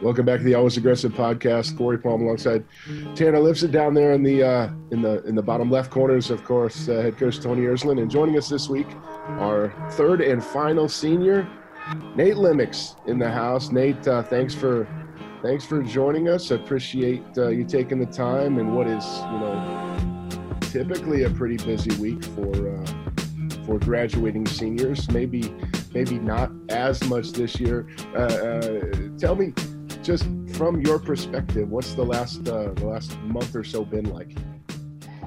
Welcome 0.00 0.26
back 0.26 0.38
to 0.38 0.44
the 0.44 0.54
Always 0.54 0.76
Aggressive 0.76 1.12
podcast. 1.12 1.76
Corey 1.76 1.98
Palm 1.98 2.22
alongside 2.22 2.64
Tanner 3.16 3.38
Lipson 3.38 3.72
down 3.72 3.94
there 3.94 4.12
in 4.12 4.22
the 4.22 4.44
uh, 4.44 4.70
in 4.92 5.02
the 5.02 5.24
in 5.24 5.34
the 5.34 5.42
bottom 5.42 5.72
left 5.72 5.90
corners. 5.90 6.30
Of 6.30 6.44
course, 6.44 6.88
uh, 6.88 7.02
head 7.02 7.18
coach 7.18 7.40
Tony 7.40 7.62
Ersland, 7.62 8.00
and 8.00 8.08
joining 8.08 8.38
us 8.38 8.48
this 8.48 8.68
week, 8.68 8.86
our 9.40 9.74
third 9.92 10.20
and 10.20 10.42
final 10.42 10.88
senior, 10.88 11.48
Nate 12.14 12.36
Limmex 12.36 12.94
in 13.08 13.18
the 13.18 13.28
house. 13.28 13.72
Nate, 13.72 14.06
uh, 14.06 14.22
thanks 14.22 14.54
for 14.54 14.86
thanks 15.42 15.64
for 15.64 15.82
joining 15.82 16.28
us. 16.28 16.52
I 16.52 16.54
appreciate 16.54 17.24
uh, 17.36 17.48
you 17.48 17.64
taking 17.64 17.98
the 17.98 18.06
time 18.06 18.58
and 18.58 18.76
what 18.76 18.86
is 18.86 19.04
you 19.04 19.38
know 19.40 20.28
typically 20.60 21.24
a 21.24 21.30
pretty 21.30 21.56
busy 21.56 21.90
week 22.00 22.24
for 22.24 22.52
uh, 22.70 22.86
for 23.66 23.80
graduating 23.80 24.46
seniors. 24.46 25.10
Maybe 25.10 25.52
maybe 25.92 26.20
not 26.20 26.52
as 26.68 27.02
much 27.08 27.32
this 27.32 27.58
year. 27.58 27.88
Uh, 28.14 28.70
tell 29.18 29.34
me 29.34 29.52
just 30.08 30.24
from 30.54 30.80
your 30.80 30.98
perspective, 30.98 31.68
what's 31.68 31.92
the 31.92 32.02
last 32.02 32.48
uh, 32.48 32.72
the 32.72 32.86
last 32.86 33.14
month 33.24 33.54
or 33.54 33.62
so 33.62 33.84
been 33.84 34.10
like? 34.10 34.34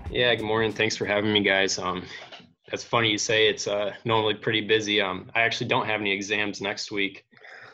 Yeah, 0.10 0.34
good 0.34 0.44
morning. 0.44 0.74
Thanks 0.74 0.98
for 0.98 1.06
having 1.06 1.32
me, 1.32 1.44
guys. 1.44 1.78
Um, 1.78 2.04
that's 2.68 2.84
funny 2.84 3.12
you 3.12 3.20
say 3.20 3.48
it's 3.48 3.68
uh, 3.68 3.94
normally 4.06 4.34
pretty 4.34 4.62
busy. 4.62 5.00
Um, 5.00 5.30
I 5.36 5.42
actually 5.42 5.68
don't 5.68 5.86
have 5.86 6.02
any 6.02 6.12
exams 6.12 6.62
next 6.62 6.92
week, 6.92 7.26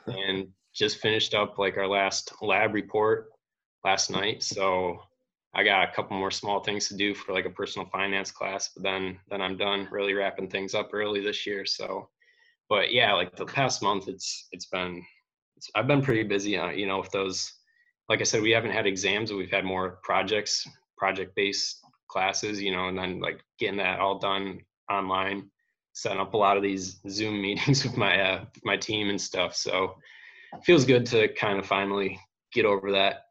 and 0.07 0.49
just 0.75 0.97
finished 0.97 1.33
up 1.33 1.57
like 1.57 1.77
our 1.77 1.87
last 1.87 2.33
lab 2.41 2.73
report 2.73 3.29
last 3.85 4.11
night. 4.11 4.43
So 4.43 4.97
I 5.53 5.63
got 5.63 5.87
a 5.87 5.93
couple 5.93 6.17
more 6.17 6.29
small 6.29 6.61
things 6.61 6.89
to 6.89 6.97
do 6.97 7.15
for 7.15 7.31
like 7.31 7.45
a 7.45 7.49
personal 7.49 7.87
finance 7.87 8.31
class, 8.31 8.71
but 8.75 8.83
then 8.83 9.17
then 9.29 9.41
I'm 9.41 9.55
done. 9.55 9.87
Really 9.91 10.13
wrapping 10.13 10.49
things 10.49 10.75
up 10.75 10.89
early 10.91 11.21
this 11.21 11.47
year. 11.47 11.65
So, 11.65 12.09
but 12.67 12.91
yeah, 12.91 13.13
like 13.13 13.33
the 13.37 13.45
past 13.45 13.81
month, 13.81 14.09
it's 14.09 14.49
it's 14.51 14.65
been 14.65 15.01
I've 15.75 15.87
been 15.87 16.01
pretty 16.01 16.23
busy. 16.23 16.57
Uh, 16.57 16.69
you 16.69 16.87
know, 16.87 16.99
with 16.99 17.11
those, 17.11 17.51
like 18.09 18.21
I 18.21 18.23
said, 18.23 18.41
we 18.41 18.51
haven't 18.51 18.71
had 18.71 18.87
exams, 18.87 19.31
we've 19.31 19.51
had 19.51 19.65
more 19.65 19.99
projects, 20.03 20.67
project-based 20.97 21.79
classes. 22.09 22.61
You 22.61 22.71
know, 22.71 22.87
and 22.87 22.97
then 22.97 23.19
like 23.19 23.41
getting 23.59 23.77
that 23.77 23.99
all 23.99 24.19
done 24.19 24.59
online, 24.91 25.49
setting 25.93 26.19
up 26.19 26.33
a 26.33 26.37
lot 26.37 26.57
of 26.57 26.63
these 26.63 26.99
Zoom 27.09 27.41
meetings 27.41 27.83
with 27.83 27.97
my 27.97 28.19
uh, 28.19 28.45
my 28.63 28.77
team 28.77 29.09
and 29.09 29.19
stuff. 29.19 29.55
So 29.55 29.95
it 30.53 30.63
feels 30.63 30.85
good 30.85 31.05
to 31.07 31.27
kind 31.33 31.59
of 31.59 31.65
finally 31.65 32.19
get 32.53 32.65
over 32.65 32.91
that 32.91 33.23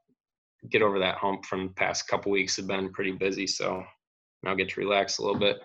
get 0.70 0.82
over 0.82 0.98
that 0.98 1.16
hump 1.16 1.44
from 1.44 1.68
the 1.68 1.72
past 1.74 2.08
couple 2.08 2.32
weeks 2.32 2.56
have 2.56 2.66
been 2.66 2.92
pretty 2.92 3.12
busy 3.12 3.46
so 3.46 3.82
now 4.42 4.54
get 4.54 4.68
to 4.68 4.80
relax 4.80 5.18
a 5.18 5.22
little 5.22 5.38
bit 5.38 5.58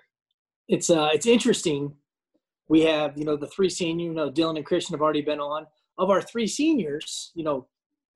it's 0.67 0.89
uh 0.89 1.09
it's 1.13 1.25
interesting 1.25 1.93
we 2.69 2.81
have 2.81 3.17
you 3.17 3.25
know 3.25 3.35
the 3.35 3.47
three 3.47 3.69
senior 3.69 4.07
you 4.07 4.13
know 4.13 4.31
dylan 4.31 4.57
and 4.57 4.65
christian 4.65 4.93
have 4.93 5.01
already 5.01 5.21
been 5.21 5.39
on 5.39 5.65
of 5.97 6.09
our 6.09 6.21
three 6.21 6.47
seniors, 6.47 7.31
you 7.35 7.43
know, 7.43 7.67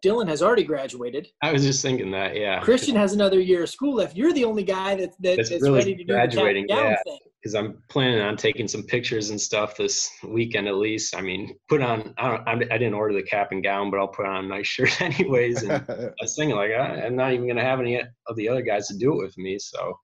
Dylan 0.05 0.27
has 0.27 0.41
already 0.41 0.63
graduated. 0.63 1.27
I 1.41 1.51
was 1.51 1.63
just 1.63 1.81
thinking 1.81 2.11
that, 2.11 2.35
yeah. 2.35 2.59
Christian 2.59 2.95
has 2.95 3.13
another 3.13 3.39
year 3.39 3.63
of 3.63 3.69
school 3.69 3.95
left. 3.95 4.15
You're 4.15 4.33
the 4.33 4.45
only 4.45 4.63
guy 4.63 4.95
that, 4.95 5.13
that 5.21 5.37
that's, 5.37 5.49
that's 5.49 5.63
really 5.63 5.79
ready 5.79 5.95
to 5.95 6.03
do 6.03 6.13
graduating. 6.13 6.67
the 6.67 6.75
yeah, 6.75 6.95
Because 7.41 7.55
I'm 7.55 7.81
planning 7.89 8.21
on 8.21 8.37
taking 8.37 8.67
some 8.67 8.83
pictures 8.83 9.31
and 9.31 9.41
stuff 9.41 9.75
this 9.77 10.11
weekend 10.23 10.67
at 10.67 10.75
least. 10.75 11.15
I 11.15 11.21
mean, 11.21 11.55
put 11.69 11.81
on. 11.81 12.13
I 12.19 12.29
don't. 12.29 12.71
I 12.71 12.77
didn't 12.77 12.93
order 12.93 13.15
the 13.15 13.23
cap 13.23 13.51
and 13.51 13.63
gown, 13.63 13.89
but 13.89 13.99
I'll 13.99 14.07
put 14.07 14.27
on 14.27 14.45
a 14.45 14.47
nice 14.47 14.67
shirt 14.67 15.01
anyways. 15.01 15.63
And 15.63 15.71
I 15.89 16.11
was 16.21 16.35
thinking 16.35 16.55
like, 16.55 16.71
I'm 16.77 17.15
not 17.15 17.33
even 17.33 17.47
gonna 17.47 17.63
have 17.63 17.79
any 17.79 17.99
of 17.99 18.35
the 18.35 18.47
other 18.47 18.61
guys 18.61 18.87
to 18.89 18.97
do 18.97 19.13
it 19.13 19.23
with 19.23 19.37
me. 19.37 19.57
So. 19.57 19.97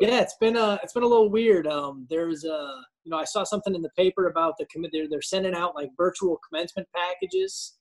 Yeah, 0.00 0.20
it's 0.20 0.36
been 0.40 0.56
uh, 0.56 0.78
it's 0.82 0.92
been 0.92 1.02
a 1.02 1.06
little 1.06 1.30
weird. 1.30 1.66
Um, 1.66 2.06
there's 2.08 2.44
a 2.44 2.80
you 3.04 3.10
know, 3.10 3.18
I 3.18 3.24
saw 3.24 3.44
something 3.44 3.74
in 3.74 3.82
the 3.82 3.90
paper 3.90 4.26
about 4.26 4.54
the 4.58 4.66
commit. 4.66 4.90
They're, 4.92 5.08
they're 5.08 5.22
sending 5.22 5.54
out 5.54 5.74
like 5.74 5.90
virtual 5.96 6.38
commencement 6.48 6.88
packages 6.94 7.78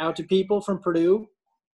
out 0.00 0.16
to 0.16 0.24
people 0.24 0.60
from 0.60 0.80
Purdue. 0.80 1.28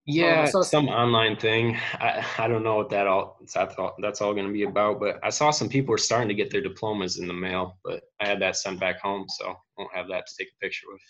Yeah, 0.06 0.48
um, 0.55 0.62
some 0.62 0.89
online 0.89 1.36
thing. 1.36 1.77
I, 1.95 2.25
I 2.39 2.48
don't 2.48 2.62
know 2.62 2.77
what 2.77 2.89
that 2.91 3.06
all 3.06 3.36
that's 3.55 3.75
all 3.77 3.95
that's 4.01 4.23
all 4.23 4.33
going 4.33 4.47
to 4.47 4.53
be 4.53 4.62
about. 4.62 5.01
But 5.01 5.19
I 5.23 5.29
saw 5.29 5.51
some 5.51 5.69
people 5.69 5.92
were 5.92 5.98
starting 5.98 6.29
to 6.29 6.35
get 6.35 6.51
their 6.51 6.63
diplomas 6.63 7.19
in 7.19 7.29
the 7.29 7.35
mail, 7.35 7.77
but 7.85 8.01
I 8.20 8.27
had 8.27 8.40
that 8.40 8.57
sent 8.57 8.80
back 8.80 9.01
home, 9.01 9.27
so 9.29 9.51
I 9.51 9.55
won't 9.77 9.95
have 9.95 10.08
that 10.08 10.27
to 10.27 10.33
take 10.39 10.48
a 10.48 10.64
picture 10.64 10.86
with. 10.90 11.02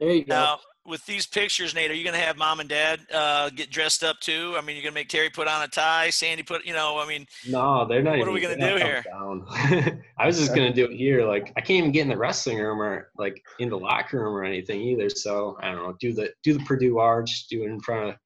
There 0.00 0.10
you 0.10 0.24
go. 0.26 0.34
Now, 0.34 0.58
with 0.86 1.04
these 1.06 1.26
pictures, 1.26 1.74
Nate, 1.74 1.90
are 1.90 1.94
you 1.94 2.04
going 2.04 2.14
to 2.14 2.24
have 2.24 2.36
mom 2.36 2.60
and 2.60 2.68
dad 2.68 3.00
uh, 3.12 3.50
get 3.50 3.70
dressed 3.70 4.04
up 4.04 4.20
too? 4.20 4.54
I 4.56 4.60
mean, 4.60 4.76
you're 4.76 4.82
going 4.82 4.92
to 4.92 5.00
make 5.00 5.08
Terry 5.08 5.30
put 5.30 5.48
on 5.48 5.62
a 5.62 5.68
tie, 5.68 6.10
Sandy 6.10 6.42
put, 6.42 6.64
you 6.64 6.72
know, 6.72 6.98
I 6.98 7.06
mean, 7.06 7.26
no, 7.48 7.86
they're 7.86 8.02
not. 8.02 8.12
What 8.12 8.18
even, 8.18 8.28
are 8.28 8.32
we 8.32 8.40
going 8.40 8.58
to 8.58 8.68
do 8.68 8.76
here? 8.76 9.04
I 10.18 10.26
was 10.26 10.38
just 10.38 10.54
going 10.54 10.68
to 10.68 10.74
do 10.74 10.90
it 10.90 10.96
here. 10.96 11.26
Like, 11.26 11.52
I 11.56 11.60
can't 11.60 11.78
even 11.78 11.92
get 11.92 12.02
in 12.02 12.08
the 12.08 12.16
wrestling 12.16 12.58
room 12.58 12.80
or 12.80 13.10
like 13.18 13.42
in 13.58 13.68
the 13.68 13.78
locker 13.78 14.22
room 14.22 14.34
or 14.34 14.44
anything 14.44 14.80
either. 14.80 15.10
So 15.10 15.56
I 15.60 15.72
don't 15.72 15.82
know. 15.82 15.96
Do 16.00 16.12
the 16.12 16.30
do 16.42 16.54
the 16.54 16.64
Purdue 16.64 16.98
Arch, 16.98 17.46
do 17.48 17.62
it 17.62 17.66
in 17.66 17.80
front 17.80 18.10
of 18.10 18.16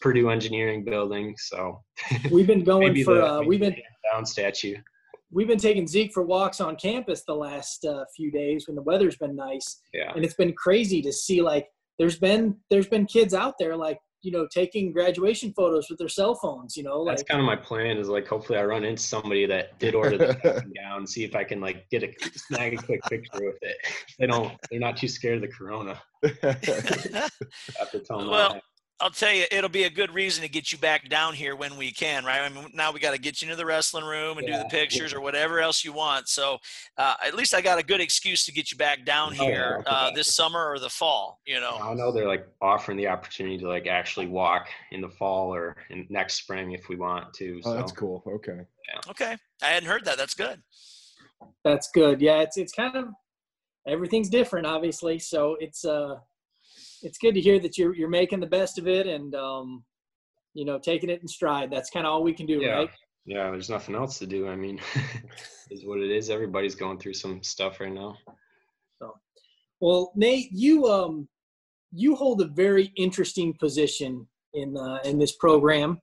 Purdue 0.00 0.30
Engineering 0.30 0.84
Building. 0.84 1.34
So 1.38 1.82
we've 2.30 2.46
been 2.46 2.64
going 2.64 3.02
for. 3.04 3.14
The, 3.14 3.26
uh, 3.26 3.42
we've 3.42 3.60
been 3.60 3.76
down 4.12 4.26
statue. 4.26 4.76
We've 5.30 5.48
been 5.48 5.58
taking 5.58 5.88
Zeke 5.88 6.12
for 6.12 6.22
walks 6.22 6.60
on 6.60 6.76
campus 6.76 7.24
the 7.24 7.34
last 7.34 7.86
uh, 7.86 8.04
few 8.14 8.30
days 8.30 8.66
when 8.66 8.76
the 8.76 8.82
weather's 8.82 9.16
been 9.16 9.34
nice. 9.34 9.80
Yeah. 9.94 10.12
And 10.14 10.26
it's 10.26 10.34
been 10.34 10.52
crazy 10.52 11.00
to 11.00 11.10
see 11.12 11.40
like 11.40 11.68
there's 11.98 12.18
been 12.18 12.56
there's 12.70 12.86
been 12.86 13.06
kids 13.06 13.34
out 13.34 13.54
there 13.58 13.76
like 13.76 13.98
you 14.22 14.30
know 14.30 14.46
taking 14.52 14.92
graduation 14.92 15.52
photos 15.54 15.88
with 15.90 15.98
their 15.98 16.08
cell 16.08 16.34
phones 16.34 16.76
you 16.76 16.82
know 16.82 17.00
like, 17.00 17.16
that's 17.16 17.28
kind 17.28 17.40
of 17.40 17.46
my 17.46 17.56
plan 17.56 17.98
is 17.98 18.08
like 18.08 18.26
hopefully 18.26 18.58
i 18.58 18.64
run 18.64 18.84
into 18.84 19.02
somebody 19.02 19.46
that 19.46 19.78
did 19.78 19.94
order 19.94 20.16
the 20.16 20.64
gown 20.76 21.06
see 21.06 21.24
if 21.24 21.34
i 21.34 21.42
can 21.42 21.60
like 21.60 21.88
get 21.90 22.02
a 22.04 22.12
snag 22.38 22.74
a 22.74 22.76
quick 22.76 23.02
picture 23.04 23.44
with 23.44 23.58
it. 23.62 23.76
They 24.18 24.26
don't 24.26 24.52
they're 24.70 24.80
not 24.80 24.96
too 24.96 25.08
scared 25.08 25.36
of 25.36 25.42
the 25.42 25.48
corona. 25.48 26.00
After 27.80 27.98
telling 27.98 28.28
well 28.28 28.60
I'll 29.02 29.10
tell 29.10 29.32
you, 29.34 29.44
it'll 29.50 29.68
be 29.68 29.82
a 29.82 29.90
good 29.90 30.14
reason 30.14 30.44
to 30.44 30.48
get 30.48 30.70
you 30.70 30.78
back 30.78 31.08
down 31.08 31.34
here 31.34 31.56
when 31.56 31.76
we 31.76 31.90
can, 31.90 32.24
right? 32.24 32.40
I 32.40 32.48
mean, 32.48 32.70
now 32.72 32.92
we 32.92 33.00
got 33.00 33.10
to 33.10 33.20
get 33.20 33.42
you 33.42 33.46
into 33.46 33.56
the 33.56 33.66
wrestling 33.66 34.04
room 34.04 34.38
and 34.38 34.46
yeah, 34.46 34.58
do 34.58 34.62
the 34.62 34.68
pictures 34.68 35.10
yeah. 35.10 35.18
or 35.18 35.20
whatever 35.20 35.58
else 35.58 35.84
you 35.84 35.92
want. 35.92 36.28
So 36.28 36.58
uh, 36.96 37.16
at 37.26 37.34
least 37.34 37.52
I 37.52 37.60
got 37.60 37.80
a 37.80 37.82
good 37.82 38.00
excuse 38.00 38.46
to 38.46 38.52
get 38.52 38.70
you 38.70 38.78
back 38.78 39.04
down 39.04 39.34
oh, 39.40 39.44
here 39.44 39.82
yeah, 39.84 39.92
uh, 39.92 40.10
this 40.12 40.32
summer 40.32 40.70
or 40.70 40.78
the 40.78 40.88
fall. 40.88 41.40
You 41.44 41.58
know, 41.58 41.78
I 41.82 41.94
know 41.94 42.12
they're 42.12 42.28
like 42.28 42.46
offering 42.60 42.96
the 42.96 43.08
opportunity 43.08 43.58
to 43.58 43.68
like 43.68 43.88
actually 43.88 44.28
walk 44.28 44.68
in 44.92 45.00
the 45.00 45.08
fall 45.08 45.52
or 45.52 45.76
in 45.90 46.06
next 46.08 46.34
spring 46.34 46.70
if 46.70 46.88
we 46.88 46.94
want 46.94 47.34
to. 47.34 47.60
So. 47.62 47.70
Oh, 47.70 47.74
that's 47.74 47.92
cool. 47.92 48.22
Okay. 48.24 48.60
Yeah. 48.88 49.10
Okay, 49.10 49.36
I 49.62 49.66
hadn't 49.66 49.88
heard 49.88 50.04
that. 50.04 50.16
That's 50.16 50.34
good. 50.34 50.62
That's 51.64 51.90
good. 51.90 52.20
Yeah, 52.20 52.40
it's 52.42 52.56
it's 52.56 52.72
kind 52.72 52.94
of 52.94 53.08
everything's 53.84 54.28
different, 54.28 54.64
obviously. 54.64 55.18
So 55.18 55.56
it's 55.58 55.84
uh 55.84 56.18
it's 57.02 57.18
good 57.18 57.34
to 57.34 57.40
hear 57.40 57.58
that 57.60 57.76
you're 57.76 57.94
you're 57.94 58.08
making 58.08 58.40
the 58.40 58.46
best 58.46 58.78
of 58.78 58.86
it 58.86 59.06
and 59.06 59.34
um, 59.34 59.84
you 60.54 60.64
know 60.64 60.78
taking 60.78 61.10
it 61.10 61.20
in 61.20 61.28
stride. 61.28 61.70
That's 61.70 61.90
kind 61.90 62.06
of 62.06 62.12
all 62.12 62.22
we 62.22 62.34
can 62.34 62.46
do, 62.46 62.60
yeah. 62.60 62.70
right? 62.70 62.90
Yeah, 63.24 63.50
there's 63.50 63.70
nothing 63.70 63.94
else 63.94 64.18
to 64.18 64.26
do. 64.26 64.48
I 64.48 64.56
mean, 64.56 64.80
is 65.70 65.84
what 65.84 66.00
it 66.00 66.10
is. 66.10 66.30
Everybody's 66.30 66.74
going 66.74 66.98
through 66.98 67.14
some 67.14 67.42
stuff 67.42 67.80
right 67.80 67.92
now. 67.92 68.16
So, 69.00 69.14
well, 69.80 70.12
Nate, 70.16 70.50
you 70.52 70.86
um, 70.86 71.28
you 71.92 72.14
hold 72.14 72.40
a 72.40 72.46
very 72.46 72.92
interesting 72.96 73.54
position 73.58 74.26
in 74.54 74.76
uh, 74.76 74.98
in 75.04 75.18
this 75.18 75.36
program, 75.36 76.00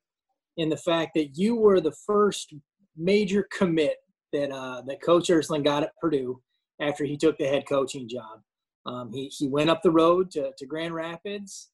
in 0.58 0.70
the 0.70 0.78
fact 0.78 1.12
that 1.16 1.38
you 1.38 1.56
were 1.56 1.82
the 1.82 1.96
first 2.06 2.54
major 2.96 3.48
commit 3.52 3.96
that 4.34 4.52
uh, 4.52 4.82
that 4.88 5.02
Coach 5.02 5.30
Ersland 5.30 5.64
got 5.64 5.84
at 5.84 5.92
Purdue 6.02 6.42
after 6.82 7.04
he 7.04 7.18
took 7.18 7.38
the 7.38 7.46
head 7.46 7.64
coaching 7.68 8.08
job. 8.08 8.42
Um, 8.86 9.12
he 9.14 9.28
he 9.28 9.48
went 9.48 9.70
up 9.70 9.82
the 9.84 9.92
road 9.92 10.32
to, 10.32 10.52
to 10.58 10.66
Grand 10.66 10.94
Rapids, 10.94 11.70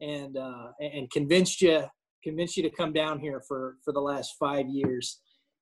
and 0.00 0.36
uh, 0.36 0.72
and 0.80 1.10
convinced 1.10 1.60
you 1.62 1.84
convinced 2.22 2.56
you 2.56 2.62
to 2.62 2.70
come 2.70 2.92
down 2.92 3.20
here 3.20 3.40
for 3.46 3.76
for 3.84 3.92
the 3.92 4.00
last 4.00 4.34
five 4.38 4.68
years. 4.68 5.20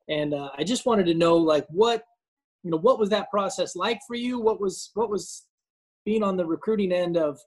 And 0.08 0.34
uh, 0.34 0.50
I 0.56 0.64
just 0.64 0.86
wanted 0.86 1.06
to 1.06 1.14
know, 1.14 1.36
like, 1.36 1.66
what 1.68 2.02
you 2.62 2.70
know, 2.70 2.78
what 2.78 2.98
was 2.98 3.10
that 3.10 3.30
process 3.30 3.76
like 3.76 4.00
for 4.06 4.16
you? 4.16 4.40
What 4.40 4.60
was 4.60 4.90
what 4.94 5.10
was 5.10 5.46
being 6.04 6.22
on 6.22 6.36
the 6.36 6.46
recruiting 6.46 6.92
end 6.92 7.16
of 7.16 7.38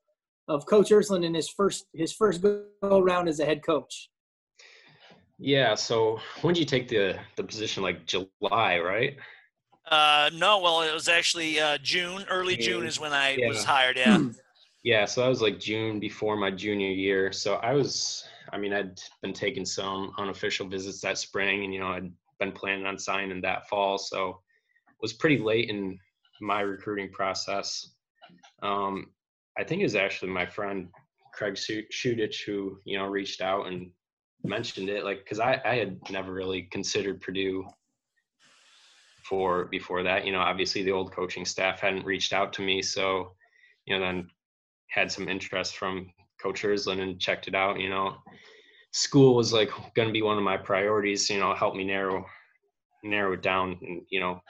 of 0.47 0.65
Coach 0.65 0.89
Ersland 0.89 1.25
in 1.25 1.33
his 1.33 1.49
first 1.49 1.85
his 1.93 2.13
first 2.13 2.41
go 2.41 2.65
around 2.83 3.27
as 3.27 3.39
a 3.39 3.45
head 3.45 3.63
coach? 3.65 4.09
Yeah. 5.39 5.75
So 5.75 6.19
when 6.41 6.53
did 6.53 6.59
you 6.59 6.65
take 6.65 6.87
the 6.87 7.17
the 7.35 7.43
position? 7.43 7.83
Like 7.83 8.05
July, 8.05 8.79
right? 8.79 9.17
Uh, 9.89 10.29
no, 10.33 10.59
well, 10.59 10.81
it 10.81 10.93
was 10.93 11.07
actually 11.07 11.59
uh, 11.59 11.77
June. 11.79 12.25
Early 12.29 12.57
June 12.57 12.85
is 12.85 12.99
when 12.99 13.13
I 13.13 13.35
yeah. 13.37 13.47
was 13.47 13.63
hired. 13.63 13.97
Yeah. 13.97 14.21
Yeah, 14.83 15.05
so 15.05 15.21
that 15.21 15.27
was 15.27 15.41
like 15.41 15.59
June 15.59 15.99
before 15.99 16.37
my 16.37 16.51
junior 16.51 16.89
year. 16.89 17.33
So 17.33 17.55
I 17.55 17.73
was, 17.73 18.23
I 18.53 18.57
mean, 18.57 18.71
I'd 18.71 18.99
been 19.21 19.33
taking 19.33 19.65
some 19.65 20.13
unofficial 20.17 20.67
visits 20.67 21.01
that 21.01 21.17
spring, 21.17 21.65
and 21.65 21.73
you 21.73 21.79
know, 21.79 21.87
I'd 21.87 22.09
been 22.39 22.53
planning 22.53 22.85
on 22.85 22.97
signing 22.97 23.41
that 23.41 23.67
fall. 23.67 23.97
So 23.97 24.29
it 24.29 25.01
was 25.01 25.13
pretty 25.13 25.39
late 25.39 25.69
in 25.69 25.99
my 26.39 26.61
recruiting 26.61 27.11
process. 27.11 27.95
Um, 28.61 29.07
I 29.57 29.63
think 29.63 29.81
it 29.81 29.85
was 29.85 29.95
actually 29.95 30.31
my 30.31 30.45
friend 30.45 30.87
Craig 31.33 31.55
Shudich 31.55 32.45
who 32.45 32.79
you 32.85 32.97
know 32.97 33.07
reached 33.07 33.41
out 33.41 33.67
and 33.67 33.91
mentioned 34.43 34.89
it, 34.89 35.03
like 35.03 35.19
because 35.19 35.39
I 35.39 35.59
I 35.65 35.75
had 35.75 35.99
never 36.09 36.31
really 36.31 36.63
considered 36.63 37.19
Purdue 37.19 37.65
for 39.27 39.65
before 39.65 40.03
that. 40.03 40.25
You 40.25 40.31
know, 40.31 40.39
obviously 40.39 40.83
the 40.83 40.91
old 40.91 41.11
coaching 41.11 41.45
staff 41.45 41.79
hadn't 41.79 42.05
reached 42.05 42.33
out 42.33 42.53
to 42.53 42.61
me, 42.61 42.81
so 42.81 43.33
you 43.85 43.97
know 43.97 44.05
then 44.05 44.29
had 44.89 45.11
some 45.11 45.27
interest 45.27 45.77
from 45.77 46.09
Coach 46.41 46.63
Ersland 46.63 47.01
and 47.01 47.19
checked 47.19 47.47
it 47.47 47.55
out. 47.55 47.79
You 47.79 47.89
know, 47.89 48.15
school 48.91 49.35
was 49.35 49.53
like 49.53 49.69
going 49.95 50.07
to 50.07 50.13
be 50.13 50.21
one 50.21 50.37
of 50.37 50.43
my 50.43 50.57
priorities. 50.57 51.29
You 51.29 51.39
know, 51.39 51.53
help 51.53 51.75
me 51.75 51.83
narrow 51.83 52.25
narrow 53.03 53.33
it 53.33 53.41
down 53.41 53.77
and 53.81 54.01
you 54.09 54.19
know 54.19 54.41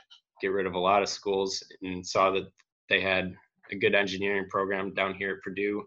get 0.41 0.47
rid 0.47 0.65
of 0.65 0.73
a 0.73 0.79
lot 0.79 1.01
of 1.01 1.09
schools 1.09 1.63
and 1.81 2.05
saw 2.05 2.31
that 2.31 2.47
they 2.89 3.01
had 3.01 3.35
a 3.71 3.75
good 3.75 3.95
engineering 3.95 4.45
program 4.49 4.93
down 4.93 5.13
here 5.13 5.31
at 5.31 5.41
Purdue. 5.41 5.83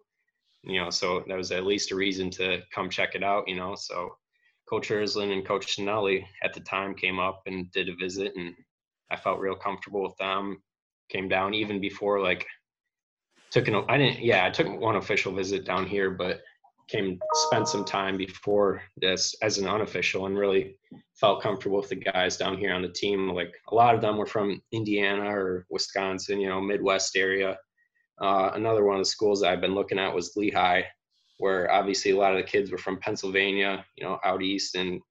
You 0.63 0.83
know, 0.83 0.91
so 0.91 1.25
that 1.27 1.37
was 1.37 1.53
at 1.53 1.65
least 1.65 1.93
a 1.93 1.97
reason 1.97 2.29
to 2.33 2.61
come 2.75 2.91
check 2.91 3.15
it 3.15 3.23
out. 3.23 3.49
You 3.49 3.57
know, 3.57 3.75
so 3.75 4.11
Coach 4.69 4.89
Ersland 4.89 5.33
and 5.33 5.47
Coach 5.47 5.77
Tonelli 5.77 6.27
at 6.43 6.53
the 6.53 6.61
time 6.61 6.95
came 6.95 7.19
up 7.19 7.43
and 7.47 7.71
did 7.73 7.89
a 7.89 7.97
visit, 7.97 8.33
and 8.37 8.55
I 9.11 9.17
felt 9.17 9.41
real 9.41 9.55
comfortable 9.55 10.03
with 10.03 10.17
them. 10.17 10.63
Came 11.09 11.29
down 11.29 11.55
even 11.55 11.81
before 11.81 12.21
like 12.21 12.47
took 13.51 13.67
an 13.69 13.85
I 13.89 13.99
didn't 13.99 14.21
yeah 14.21 14.47
I 14.47 14.51
took 14.51 14.69
one 14.69 14.97
official 14.97 15.33
visit 15.35 15.65
down 15.65 15.87
here, 15.87 16.11
but 16.11 16.43
came 16.91 17.21
spent 17.33 17.69
some 17.69 17.85
time 17.85 18.17
before 18.17 18.83
this 18.97 19.35
as 19.43 19.59
an 19.59 19.69
unofficial 19.69 20.27
and 20.27 20.37
really 20.37 20.77
felt 21.15 21.43
comfortable 21.43 21.79
with 21.79 21.89
the 21.89 21.95
guys 21.95 22.37
down 22.37 22.59
here 22.59 22.75
on 22.75 22.83
the 22.83 22.89
team. 22.89 23.29
Like 23.29 23.55
a 23.71 23.75
lot 23.75 23.95
of 23.95 24.01
them 24.01 24.17
were 24.17 24.27
from 24.27 24.61
Indiana 24.73 25.25
or 25.25 25.67
Wisconsin, 25.71 26.41
you 26.41 26.49
know, 26.49 26.61
Midwest 26.61 27.17
area. 27.17 27.57
Uh, 28.21 28.51
another 28.55 28.85
one 28.85 28.97
of 28.97 29.01
the 29.01 29.07
schools 29.07 29.43
I've 29.43 29.61
been 29.61 29.75
looking 29.75 29.99
at 29.99 30.15
was 30.15 30.37
Lehigh, 30.37 30.83
where 31.39 31.71
obviously 31.71 32.11
a 32.11 32.17
lot 32.17 32.33
of 32.33 32.39
the 32.39 32.51
kids 32.51 32.71
were 32.71 32.79
from 32.79 32.99
Pennsylvania, 32.99 33.85
you 33.97 34.05
know, 34.05 34.19
out 34.25 34.43
east, 34.43 34.75
and 34.75 34.95
it 34.97 35.03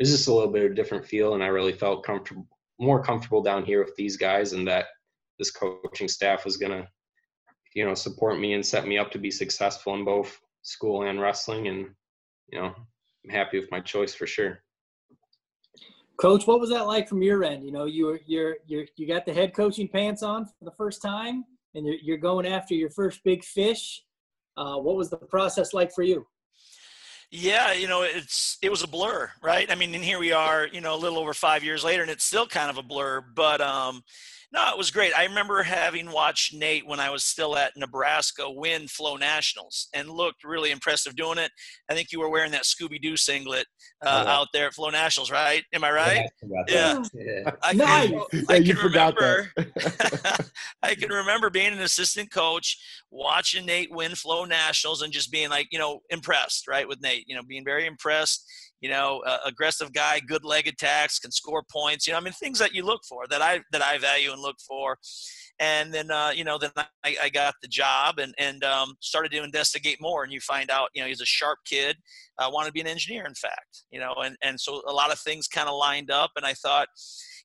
was 0.00 0.10
just 0.10 0.28
a 0.28 0.32
little 0.32 0.50
bit 0.50 0.64
of 0.64 0.72
a 0.72 0.74
different 0.74 1.06
feel. 1.06 1.34
And 1.34 1.42
I 1.42 1.48
really 1.48 1.72
felt 1.72 2.04
comfortable, 2.04 2.46
more 2.78 3.02
comfortable 3.02 3.42
down 3.42 3.64
here 3.64 3.84
with 3.84 3.94
these 3.96 4.16
guys, 4.16 4.52
and 4.52 4.66
that 4.68 4.86
this 5.38 5.50
coaching 5.50 6.08
staff 6.08 6.44
was 6.44 6.56
gonna, 6.56 6.88
you 7.74 7.84
know, 7.84 7.94
support 7.94 8.38
me 8.38 8.54
and 8.54 8.64
set 8.64 8.86
me 8.86 8.98
up 8.98 9.10
to 9.12 9.18
be 9.18 9.30
successful 9.30 9.94
in 9.94 10.04
both 10.04 10.40
school 10.62 11.02
and 11.02 11.20
wrestling. 11.20 11.68
And 11.68 11.90
you 12.52 12.60
know, 12.60 12.74
I'm 13.24 13.30
happy 13.30 13.58
with 13.58 13.70
my 13.70 13.80
choice 13.80 14.14
for 14.14 14.26
sure. 14.26 14.62
Coach, 16.18 16.48
what 16.48 16.58
was 16.58 16.70
that 16.70 16.86
like 16.86 17.08
from 17.08 17.22
your 17.22 17.44
end? 17.44 17.64
You 17.64 17.70
know, 17.70 17.84
you 17.84 18.06
were 18.06 18.20
you're 18.26 18.56
you're 18.66 18.86
you 18.96 19.06
got 19.06 19.24
the 19.24 19.32
head 19.32 19.54
coaching 19.54 19.88
pants 19.88 20.22
on 20.22 20.46
for 20.46 20.64
the 20.64 20.72
first 20.72 21.00
time, 21.00 21.44
and 21.74 21.86
you're 21.86 21.96
you're 22.02 22.16
going 22.18 22.46
after 22.46 22.74
your 22.74 22.90
first 22.90 23.22
big 23.24 23.44
fish. 23.44 24.02
Uh, 24.56 24.76
what 24.76 24.96
was 24.96 25.08
the 25.08 25.16
process 25.16 25.72
like 25.72 25.92
for 25.92 26.02
you? 26.02 26.26
Yeah, 27.30 27.72
you 27.74 27.88
know, 27.88 28.02
it's 28.02 28.56
it 28.62 28.70
was 28.70 28.82
a 28.82 28.86
blur, 28.88 29.30
right? 29.42 29.70
I 29.70 29.74
mean, 29.74 29.94
and 29.94 30.02
here 30.02 30.18
we 30.18 30.32
are, 30.32 30.66
you 30.66 30.80
know, 30.80 30.94
a 30.94 30.96
little 30.96 31.18
over 31.18 31.34
five 31.34 31.62
years 31.62 31.84
later, 31.84 32.00
and 32.00 32.10
it's 32.10 32.24
still 32.24 32.46
kind 32.46 32.70
of 32.70 32.78
a 32.78 32.82
blur. 32.82 33.20
But 33.20 33.60
um, 33.60 34.02
no, 34.50 34.70
it 34.70 34.78
was 34.78 34.90
great. 34.90 35.12
I 35.14 35.24
remember 35.24 35.62
having 35.62 36.10
watched 36.10 36.54
Nate 36.54 36.86
when 36.86 37.00
I 37.00 37.10
was 37.10 37.22
still 37.22 37.56
at 37.56 37.76
Nebraska 37.76 38.50
win 38.50 38.88
Flow 38.88 39.16
Nationals 39.16 39.88
and 39.94 40.08
looked 40.08 40.42
really 40.42 40.70
impressive 40.70 41.16
doing 41.16 41.36
it. 41.36 41.50
I 41.90 41.94
think 41.94 42.12
you 42.12 42.20
were 42.20 42.30
wearing 42.30 42.52
that 42.52 42.62
Scooby 42.62 43.00
Doo 43.00 43.16
singlet 43.16 43.66
uh, 44.04 44.24
oh, 44.26 44.30
out 44.30 44.48
there 44.54 44.68
at 44.68 44.74
Flow 44.74 44.88
Nationals, 44.88 45.30
right? 45.30 45.62
Am 45.74 45.84
I 45.84 45.90
right? 45.90 46.30
Yeah. 46.66 47.02
yeah. 47.12 47.50
I, 47.62 47.72
nice. 47.74 48.08
can, 48.08 48.44
I 48.48 48.60
can 48.64 48.76
remember. 48.78 49.52
I 50.82 50.94
can 50.94 51.10
remember 51.10 51.50
being 51.50 51.74
an 51.74 51.80
assistant 51.80 52.32
coach, 52.32 52.78
watching 53.10 53.66
Nate 53.66 53.92
win 53.92 54.14
Flow 54.14 54.46
Nationals, 54.46 55.02
and 55.02 55.12
just 55.12 55.30
being 55.30 55.50
like, 55.50 55.68
you 55.72 55.78
know, 55.78 56.00
impressed, 56.08 56.68
right, 56.68 56.88
with 56.88 57.02
Nate. 57.02 57.24
You 57.26 57.36
know, 57.36 57.42
being 57.42 57.64
very 57.64 57.84
impressed 57.84 58.46
you 58.80 58.88
know, 58.88 59.22
uh, 59.26 59.38
aggressive 59.44 59.92
guy, 59.92 60.20
good 60.20 60.44
leg 60.44 60.68
attacks, 60.68 61.18
can 61.18 61.30
score 61.30 61.62
points. 61.70 62.06
You 62.06 62.12
know, 62.12 62.18
I 62.18 62.22
mean, 62.22 62.32
things 62.32 62.58
that 62.58 62.74
you 62.74 62.84
look 62.84 63.02
for 63.08 63.26
that 63.28 63.42
I 63.42 63.60
that 63.72 63.82
I 63.82 63.98
value 63.98 64.32
and 64.32 64.40
look 64.40 64.56
for. 64.66 64.98
And 65.60 65.92
then, 65.92 66.10
uh, 66.12 66.30
you 66.32 66.44
know, 66.44 66.56
then 66.56 66.70
I, 66.76 67.16
I, 67.20 67.28
got 67.30 67.54
the 67.60 67.66
job 67.66 68.20
and 68.20 68.32
and 68.38 68.62
um, 68.62 68.94
started 69.00 69.32
to 69.32 69.42
investigate 69.42 70.00
more. 70.00 70.22
And 70.22 70.32
you 70.32 70.40
find 70.40 70.70
out, 70.70 70.90
you 70.94 71.02
know, 71.02 71.08
he's 71.08 71.20
a 71.20 71.26
sharp 71.26 71.58
kid, 71.64 71.96
uh, 72.38 72.48
wanted 72.52 72.68
to 72.68 72.72
be 72.72 72.80
an 72.80 72.86
engineer, 72.86 73.26
in 73.26 73.34
fact. 73.34 73.84
You 73.90 73.98
know, 73.98 74.14
and 74.18 74.36
and 74.42 74.60
so 74.60 74.82
a 74.86 74.92
lot 74.92 75.12
of 75.12 75.18
things 75.18 75.48
kind 75.48 75.68
of 75.68 75.76
lined 75.76 76.12
up. 76.12 76.30
And 76.36 76.46
I 76.46 76.54
thought, 76.54 76.88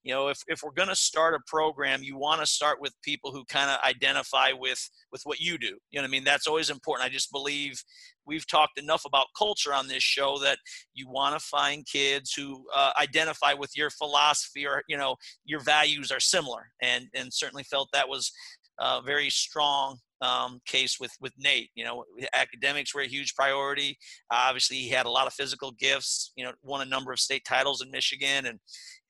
you 0.03 0.13
know 0.13 0.27
if, 0.27 0.39
if 0.47 0.61
we're 0.63 0.71
going 0.71 0.89
to 0.89 0.95
start 0.95 1.33
a 1.33 1.39
program 1.47 2.03
you 2.03 2.17
want 2.17 2.41
to 2.41 2.47
start 2.47 2.79
with 2.79 2.93
people 3.03 3.31
who 3.31 3.43
kind 3.45 3.69
of 3.69 3.79
identify 3.87 4.51
with 4.51 4.89
with 5.11 5.21
what 5.23 5.39
you 5.39 5.57
do 5.57 5.67
you 5.67 5.95
know 5.95 6.01
what 6.01 6.07
i 6.07 6.11
mean 6.11 6.23
that's 6.23 6.47
always 6.47 6.69
important 6.69 7.05
i 7.05 7.09
just 7.09 7.31
believe 7.31 7.81
we've 8.25 8.47
talked 8.47 8.79
enough 8.79 9.03
about 9.05 9.27
culture 9.37 9.73
on 9.73 9.87
this 9.87 10.03
show 10.03 10.37
that 10.37 10.57
you 10.93 11.09
want 11.09 11.37
to 11.37 11.45
find 11.45 11.85
kids 11.85 12.33
who 12.33 12.65
uh, 12.75 12.91
identify 13.01 13.53
with 13.53 13.71
your 13.75 13.89
philosophy 13.89 14.65
or 14.65 14.83
you 14.87 14.97
know 14.97 15.15
your 15.45 15.59
values 15.59 16.11
are 16.11 16.19
similar 16.19 16.67
and 16.81 17.05
and 17.13 17.33
certainly 17.33 17.63
felt 17.63 17.89
that 17.93 18.07
was 18.07 18.31
uh, 18.79 19.01
very 19.01 19.29
strong 19.29 19.97
um, 20.23 20.61
case 20.65 20.99
with 20.99 21.11
with 21.19 21.33
Nate. 21.37 21.69
You 21.75 21.83
know, 21.83 22.05
academics 22.33 22.95
were 22.95 23.01
a 23.01 23.07
huge 23.07 23.35
priority. 23.35 23.97
Uh, 24.31 24.43
obviously, 24.47 24.77
he 24.77 24.89
had 24.89 25.05
a 25.05 25.11
lot 25.11 25.27
of 25.27 25.33
physical 25.33 25.71
gifts. 25.71 26.31
You 26.35 26.45
know, 26.45 26.53
won 26.63 26.81
a 26.81 26.89
number 26.89 27.11
of 27.11 27.19
state 27.19 27.43
titles 27.45 27.81
in 27.81 27.91
Michigan, 27.91 28.45
and 28.45 28.59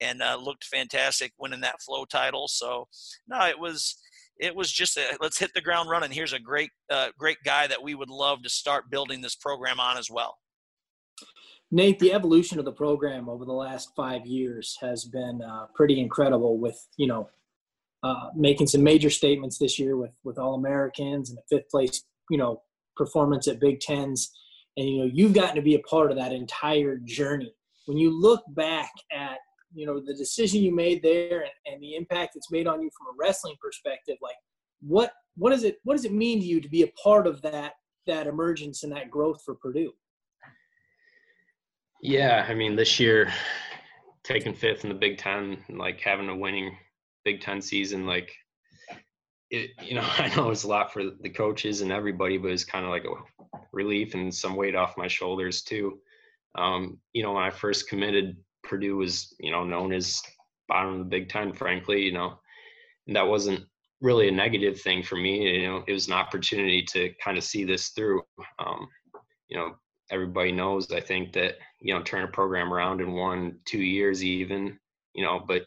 and 0.02 0.22
uh, 0.22 0.38
looked 0.42 0.66
fantastic 0.66 1.32
winning 1.38 1.62
that 1.62 1.82
flow 1.82 2.06
title. 2.06 2.48
So, 2.48 2.88
no, 3.28 3.46
it 3.46 3.60
was 3.60 3.96
it 4.40 4.56
was 4.56 4.72
just 4.72 4.98
a, 4.98 5.18
let's 5.22 5.40
hit 5.40 5.52
the 5.54 5.62
ground 5.62 5.90
running. 5.90 6.12
Here's 6.12 6.34
a 6.34 6.40
great 6.40 6.72
uh, 6.90 7.10
great 7.18 7.38
guy 7.46 7.68
that 7.68 7.82
we 7.82 7.96
would 7.96 8.10
love 8.10 8.44
to 8.44 8.50
start 8.50 8.90
building 8.90 9.22
this 9.22 9.36
program 9.36 9.80
on 9.80 9.98
as 9.98 10.10
well. 10.10 10.38
Nate, 11.72 12.00
the 12.00 12.14
evolution 12.14 12.60
of 12.60 12.66
the 12.66 12.72
program 12.72 13.28
over 13.28 13.46
the 13.46 13.54
last 13.54 13.90
five 13.96 14.26
years 14.26 14.78
has 14.82 15.06
been 15.06 15.42
uh, 15.42 15.66
pretty 15.74 16.00
incredible. 16.00 16.58
With 16.58 16.88
you 16.98 17.08
know 17.08 17.30
uh, 18.04 18.30
making 18.36 18.68
some 18.68 18.84
major 18.84 19.10
statements 19.10 19.58
this 19.58 19.80
year 19.80 19.98
with 19.98 20.12
with 20.24 20.38
All 20.38 20.56
Americans 20.56 21.30
and 21.30 21.40
a 21.40 21.44
fifth 21.50 21.70
place, 21.70 22.04
you 22.30 22.38
know, 22.38 22.62
performance 22.96 23.48
at 23.48 23.60
Big 23.60 23.80
Tens, 23.80 24.32
and 24.78 24.88
you 24.88 24.98
know 25.00 25.10
you've 25.12 25.34
gotten 25.34 25.56
to 25.56 25.62
be 25.62 25.76
a 25.76 25.80
part 25.80 26.12
of 26.12 26.18
that 26.18 26.34
entire 26.34 26.98
journey. 26.98 27.54
When 27.86 27.98
you 27.98 28.20
look 28.20 28.44
back 28.50 28.92
at 29.12 29.38
you 29.74 29.86
know 29.86 30.00
the 30.00 30.14
decision 30.14 30.62
you 30.62 30.74
made 30.74 31.02
there 31.02 31.42
and, 31.42 31.52
and 31.66 31.82
the 31.82 31.96
impact 31.96 32.36
it's 32.36 32.52
made 32.52 32.68
on 32.68 32.82
you 32.82 32.90
from 32.98 33.08
a 33.08 33.18
wrestling 33.18 33.56
perspective, 33.62 34.18
like 34.22 34.36
what 34.82 35.12
what 35.36 35.52
does 35.52 35.64
it 35.64 35.78
what 35.84 35.96
does 35.96 36.06
it 36.06 36.14
mean 36.14 36.40
to 36.40 36.46
you 36.46 36.62
to 36.62 36.70
be 36.70 36.84
a 36.84 36.92
part 37.04 37.28
of 37.28 37.42
that 37.42 37.74
that 38.06 38.28
emergence 38.28 38.84
and 38.84 38.92
that 38.92 39.10
growth 39.10 39.42
for 39.44 39.56
Purdue? 39.56 39.92
Yeah, 42.02 42.46
I 42.48 42.54
mean 42.54 42.76
this 42.76 43.00
year 43.00 43.32
taking 44.24 44.54
fifth 44.54 44.84
in 44.84 44.90
the 44.90 44.96
Big 44.96 45.18
Ten, 45.18 45.58
and 45.68 45.78
like 45.78 46.00
having 46.00 46.30
a 46.30 46.36
winning 46.36 46.78
Big 47.26 47.42
Ten 47.42 47.62
season, 47.62 48.06
like 48.06 48.34
it, 49.50 49.72
you 49.82 49.96
know, 49.96 50.02
I 50.18 50.34
know 50.36 50.50
it's 50.50 50.64
a 50.64 50.68
lot 50.68 50.92
for 50.92 51.04
the 51.04 51.30
coaches 51.30 51.82
and 51.82 51.92
everybody, 51.92 52.38
but 52.38 52.52
it's 52.52 52.66
kind 52.66 52.86
of 52.86 52.92
like 52.92 53.06
a 53.06 53.14
relief 53.72 54.14
and 54.14 54.34
some 54.34 54.56
weight 54.56 54.76
off 54.76 54.98
my 54.98 55.08
shoulders 55.08 55.62
too. 55.62 56.00
Um, 56.56 57.00
you 57.14 57.24
know, 57.24 57.34
when 57.34 57.44
I 57.44 57.50
first 57.50 57.90
committed, 57.90 58.38
Purdue 58.64 58.98
was, 58.98 59.36
you 59.40 59.52
know, 59.52 59.64
known 59.64 59.94
as 59.94 60.22
bottom 60.68 60.94
of 60.94 61.00
the 61.00 61.06
Big 61.06 61.30
Ten, 61.30 61.54
frankly, 61.54 62.02
you 62.02 62.14
know, 62.14 62.40
and 63.08 63.16
that 63.16 63.28
wasn't 63.28 63.66
really 64.02 64.28
a 64.28 64.32
negative 64.32 64.80
thing 64.82 65.04
for 65.04 65.16
me. 65.16 65.62
You 65.62 65.68
know, 65.68 65.84
it 65.88 65.94
was 65.94 66.08
an 66.08 66.14
opportunity 66.14 66.84
to 66.84 67.14
kind 67.24 67.38
of 67.38 67.44
see 67.44 67.64
this 67.64 67.90
through. 67.90 68.22
Um, 68.60 68.88
you 69.50 69.58
know, 69.58 69.76
everybody 70.12 70.52
knows, 70.52 70.92
I 70.92 71.00
think 71.00 71.34
that, 71.34 71.56
you 71.80 71.94
know, 71.94 72.02
turn 72.02 72.24
a 72.24 72.28
program 72.28 72.74
around 72.74 73.02
in 73.02 73.14
one, 73.14 73.60
two 73.66 73.82
years 73.82 74.24
even, 74.24 74.78
you 75.14 75.24
know, 75.24 75.44
but 75.48 75.66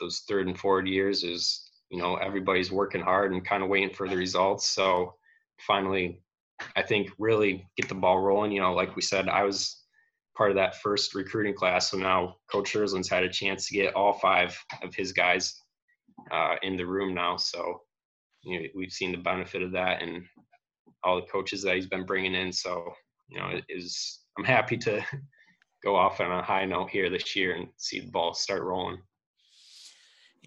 those 0.00 0.24
third 0.28 0.48
and 0.48 0.58
fourth 0.58 0.86
years 0.86 1.22
is 1.22 1.70
you 1.92 1.98
know 1.98 2.16
everybody's 2.16 2.72
working 2.72 3.00
hard 3.00 3.32
and 3.32 3.44
kind 3.46 3.62
of 3.62 3.68
waiting 3.68 3.94
for 3.94 4.08
the 4.08 4.16
results 4.16 4.68
so 4.68 5.14
finally 5.58 6.22
i 6.74 6.82
think 6.82 7.10
really 7.18 7.68
get 7.76 7.88
the 7.88 7.94
ball 7.94 8.18
rolling 8.18 8.50
you 8.50 8.60
know 8.60 8.72
like 8.72 8.96
we 8.96 9.02
said 9.02 9.28
i 9.28 9.44
was 9.44 9.81
part 10.36 10.50
of 10.50 10.56
that 10.56 10.80
first 10.80 11.14
recruiting 11.14 11.54
class. 11.54 11.90
So 11.90 11.98
now 11.98 12.36
coach 12.50 12.74
Ersland's 12.74 13.08
had 13.08 13.24
a 13.24 13.28
chance 13.28 13.68
to 13.68 13.74
get 13.74 13.94
all 13.94 14.14
five 14.14 14.58
of 14.82 14.94
his 14.94 15.12
guys 15.12 15.54
uh, 16.30 16.56
in 16.62 16.76
the 16.76 16.86
room 16.86 17.14
now. 17.14 17.36
So 17.36 17.82
you 18.42 18.60
know, 18.60 18.66
we've 18.74 18.92
seen 18.92 19.12
the 19.12 19.18
benefit 19.18 19.62
of 19.62 19.72
that 19.72 20.02
and 20.02 20.24
all 21.04 21.16
the 21.16 21.26
coaches 21.26 21.62
that 21.62 21.76
he's 21.76 21.86
been 21.86 22.06
bringing 22.06 22.34
in. 22.34 22.52
So 22.52 22.92
you 23.32 23.40
know 23.40 23.48
it 23.48 23.64
is 23.68 24.20
i'm 24.38 24.44
happy 24.44 24.76
to 24.76 25.02
go 25.82 25.96
off 25.96 26.20
on 26.20 26.30
a 26.30 26.42
high 26.42 26.64
note 26.64 26.90
here 26.90 27.10
this 27.10 27.34
year 27.34 27.56
and 27.56 27.68
see 27.76 28.00
the 28.00 28.10
ball 28.10 28.34
start 28.34 28.62
rolling 28.62 28.98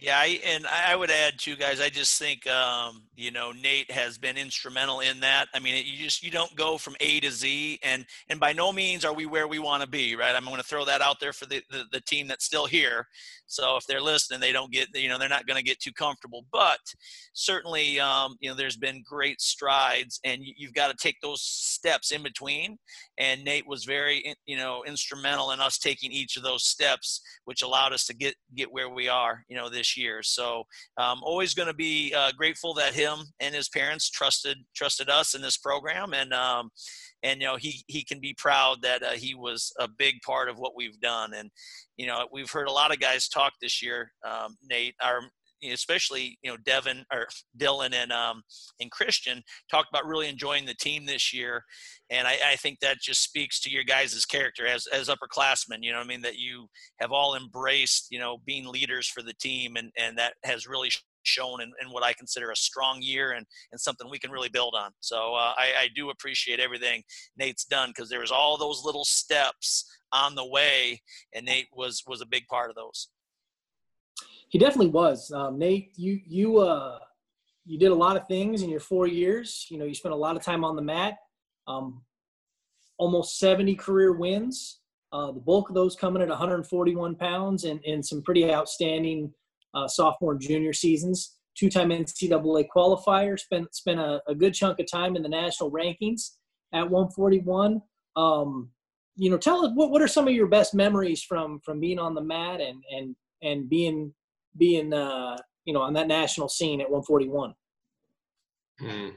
yeah, 0.01 0.17
I, 0.19 0.41
and 0.45 0.67
I 0.67 0.93
would 0.93 1.09
add 1.09 1.39
too, 1.39 1.55
guys. 1.55 1.79
I 1.79 1.87
just 1.87 2.19
think 2.19 2.45
um, 2.47 3.03
you 3.15 3.31
know 3.31 3.53
Nate 3.53 3.89
has 3.91 4.17
been 4.17 4.35
instrumental 4.35 4.99
in 4.99 5.21
that. 5.21 5.47
I 5.53 5.59
mean, 5.59 5.85
you 5.85 6.03
just 6.03 6.21
you 6.21 6.29
don't 6.29 6.53
go 6.55 6.77
from 6.77 6.97
A 6.99 7.21
to 7.21 7.31
Z, 7.31 7.79
and 7.81 8.05
and 8.29 8.37
by 8.37 8.51
no 8.51 8.73
means 8.73 9.05
are 9.05 9.13
we 9.13 9.25
where 9.25 9.47
we 9.47 9.57
want 9.57 9.83
to 9.83 9.87
be, 9.87 10.17
right? 10.17 10.35
I'm 10.35 10.43
going 10.43 10.57
to 10.57 10.63
throw 10.63 10.83
that 10.83 11.01
out 11.01 11.21
there 11.21 11.31
for 11.31 11.45
the, 11.45 11.61
the, 11.71 11.85
the 11.93 12.01
team 12.01 12.27
that's 12.27 12.43
still 12.43 12.65
here. 12.65 13.07
So 13.47 13.77
if 13.77 13.85
they're 13.85 14.01
listening, 14.01 14.41
they 14.41 14.51
don't 14.51 14.71
get 14.71 14.89
you 14.93 15.07
know 15.07 15.17
they're 15.17 15.29
not 15.29 15.47
going 15.47 15.57
to 15.57 15.63
get 15.63 15.79
too 15.79 15.93
comfortable. 15.93 16.45
But 16.51 16.79
certainly, 17.31 17.97
um, 17.97 18.35
you 18.41 18.49
know, 18.49 18.55
there's 18.55 18.77
been 18.77 19.01
great 19.07 19.39
strides, 19.39 20.19
and 20.25 20.41
you've 20.43 20.73
got 20.73 20.89
to 20.89 20.97
take 20.97 21.21
those 21.21 21.41
steps 21.41 22.11
in 22.11 22.21
between. 22.21 22.77
And 23.17 23.45
Nate 23.45 23.67
was 23.67 23.85
very 23.85 24.35
you 24.45 24.57
know 24.57 24.83
instrumental 24.85 25.51
in 25.51 25.61
us 25.61 25.77
taking 25.77 26.11
each 26.11 26.35
of 26.35 26.43
those 26.43 26.65
steps, 26.65 27.21
which 27.45 27.61
allowed 27.61 27.93
us 27.93 28.05
to 28.07 28.13
get 28.13 28.35
get 28.53 28.73
where 28.73 28.89
we 28.89 29.07
are, 29.07 29.45
you 29.47 29.55
know, 29.55 29.69
this 29.69 29.84
this 29.85 29.97
year. 29.97 30.23
So 30.23 30.63
I'm 30.97 31.17
um, 31.17 31.23
always 31.23 31.53
going 31.53 31.67
to 31.67 31.73
be 31.73 32.13
uh, 32.15 32.31
grateful 32.37 32.73
that 32.75 32.93
him 32.93 33.19
and 33.39 33.53
his 33.53 33.69
parents 33.69 34.09
trusted 34.09 34.57
trusted 34.75 35.09
us 35.09 35.35
in 35.35 35.41
this 35.41 35.57
program, 35.57 36.13
and 36.13 36.33
um, 36.33 36.69
and 37.23 37.41
you 37.41 37.47
know 37.47 37.57
he 37.57 37.83
he 37.87 38.03
can 38.03 38.19
be 38.19 38.33
proud 38.37 38.81
that 38.81 39.03
uh, 39.03 39.11
he 39.11 39.35
was 39.35 39.71
a 39.79 39.87
big 39.87 40.15
part 40.25 40.49
of 40.49 40.57
what 40.57 40.73
we've 40.75 40.99
done. 40.99 41.33
And 41.33 41.51
you 41.97 42.07
know 42.07 42.27
we've 42.31 42.51
heard 42.51 42.67
a 42.67 42.71
lot 42.71 42.91
of 42.91 42.99
guys 42.99 43.27
talk 43.27 43.53
this 43.61 43.81
year, 43.83 44.11
um, 44.27 44.55
Nate. 44.67 44.95
Our 45.01 45.21
especially 45.71 46.37
you 46.41 46.51
know 46.51 46.57
Devin 46.57 47.05
or 47.11 47.27
Dylan 47.57 47.93
and 47.93 48.11
um, 48.11 48.43
and 48.79 48.91
Christian 48.91 49.43
talked 49.69 49.89
about 49.89 50.05
really 50.05 50.27
enjoying 50.27 50.65
the 50.65 50.75
team 50.75 51.05
this 51.05 51.33
year, 51.33 51.63
and 52.09 52.27
I, 52.27 52.37
I 52.51 52.55
think 52.55 52.79
that 52.79 52.97
just 53.01 53.23
speaks 53.23 53.59
to 53.61 53.69
your 53.69 53.83
guys' 53.83 54.25
character 54.25 54.67
as 54.67 54.87
as 54.87 55.09
upperclassmen. 55.09 55.79
You 55.81 55.91
know, 55.91 55.99
I 55.99 56.05
mean 56.05 56.21
that 56.21 56.37
you 56.37 56.67
have 56.99 57.11
all 57.11 57.35
embraced 57.35 58.07
you 58.11 58.19
know 58.19 58.37
being 58.45 58.67
leaders 58.67 59.07
for 59.07 59.21
the 59.21 59.33
team, 59.33 59.75
and 59.75 59.91
and 59.97 60.17
that 60.17 60.33
has 60.43 60.67
really 60.67 60.89
shown 61.25 61.61
in, 61.61 61.71
in 61.81 61.91
what 61.91 62.03
I 62.03 62.13
consider 62.13 62.51
a 62.51 62.55
strong 62.55 62.99
year 63.01 63.31
and 63.31 63.45
and 63.71 63.81
something 63.81 64.09
we 64.09 64.19
can 64.19 64.31
really 64.31 64.49
build 64.49 64.75
on. 64.77 64.91
So 65.01 65.33
uh, 65.35 65.53
I, 65.57 65.73
I 65.79 65.89
do 65.95 66.09
appreciate 66.09 66.59
everything 66.59 67.03
Nate's 67.37 67.65
done 67.65 67.89
because 67.89 68.09
there 68.09 68.21
was 68.21 68.31
all 68.31 68.57
those 68.57 68.83
little 68.83 69.05
steps 69.05 69.85
on 70.11 70.35
the 70.35 70.45
way, 70.45 71.01
and 71.33 71.45
Nate 71.45 71.67
was 71.73 72.03
was 72.07 72.21
a 72.21 72.25
big 72.25 72.47
part 72.47 72.69
of 72.69 72.75
those. 72.75 73.09
He 74.55 74.59
definitely 74.59 74.91
was. 74.91 75.33
Um, 75.33 75.59
Nate, 75.59 75.91
you 75.97 76.17
you 76.25 76.59
uh, 76.59 76.99
you 77.65 77.77
did 77.77 77.91
a 77.91 77.93
lot 77.93 78.15
of 78.15 78.25
things 78.29 78.61
in 78.61 78.69
your 78.69 78.79
four 78.79 79.05
years. 79.05 79.67
You 79.69 79.77
know, 79.77 79.83
you 79.83 79.93
spent 79.93 80.13
a 80.13 80.17
lot 80.17 80.37
of 80.37 80.43
time 80.43 80.63
on 80.63 80.77
the 80.77 80.81
mat. 80.81 81.17
Um, 81.67 82.03
almost 82.97 83.37
70 83.37 83.75
career 83.75 84.13
wins. 84.13 84.79
Uh, 85.11 85.33
the 85.33 85.41
bulk 85.41 85.67
of 85.67 85.75
those 85.75 85.97
coming 85.97 86.21
at 86.21 86.29
141 86.29 87.15
pounds 87.15 87.65
and, 87.65 87.83
and 87.85 88.05
some 88.05 88.21
pretty 88.21 88.49
outstanding 88.49 89.33
uh, 89.73 89.89
sophomore 89.89 90.31
and 90.31 90.39
junior 90.39 90.71
seasons. 90.71 91.35
Two-time 91.57 91.89
NCAA 91.89 92.67
qualifier. 92.73 93.37
Spent 93.37 93.75
spent 93.75 93.99
a, 93.99 94.21
a, 94.25 94.33
good 94.33 94.53
chunk 94.53 94.79
of 94.79 94.89
time 94.89 95.17
in 95.17 95.21
the 95.21 95.27
national 95.27 95.69
rankings 95.69 96.29
at 96.71 96.89
141. 96.89 97.81
Um, 98.15 98.69
you 99.17 99.29
know, 99.29 99.37
tell 99.37 99.65
us 99.65 99.73
what, 99.75 99.91
what 99.91 100.01
are 100.01 100.07
some 100.07 100.29
of 100.29 100.33
your 100.33 100.47
best 100.47 100.73
memories 100.73 101.21
from 101.21 101.59
from 101.59 101.81
being 101.81 101.99
on 101.99 102.15
the 102.15 102.23
mat 102.23 102.61
and 102.61 102.81
and 102.89 103.17
and 103.41 103.67
being 103.67 104.13
being 104.57 104.93
uh, 104.93 105.37
you 105.65 105.73
know 105.73 105.81
on 105.81 105.93
that 105.93 106.07
national 106.07 106.49
scene 106.49 106.81
at 106.81 106.89
141. 106.89 107.53
Hmm. 108.79 109.09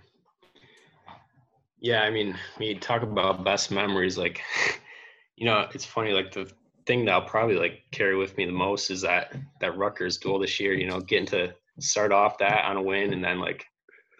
Yeah, 1.80 2.02
I 2.02 2.10
mean, 2.10 2.36
we 2.58 2.74
talk 2.74 3.02
about 3.02 3.44
best 3.44 3.70
memories, 3.70 4.18
like, 4.18 4.42
you 5.36 5.46
know, 5.46 5.68
it's 5.72 5.84
funny. 5.84 6.12
Like 6.12 6.32
the 6.32 6.50
thing 6.86 7.04
that 7.04 7.12
I'll 7.12 7.22
probably 7.22 7.56
like 7.56 7.82
carry 7.92 8.16
with 8.16 8.36
me 8.36 8.46
the 8.46 8.52
most 8.52 8.90
is 8.90 9.02
that 9.02 9.34
that 9.60 9.76
Rutgers 9.76 10.18
duel 10.18 10.38
this 10.38 10.58
year. 10.58 10.72
You 10.72 10.88
know, 10.88 11.00
getting 11.00 11.26
to 11.26 11.54
start 11.78 12.12
off 12.12 12.38
that 12.38 12.64
on 12.64 12.76
a 12.76 12.82
win, 12.82 13.12
and 13.12 13.22
then 13.22 13.38
like 13.38 13.64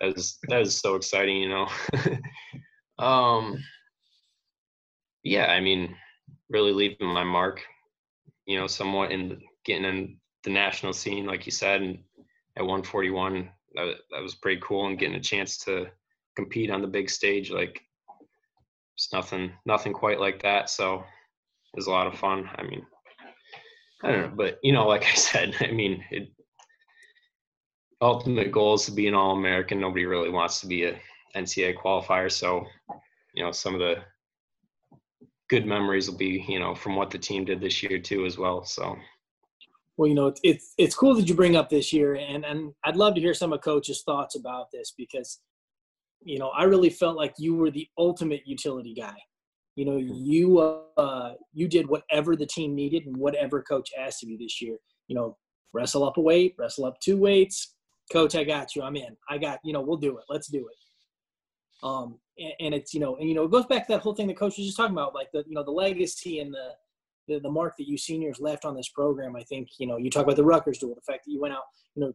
that 0.00 0.14
was 0.14 0.38
that 0.48 0.58
was 0.58 0.78
so 0.78 0.94
exciting. 0.94 1.38
You 1.38 1.48
know, 1.48 1.68
um, 3.04 3.58
yeah, 5.24 5.46
I 5.46 5.60
mean, 5.60 5.96
really 6.50 6.72
leaving 6.72 7.08
my 7.08 7.24
mark. 7.24 7.62
You 8.46 8.58
know, 8.58 8.66
somewhat 8.66 9.10
in 9.12 9.40
getting 9.64 9.84
in 9.84 10.16
the 10.48 10.54
national 10.54 10.94
scene, 10.94 11.26
like 11.26 11.44
you 11.44 11.52
said, 11.52 11.82
and 11.82 11.98
at 12.56 12.62
141, 12.62 13.50
that, 13.74 13.94
that 14.10 14.22
was 14.22 14.34
pretty 14.34 14.60
cool. 14.64 14.86
And 14.86 14.98
getting 14.98 15.14
a 15.14 15.20
chance 15.20 15.58
to 15.58 15.88
compete 16.36 16.70
on 16.70 16.80
the 16.80 16.88
big 16.88 17.10
stage, 17.10 17.50
like 17.50 17.82
it's 18.94 19.12
nothing, 19.12 19.52
nothing 19.66 19.92
quite 19.92 20.18
like 20.18 20.42
that. 20.42 20.70
So 20.70 20.96
it 20.96 21.76
was 21.76 21.86
a 21.86 21.90
lot 21.90 22.06
of 22.06 22.18
fun. 22.18 22.48
I 22.56 22.62
mean, 22.62 22.86
I 24.02 24.10
don't 24.10 24.20
know, 24.22 24.32
but 24.34 24.58
you 24.62 24.72
know, 24.72 24.86
like 24.86 25.04
I 25.04 25.14
said, 25.14 25.54
I 25.60 25.70
mean, 25.70 26.02
it, 26.10 26.30
ultimate 28.00 28.50
goal 28.50 28.74
is 28.74 28.86
to 28.86 28.92
be 28.92 29.06
an 29.06 29.14
All 29.14 29.36
American. 29.36 29.80
Nobody 29.80 30.06
really 30.06 30.30
wants 30.30 30.62
to 30.62 30.66
be 30.66 30.84
a 30.84 30.98
NCAA 31.36 31.76
qualifier. 31.76 32.32
So, 32.32 32.64
you 33.34 33.44
know, 33.44 33.52
some 33.52 33.74
of 33.74 33.80
the 33.80 33.96
good 35.50 35.66
memories 35.66 36.10
will 36.10 36.16
be, 36.16 36.44
you 36.48 36.58
know, 36.58 36.74
from 36.74 36.96
what 36.96 37.10
the 37.10 37.18
team 37.18 37.44
did 37.44 37.60
this 37.60 37.82
year 37.82 37.98
too, 37.98 38.24
as 38.24 38.38
well. 38.38 38.64
So 38.64 38.96
well, 39.98 40.06
you 40.06 40.14
know, 40.14 40.28
it's, 40.28 40.40
it's 40.44 40.74
it's 40.78 40.94
cool 40.94 41.16
that 41.16 41.28
you 41.28 41.34
bring 41.34 41.56
up 41.56 41.68
this 41.68 41.92
year, 41.92 42.14
and 42.14 42.44
and 42.44 42.72
I'd 42.84 42.96
love 42.96 43.16
to 43.16 43.20
hear 43.20 43.34
some 43.34 43.52
of 43.52 43.60
Coach's 43.60 44.02
thoughts 44.02 44.36
about 44.36 44.70
this 44.72 44.94
because, 44.96 45.40
you 46.22 46.38
know, 46.38 46.50
I 46.50 46.64
really 46.64 46.88
felt 46.88 47.16
like 47.16 47.34
you 47.36 47.56
were 47.56 47.72
the 47.72 47.88
ultimate 47.98 48.42
utility 48.46 48.94
guy. 48.94 49.16
You 49.74 49.84
know, 49.86 49.96
you 49.96 50.60
uh, 50.60 51.34
you 51.52 51.66
did 51.66 51.88
whatever 51.88 52.36
the 52.36 52.46
team 52.46 52.76
needed 52.76 53.06
and 53.06 53.16
whatever 53.16 53.60
Coach 53.60 53.90
asked 53.98 54.22
of 54.22 54.28
you 54.28 54.38
this 54.38 54.62
year. 54.62 54.76
You 55.08 55.16
know, 55.16 55.36
wrestle 55.72 56.04
up 56.04 56.16
a 56.16 56.20
weight, 56.20 56.54
wrestle 56.56 56.84
up 56.84 57.00
two 57.00 57.16
weights. 57.16 57.74
Coach, 58.12 58.36
I 58.36 58.44
got 58.44 58.76
you. 58.76 58.82
I'm 58.82 58.96
in. 58.96 59.16
I 59.28 59.36
got 59.36 59.58
you 59.64 59.72
know. 59.72 59.80
We'll 59.80 59.96
do 59.96 60.16
it. 60.16 60.24
Let's 60.28 60.46
do 60.46 60.68
it. 60.68 61.84
Um, 61.84 62.20
and, 62.38 62.52
and 62.60 62.74
it's 62.74 62.94
you 62.94 63.00
know, 63.00 63.16
and 63.16 63.28
you 63.28 63.34
know, 63.34 63.44
it 63.44 63.50
goes 63.50 63.66
back 63.66 63.88
to 63.88 63.94
that 63.94 64.02
whole 64.02 64.14
thing 64.14 64.28
that 64.28 64.38
Coach 64.38 64.58
was 64.58 64.66
just 64.66 64.76
talking 64.76 64.94
about, 64.94 65.12
like 65.12 65.32
the 65.32 65.42
you 65.48 65.56
know 65.56 65.64
the 65.64 65.72
legacy 65.72 66.38
and 66.38 66.54
the 66.54 66.70
the, 67.28 67.38
the 67.40 67.50
mark 67.50 67.74
that 67.78 67.88
you 67.88 67.96
seniors 67.96 68.40
left 68.40 68.64
on 68.64 68.74
this 68.74 68.88
program. 68.88 69.36
I 69.36 69.42
think, 69.42 69.68
you 69.78 69.86
know, 69.86 69.96
you 69.96 70.10
talk 70.10 70.24
about 70.24 70.36
the 70.36 70.44
Rutgers 70.44 70.78
duel, 70.78 70.94
the 70.94 71.12
fact 71.12 71.24
that 71.24 71.32
you 71.32 71.40
went 71.40 71.54
out, 71.54 71.64
you 71.94 72.02
know, 72.02 72.12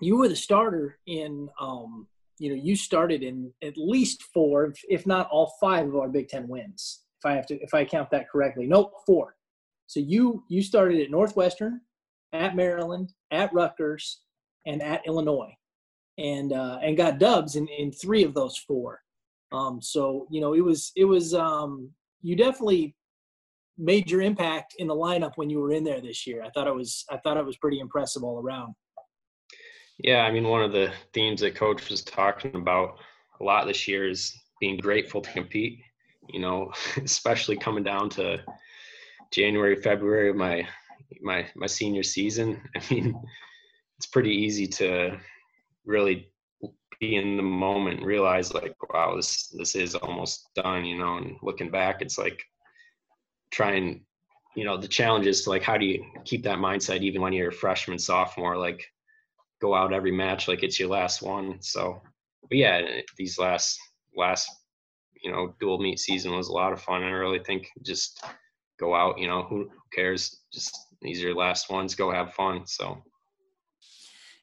you 0.00 0.16
were 0.16 0.28
the 0.28 0.36
starter 0.36 0.98
in, 1.06 1.48
um, 1.60 2.06
you 2.38 2.48
know, 2.48 2.60
you 2.60 2.74
started 2.74 3.22
in 3.22 3.52
at 3.62 3.76
least 3.76 4.22
four, 4.34 4.72
if 4.88 5.06
not 5.06 5.28
all 5.30 5.52
five 5.60 5.86
of 5.86 5.96
our 5.96 6.08
Big 6.08 6.28
Ten 6.28 6.48
wins. 6.48 7.02
If 7.18 7.26
I 7.26 7.34
have 7.34 7.46
to, 7.48 7.60
if 7.60 7.74
I 7.74 7.84
count 7.84 8.10
that 8.10 8.30
correctly, 8.30 8.66
nope, 8.66 8.92
four. 9.06 9.36
So 9.86 10.00
you 10.00 10.44
you 10.48 10.62
started 10.62 11.00
at 11.02 11.10
Northwestern, 11.10 11.82
at 12.32 12.56
Maryland, 12.56 13.12
at 13.30 13.52
Rutgers, 13.52 14.22
and 14.64 14.82
at 14.82 15.06
Illinois, 15.06 15.54
and 16.16 16.52
uh, 16.54 16.78
and 16.82 16.96
got 16.96 17.18
dubs 17.18 17.56
in, 17.56 17.68
in 17.68 17.92
three 17.92 18.24
of 18.24 18.32
those 18.32 18.56
four. 18.56 19.02
Um, 19.52 19.82
so 19.82 20.26
you 20.30 20.40
know 20.40 20.54
it 20.54 20.64
was 20.64 20.92
it 20.96 21.04
was 21.04 21.34
um, 21.34 21.90
you 22.22 22.36
definitely 22.36 22.94
major 23.80 24.20
impact 24.20 24.74
in 24.78 24.86
the 24.86 24.94
lineup 24.94 25.32
when 25.36 25.48
you 25.48 25.58
were 25.58 25.72
in 25.72 25.84
there 25.84 26.00
this 26.00 26.26
year. 26.26 26.42
I 26.42 26.50
thought 26.50 26.66
it 26.66 26.74
was 26.74 27.04
I 27.10 27.16
thought 27.16 27.38
it 27.38 27.44
was 27.44 27.56
pretty 27.56 27.80
impressive 27.80 28.22
all 28.22 28.38
around. 28.38 28.74
Yeah, 29.98 30.22
I 30.22 30.30
mean 30.30 30.44
one 30.44 30.62
of 30.62 30.72
the 30.72 30.92
themes 31.14 31.40
that 31.40 31.54
coach 31.54 31.88
was 31.88 32.02
talking 32.02 32.54
about 32.54 32.98
a 33.40 33.44
lot 33.44 33.66
this 33.66 33.88
year 33.88 34.08
is 34.08 34.34
being 34.60 34.76
grateful 34.76 35.22
to 35.22 35.32
compete. 35.32 35.80
You 36.28 36.40
know, 36.40 36.72
especially 37.02 37.56
coming 37.56 37.82
down 37.82 38.10
to 38.10 38.38
January, 39.32 39.76
February 39.76 40.30
of 40.30 40.36
my 40.36 40.68
my 41.22 41.46
my 41.56 41.66
senior 41.66 42.02
season. 42.02 42.60
I 42.76 42.82
mean, 42.90 43.20
it's 43.96 44.06
pretty 44.06 44.32
easy 44.32 44.66
to 44.66 45.18
really 45.86 46.30
be 47.00 47.16
in 47.16 47.38
the 47.38 47.42
moment, 47.42 47.98
and 47.98 48.06
realize 48.06 48.52
like, 48.52 48.76
wow, 48.92 49.16
this 49.16 49.48
this 49.56 49.74
is 49.74 49.94
almost 49.94 50.50
done, 50.54 50.84
you 50.84 50.98
know, 50.98 51.16
and 51.16 51.36
looking 51.42 51.70
back, 51.70 52.02
it's 52.02 52.18
like 52.18 52.42
try 53.50 53.72
and 53.72 54.00
you 54.56 54.64
know 54.64 54.76
the 54.76 54.88
challenge 54.88 55.26
is 55.26 55.42
to 55.42 55.50
like 55.50 55.62
how 55.62 55.76
do 55.76 55.86
you 55.86 56.04
keep 56.24 56.42
that 56.44 56.58
mindset 56.58 57.02
even 57.02 57.20
when 57.20 57.32
you're 57.32 57.48
a 57.48 57.52
freshman 57.52 57.98
sophomore? 57.98 58.56
Like 58.56 58.84
go 59.60 59.74
out 59.74 59.92
every 59.92 60.12
match 60.12 60.48
like 60.48 60.62
it's 60.62 60.80
your 60.80 60.88
last 60.88 61.22
one. 61.22 61.60
So 61.60 62.00
but 62.42 62.58
yeah 62.58 62.80
these 63.16 63.38
last 63.38 63.78
last 64.16 64.50
you 65.22 65.30
know 65.30 65.54
dual 65.60 65.78
meet 65.78 65.98
season 65.98 66.34
was 66.34 66.48
a 66.48 66.52
lot 66.52 66.72
of 66.72 66.80
fun. 66.80 67.02
And 67.02 67.14
i 67.14 67.18
really 67.18 67.40
think 67.40 67.68
just 67.82 68.24
go 68.78 68.94
out 68.94 69.18
you 69.18 69.28
know 69.28 69.42
who 69.42 69.70
cares? 69.92 70.40
Just 70.52 70.76
these 71.02 71.22
are 71.22 71.28
your 71.28 71.36
last 71.36 71.70
ones. 71.70 71.94
Go 71.94 72.10
have 72.10 72.34
fun. 72.34 72.66
So. 72.66 73.02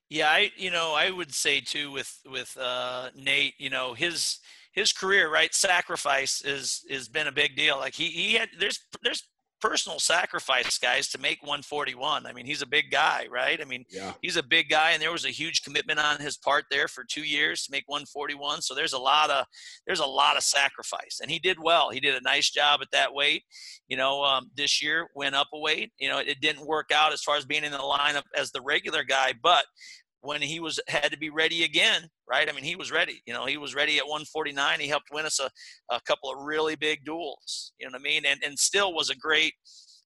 Yeah 0.10 0.30
i 0.30 0.52
you 0.56 0.72
know 0.72 0.94
i 0.94 1.12
would 1.12 1.34
say 1.34 1.60
too 1.60 1.92
with 1.92 2.22
with 2.32 2.56
uh 2.58 3.10
nate 3.14 3.56
you 3.58 3.70
know 3.70 3.94
his 3.94 4.40
his 4.78 4.94
career, 4.94 5.30
right? 5.30 5.54
Sacrifice 5.54 6.42
is 6.46 6.86
has 6.90 7.10
been 7.10 7.28
a 7.28 7.32
big 7.32 7.56
deal. 7.56 7.78
Like 7.78 7.96
he 7.96 8.08
he 8.08 8.34
had 8.36 8.50
there's 8.60 8.80
there's 9.04 9.24
personal 9.60 10.00
sacrifice 10.00 10.78
guys 10.78 11.08
to 11.08 11.18
make 11.18 11.42
141 11.42 12.28
i 12.28 12.32
mean 12.32 12.46
he's 12.46 12.62
a 12.62 12.66
big 12.68 12.92
guy 12.92 13.26
right 13.32 13.60
i 13.60 13.66
mean 13.66 13.84
yeah. 13.90 14.14
he's 14.22 14.38
a 14.38 14.44
big 14.44 14.70
guy 14.70 14.92
and 14.92 15.02
there 15.02 15.12
was 15.12 15.26
a 15.26 15.30
huge 15.30 15.64
commitment 15.64 15.98
on 15.98 16.20
his 16.20 16.38
part 16.38 16.66
there 16.70 16.88
for 16.88 17.04
two 17.04 17.24
years 17.24 17.64
to 17.64 17.72
make 17.72 17.84
141 17.88 18.62
so 18.62 18.76
there's 18.76 18.94
a 18.94 19.00
lot 19.00 19.32
of 19.32 19.48
there's 19.88 20.00
a 20.00 20.06
lot 20.06 20.38
of 20.38 20.44
sacrifice 20.44 21.22
and 21.24 21.32
he 21.32 21.40
did 21.40 21.58
well 21.60 21.90
he 21.90 22.00
did 22.00 22.16
a 22.16 22.22
nice 22.22 22.52
job 22.52 22.82
at 22.84 22.92
that 22.92 23.12
weight 23.12 23.42
you 23.88 23.98
know 23.98 24.24
um, 24.24 24.52
this 24.56 24.80
year 24.80 25.08
went 25.16 25.34
up 25.34 25.48
a 25.52 25.60
weight 25.60 25.92
you 25.98 26.08
know 26.08 26.20
it 26.20 26.40
didn't 26.40 26.68
work 26.68 26.92
out 26.94 27.12
as 27.12 27.24
far 27.24 27.36
as 27.36 27.44
being 27.44 27.64
in 27.64 27.72
the 27.72 27.78
lineup 27.80 28.26
as 28.36 28.52
the 28.52 28.62
regular 28.62 29.04
guy 29.04 29.34
but 29.42 29.66
when 30.22 30.42
he 30.42 30.60
was 30.60 30.80
had 30.88 31.12
to 31.12 31.18
be 31.18 31.30
ready 31.30 31.64
again, 31.64 32.10
right? 32.30 32.50
I 32.50 32.52
mean, 32.52 32.64
he 32.64 32.76
was 32.76 32.92
ready. 32.92 33.22
You 33.26 33.34
know, 33.34 33.46
he 33.46 33.58
was 33.58 33.76
ready 33.76 33.98
at 33.98 34.06
149. 34.06 34.80
He 34.80 34.88
helped 34.88 35.10
win 35.12 35.26
us 35.26 35.40
a, 35.40 35.50
a 35.94 36.02
couple 36.02 36.30
of 36.32 36.44
really 36.44 36.76
big 36.76 37.06
duels. 37.06 37.74
You 37.80 37.88
know 37.88 37.92
what 37.92 38.02
I 38.02 38.04
mean? 38.04 38.26
And 38.26 38.42
and 38.46 38.58
still 38.58 38.94
was 38.94 39.10
a 39.10 39.16
great 39.16 39.54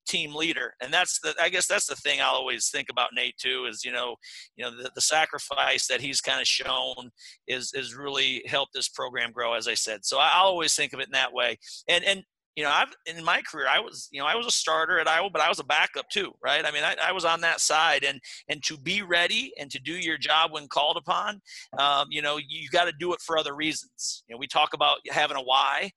team 0.08 0.36
leader. 0.36 0.74
And 0.82 0.94
that's 0.94 1.20
the 1.22 1.34
I 1.42 1.50
guess 1.50 1.68
that's 1.68 1.88
the 1.88 1.96
thing 1.96 2.20
I'll 2.22 2.36
always 2.36 2.70
think 2.70 2.88
about 2.90 3.10
Nate 3.16 3.38
too 3.38 3.66
is 3.70 3.84
you 3.86 3.92
know 3.92 4.16
you 4.56 4.66
know 4.66 4.72
the, 4.72 4.92
the 4.94 5.02
sacrifice 5.02 5.88
that 5.88 6.02
he's 6.02 6.22
kind 6.22 6.42
of 6.42 6.48
shown 6.48 7.12
is 7.48 7.72
is 7.74 7.96
really 7.96 8.44
helped 8.46 8.74
this 8.74 8.90
program 8.90 9.32
grow 9.32 9.54
as 9.54 9.68
I 9.68 9.76
said. 9.76 10.04
So 10.04 10.18
I, 10.18 10.32
always 10.42 10.74
think 10.74 10.92
of 10.94 11.00
it 11.00 11.08
in 11.08 11.12
that 11.14 11.34
way. 11.34 11.58
And 11.88 12.04
and 12.04 12.24
you 12.56 12.64
know, 12.64 12.70
I've 12.70 12.94
in 13.06 13.24
my 13.24 13.42
career, 13.42 13.68
I 13.70 13.80
was, 13.80 14.10
you 14.12 14.20
know, 14.20 14.28
I 14.28 14.36
was 14.36 14.46
a 14.46 14.52
starter 14.52 15.00
at 15.00 15.08
Iowa, 15.08 15.30
but 15.32 15.42
I 15.42 15.48
was 15.48 15.60
a 15.60 15.64
backup 15.64 16.10
too, 16.10 16.34
right? 16.44 16.66
I 16.66 16.72
mean, 16.72 16.84
I, 16.84 16.96
I 17.02 17.12
was 17.12 17.24
on 17.24 17.42
that 17.42 17.62
side, 17.62 18.04
and 18.04 18.20
and 18.50 18.62
to 18.64 18.78
be 18.78 19.02
ready 19.02 19.54
and 19.58 19.72
to 19.72 19.80
do 19.80 19.94
your 19.94 20.18
job 20.18 20.52
when 20.52 20.68
called 20.68 20.98
upon, 20.98 21.42
um, 21.80 22.08
you 22.10 22.22
know, 22.22 22.38
you 22.38 22.68
got 22.70 22.86
to 22.86 22.94
do 23.00 23.14
it 23.14 23.22
for 23.22 23.38
other 23.38 23.56
reasons. 23.56 24.24
You 24.28 24.36
know, 24.36 24.40
we 24.40 24.48
talk 24.48 24.74
about 24.74 24.98
having 25.10 25.38
a 25.38 25.42
why, 25.42 25.92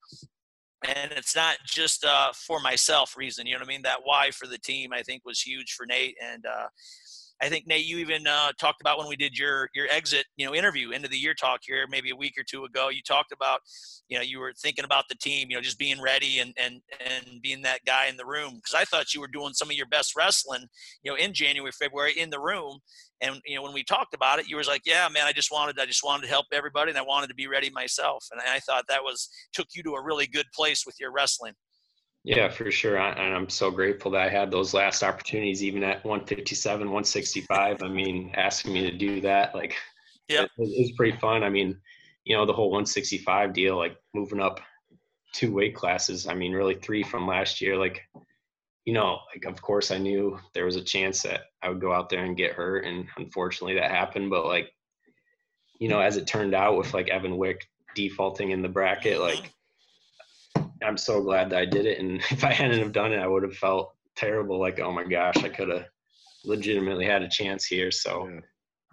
and 0.84 1.12
it's 1.12 1.34
not 1.34 1.56
just 1.66 2.04
uh, 2.04 2.32
for 2.32 2.60
myself 2.60 3.16
reason. 3.16 3.46
You 3.46 3.54
know 3.54 3.60
what 3.60 3.68
I 3.68 3.72
mean? 3.72 3.82
That 3.82 4.00
why 4.04 4.30
for 4.30 4.46
the 4.46 4.58
team, 4.58 4.92
I 4.92 5.02
think, 5.02 5.24
was 5.24 5.40
huge 5.40 5.72
for 5.72 5.86
Nate, 5.86 6.16
and 6.22 6.46
uh, 6.46 6.66
I 7.42 7.48
think 7.48 7.66
Nate, 7.66 7.84
you 7.84 7.98
even 7.98 8.26
uh, 8.26 8.52
talked 8.58 8.80
about 8.80 8.98
when 8.98 9.08
we 9.08 9.16
did 9.16 9.36
your 9.36 9.68
your 9.74 9.86
exit, 9.90 10.24
you 10.36 10.46
know, 10.46 10.54
interview, 10.54 10.92
end 10.92 11.04
of 11.04 11.10
the 11.10 11.18
year 11.18 11.34
talk 11.34 11.60
here, 11.62 11.86
maybe 11.88 12.10
a 12.10 12.16
week 12.16 12.34
or 12.38 12.44
two 12.44 12.64
ago. 12.64 12.88
You 12.88 13.02
talked 13.02 13.32
about, 13.32 13.60
you 14.08 14.16
know, 14.16 14.22
you 14.22 14.38
were 14.38 14.52
thinking 14.52 14.84
about 14.84 15.04
the 15.08 15.16
team, 15.16 15.50
you 15.50 15.56
know, 15.56 15.62
just 15.62 15.78
being 15.78 16.00
ready 16.00 16.38
and 16.38 16.54
and 16.56 16.80
and 17.04 17.42
being 17.42 17.62
that 17.62 17.84
guy 17.84 18.06
in 18.06 18.16
the 18.16 18.24
room. 18.24 18.54
Because 18.56 18.74
I 18.74 18.84
thought 18.84 19.14
you 19.14 19.20
were 19.20 19.28
doing 19.28 19.52
some 19.52 19.68
of 19.68 19.76
your 19.76 19.86
best 19.86 20.14
wrestling, 20.16 20.66
you 21.02 21.10
know, 21.10 21.16
in 21.16 21.32
January, 21.32 21.72
February 21.72 22.12
in 22.12 22.30
the 22.30 22.40
room. 22.40 22.78
And 23.20 23.40
you 23.46 23.56
know, 23.56 23.62
when 23.62 23.72
we 23.72 23.84
talked 23.84 24.14
about 24.14 24.38
it, 24.38 24.48
you 24.48 24.56
was 24.56 24.68
like, 24.68 24.82
"Yeah, 24.86 25.08
man, 25.08 25.26
I 25.26 25.32
just 25.32 25.50
wanted, 25.50 25.78
I 25.78 25.86
just 25.86 26.04
wanted 26.04 26.22
to 26.22 26.28
help 26.28 26.46
everybody, 26.52 26.90
and 26.90 26.98
I 26.98 27.02
wanted 27.02 27.28
to 27.28 27.34
be 27.34 27.46
ready 27.48 27.70
myself." 27.70 28.26
And 28.30 28.40
I 28.40 28.60
thought 28.60 28.84
that 28.88 29.02
was 29.02 29.28
took 29.52 29.68
you 29.74 29.82
to 29.84 29.94
a 29.94 30.02
really 30.02 30.26
good 30.26 30.46
place 30.54 30.84
with 30.86 30.96
your 31.00 31.12
wrestling. 31.12 31.54
Yeah, 32.24 32.48
for 32.48 32.70
sure. 32.70 32.98
I, 32.98 33.10
and 33.10 33.34
I'm 33.34 33.50
so 33.50 33.70
grateful 33.70 34.10
that 34.12 34.22
I 34.22 34.30
had 34.30 34.50
those 34.50 34.72
last 34.72 35.02
opportunities, 35.02 35.62
even 35.62 35.84
at 35.84 36.02
157, 36.04 36.80
165. 36.80 37.82
I 37.82 37.88
mean, 37.88 38.32
asking 38.34 38.72
me 38.72 38.90
to 38.90 38.96
do 38.96 39.20
that, 39.20 39.54
like, 39.54 39.76
yeah, 40.28 40.44
it, 40.44 40.50
was 40.56 40.92
pretty 40.96 41.18
fun. 41.18 41.42
I 41.42 41.50
mean, 41.50 41.76
you 42.24 42.34
know, 42.34 42.46
the 42.46 42.54
whole 42.54 42.70
165 42.70 43.52
deal, 43.52 43.76
like 43.76 43.98
moving 44.14 44.40
up 44.40 44.60
two 45.34 45.52
weight 45.52 45.74
classes. 45.74 46.26
I 46.26 46.32
mean, 46.32 46.52
really 46.52 46.76
three 46.76 47.02
from 47.02 47.26
last 47.26 47.60
year. 47.60 47.76
Like, 47.76 48.00
you 48.86 48.94
know, 48.94 49.18
like, 49.34 49.44
of 49.44 49.60
course, 49.60 49.90
I 49.90 49.98
knew 49.98 50.38
there 50.54 50.64
was 50.64 50.76
a 50.76 50.82
chance 50.82 51.22
that 51.24 51.42
I 51.62 51.68
would 51.68 51.80
go 51.80 51.92
out 51.92 52.08
there 52.08 52.24
and 52.24 52.38
get 52.38 52.52
hurt. 52.52 52.86
And 52.86 53.06
unfortunately, 53.18 53.74
that 53.74 53.90
happened. 53.90 54.30
But, 54.30 54.46
like, 54.46 54.70
you 55.78 55.88
know, 55.88 56.00
as 56.00 56.16
it 56.16 56.26
turned 56.26 56.54
out 56.54 56.78
with 56.78 56.94
like 56.94 57.08
Evan 57.08 57.36
Wick 57.36 57.68
defaulting 57.94 58.50
in 58.50 58.62
the 58.62 58.68
bracket, 58.68 59.20
like, 59.20 59.36
mm-hmm. 59.36 59.48
I'm 60.82 60.96
so 60.96 61.22
glad 61.22 61.50
that 61.50 61.58
I 61.58 61.64
did 61.64 61.86
it. 61.86 61.98
And 61.98 62.20
if 62.30 62.44
I 62.44 62.52
hadn't 62.52 62.78
have 62.78 62.92
done 62.92 63.12
it, 63.12 63.18
I 63.18 63.26
would 63.26 63.42
have 63.42 63.56
felt 63.56 63.94
terrible. 64.16 64.58
Like, 64.58 64.80
oh 64.80 64.92
my 64.92 65.04
gosh, 65.04 65.36
I 65.38 65.48
could 65.48 65.68
have 65.68 65.86
legitimately 66.44 67.06
had 67.06 67.22
a 67.22 67.28
chance 67.28 67.64
here. 67.64 67.90
So. 67.90 68.28
Yeah. 68.28 68.40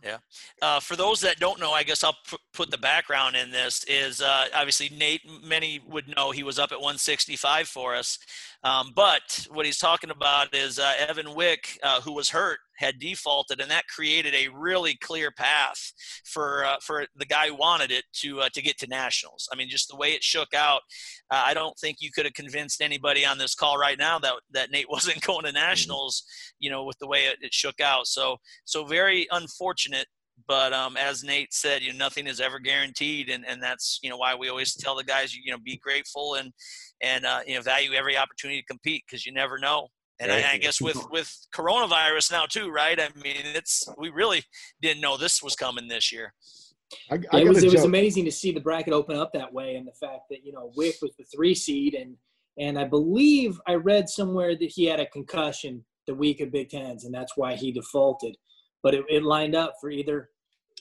Yeah. 0.04 0.18
Uh, 0.64 0.80
for 0.80 0.96
those 0.96 1.22
that 1.22 1.40
don't 1.40 1.60
know, 1.60 1.74
I 1.74 1.84
guess 1.84 2.04
I'll 2.04 2.18
p- 2.28 2.38
put 2.54 2.72
the 2.72 2.78
background 2.78 3.36
in 3.36 3.52
this. 3.52 3.84
Is 3.86 4.22
uh, 4.22 4.46
obviously 4.54 4.90
Nate. 4.90 5.22
Many 5.44 5.82
would 5.88 6.08
know 6.16 6.32
he 6.32 6.44
was 6.44 6.60
up 6.60 6.72
at 6.72 6.80
165 6.80 7.68
for 7.68 7.96
us, 7.96 8.18
um, 8.64 8.92
but 8.96 9.48
what 9.52 9.66
he's 9.66 9.80
talking 9.80 10.10
about 10.10 10.54
is 10.54 10.80
uh, 10.80 10.94
Evan 11.08 11.34
Wick, 11.36 11.80
uh, 11.84 12.02
who 12.02 12.14
was 12.14 12.30
hurt 12.30 12.60
had 12.82 13.00
defaulted, 13.00 13.62
and 13.62 13.70
that 13.70 13.88
created 13.88 14.34
a 14.34 14.50
really 14.50 14.96
clear 14.96 15.32
path 15.32 15.94
for 16.26 16.66
uh, 16.66 16.78
for 16.82 17.06
the 17.16 17.26
guy 17.26 17.48
who 17.48 17.56
wanted 17.56 17.92
it 17.92 18.04
to 18.14 18.42
uh, 18.42 18.50
to 18.54 18.62
get 18.62 18.78
to 18.80 18.88
nationals. 18.88 19.48
I 19.54 19.56
mean, 19.56 19.70
just 19.70 19.90
the 19.90 19.96
way 19.96 20.10
it 20.10 20.24
shook 20.24 20.54
out, 20.54 20.82
uh, 21.30 21.44
I 21.46 21.54
don't 21.54 21.78
think 21.80 21.98
you 22.02 22.12
could 22.12 22.26
have 22.26 22.34
convinced 22.34 22.82
anybody 22.82 23.26
on 23.26 23.38
this 23.38 23.56
call 23.56 23.78
right 23.78 23.98
now 23.98 24.20
that 24.20 24.34
that 24.52 24.72
Nate 24.72 24.90
wasn't 24.90 25.22
going 25.22 25.44
to 25.44 25.50
mm-hmm. 25.50 25.56
nationals. 25.56 26.24
You 26.60 26.72
know, 26.72 26.84
with 26.84 26.98
the 27.00 27.08
way 27.08 27.26
it, 27.26 27.38
it 27.42 27.54
shook 27.54 27.80
out. 27.80 28.08
So 28.08 28.38
so 28.66 28.86
very 28.86 29.28
unfortunate 29.32 30.08
but 30.48 30.74
um, 30.74 30.98
as 30.98 31.24
Nate 31.24 31.54
said, 31.54 31.82
you 31.82 31.92
know, 31.92 31.98
nothing 31.98 32.28
is 32.28 32.40
ever 32.40 32.60
guaranteed, 32.60 33.30
and, 33.30 33.46
and 33.48 33.62
that's 33.62 34.00
you 34.02 34.10
know 34.10 34.18
why 34.18 34.36
we 34.36 34.50
always 34.50 34.76
tell 34.76 34.96
the 34.96 35.04
guys, 35.04 35.36
you 35.36 35.52
know, 35.52 35.58
be 35.64 35.78
grateful 35.78 36.36
and 36.36 36.52
and 37.02 37.26
uh, 37.26 37.40
you 37.46 37.56
know 37.56 37.62
value 37.62 37.94
every 37.94 38.18
opportunity 38.18 38.62
to 38.62 38.66
compete 38.66 39.04
because 39.08 39.26
you 39.26 39.34
never 39.34 39.58
know. 39.58 39.88
And 40.20 40.32
I, 40.32 40.52
I, 40.52 40.58
guess 40.58 40.80
with 40.80 41.04
with 41.10 41.36
coronavirus 41.54 42.32
now 42.32 42.46
too, 42.46 42.70
right? 42.70 43.00
I 43.00 43.10
mean, 43.20 43.38
it's 43.56 43.84
we 43.98 44.10
really 44.10 44.44
didn't 44.80 45.02
know 45.02 45.18
this 45.18 45.42
was 45.42 45.56
coming 45.56 45.88
this 45.88 46.12
year. 46.12 46.32
I, 47.10 47.20
I 47.32 47.40
it 47.40 47.48
was 47.48 47.64
it 47.64 47.72
was 47.72 47.86
amazing 47.86 48.26
to 48.26 48.32
see 48.32 48.52
the 48.52 48.60
bracket 48.60 48.94
open 48.94 49.18
up 49.18 49.32
that 49.34 49.52
way, 49.52 49.76
and 49.76 49.88
the 49.88 49.94
fact 49.94 50.24
that 50.30 50.46
you 50.46 50.54
know 50.54 50.72
Wick 50.76 50.98
was 51.02 51.12
the 51.18 51.26
three 51.36 51.56
seed, 51.56 51.96
and 51.96 52.16
and 52.60 52.78
I 52.78 52.84
believe 52.84 53.60
I 53.68 53.76
read 53.76 54.10
somewhere 54.10 54.56
that 54.56 54.72
he 54.72 54.86
had 54.86 55.00
a 55.00 55.08
concussion 55.08 55.84
the 56.08 56.16
week 56.16 56.40
of 56.42 56.52
Big 56.52 56.70
Tens, 56.70 57.06
and 57.06 57.14
that's 57.14 57.34
why 57.36 57.56
he 57.56 57.72
defaulted. 57.72 58.36
But 58.84 58.96
it, 58.96 59.06
it 59.10 59.24
lined 59.24 59.56
up 59.56 59.76
for 59.80 59.90
either 59.90 60.30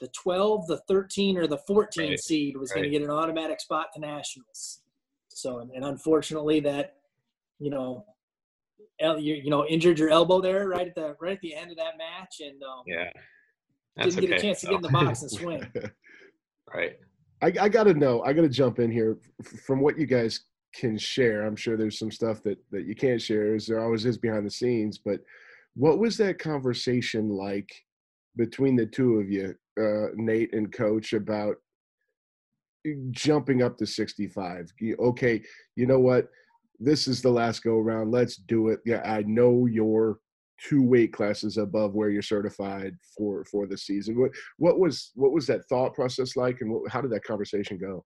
the 0.00 0.08
12, 0.08 0.66
the 0.66 0.78
13, 0.88 1.36
or 1.36 1.46
the 1.46 1.58
14 1.58 2.10
right. 2.10 2.18
seed 2.18 2.56
was 2.56 2.70
right. 2.70 2.76
going 2.76 2.90
to 2.90 2.98
get 2.98 3.04
an 3.04 3.10
automatic 3.10 3.60
spot 3.60 3.88
to 3.94 4.00
nationals. 4.00 4.80
So, 5.28 5.68
and 5.74 5.84
unfortunately, 5.84 6.60
that 6.60 6.96
you 7.58 7.70
know 7.70 8.04
you, 9.00 9.34
you 9.34 9.50
know 9.50 9.66
injured 9.66 9.98
your 9.98 10.10
elbow 10.10 10.40
there 10.40 10.68
right 10.68 10.88
at 10.88 10.94
the 10.94 11.16
right 11.20 11.34
at 11.34 11.40
the 11.40 11.54
end 11.54 11.70
of 11.70 11.76
that 11.76 11.96
match, 11.96 12.40
and 12.40 12.62
um, 12.62 12.82
yeah, 12.86 13.10
That's 13.96 14.14
didn't 14.14 14.28
get 14.28 14.38
a 14.38 14.42
chance 14.42 14.60
to 14.60 14.66
get 14.66 14.76
in 14.76 14.82
the 14.82 14.88
box 14.88 15.22
and 15.22 15.30
swing. 15.30 15.66
right. 16.74 16.98
I, 17.42 17.52
I 17.58 17.68
got 17.70 17.84
to 17.84 17.94
know. 17.94 18.22
I 18.22 18.34
got 18.34 18.42
to 18.42 18.48
jump 18.48 18.80
in 18.80 18.90
here 18.90 19.16
from 19.66 19.80
what 19.80 19.98
you 19.98 20.04
guys 20.04 20.40
can 20.74 20.98
share. 20.98 21.46
I'm 21.46 21.56
sure 21.56 21.76
there's 21.76 21.98
some 21.98 22.10
stuff 22.10 22.42
that 22.42 22.58
that 22.70 22.86
you 22.86 22.94
can't 22.94 23.20
share, 23.20 23.54
as 23.54 23.66
there 23.66 23.82
always 23.82 24.04
is 24.04 24.18
behind 24.18 24.46
the 24.46 24.50
scenes. 24.50 24.98
But 24.98 25.20
what 25.74 25.98
was 25.98 26.16
that 26.18 26.38
conversation 26.38 27.30
like 27.30 27.70
between 28.36 28.76
the 28.76 28.86
two 28.86 29.18
of 29.18 29.30
you, 29.30 29.54
uh, 29.80 30.08
Nate 30.14 30.54
and 30.54 30.72
Coach, 30.72 31.12
about 31.12 31.56
jumping 33.10 33.62
up 33.62 33.76
to 33.78 33.86
65? 33.86 34.72
Okay, 35.00 35.42
you 35.76 35.86
know 35.86 36.00
what? 36.00 36.28
this 36.80 37.06
is 37.06 37.20
the 37.20 37.30
last 37.30 37.62
go 37.62 37.78
around. 37.78 38.10
Let's 38.10 38.36
do 38.36 38.70
it. 38.70 38.80
Yeah, 38.84 39.02
I 39.04 39.22
know 39.22 39.66
you're 39.66 40.18
two 40.66 40.82
weight 40.82 41.12
classes 41.12 41.56
above 41.56 41.94
where 41.94 42.10
you're 42.10 42.22
certified 42.22 42.96
for 43.16 43.44
for 43.44 43.66
the 43.66 43.76
season. 43.76 44.18
What 44.18 44.32
what 44.56 44.78
was 44.78 45.12
what 45.14 45.32
was 45.32 45.46
that 45.46 45.66
thought 45.66 45.94
process 45.94 46.36
like, 46.36 46.62
and 46.62 46.72
what, 46.72 46.90
how 46.90 47.02
did 47.02 47.12
that 47.12 47.24
conversation 47.24 47.78
go? 47.78 48.04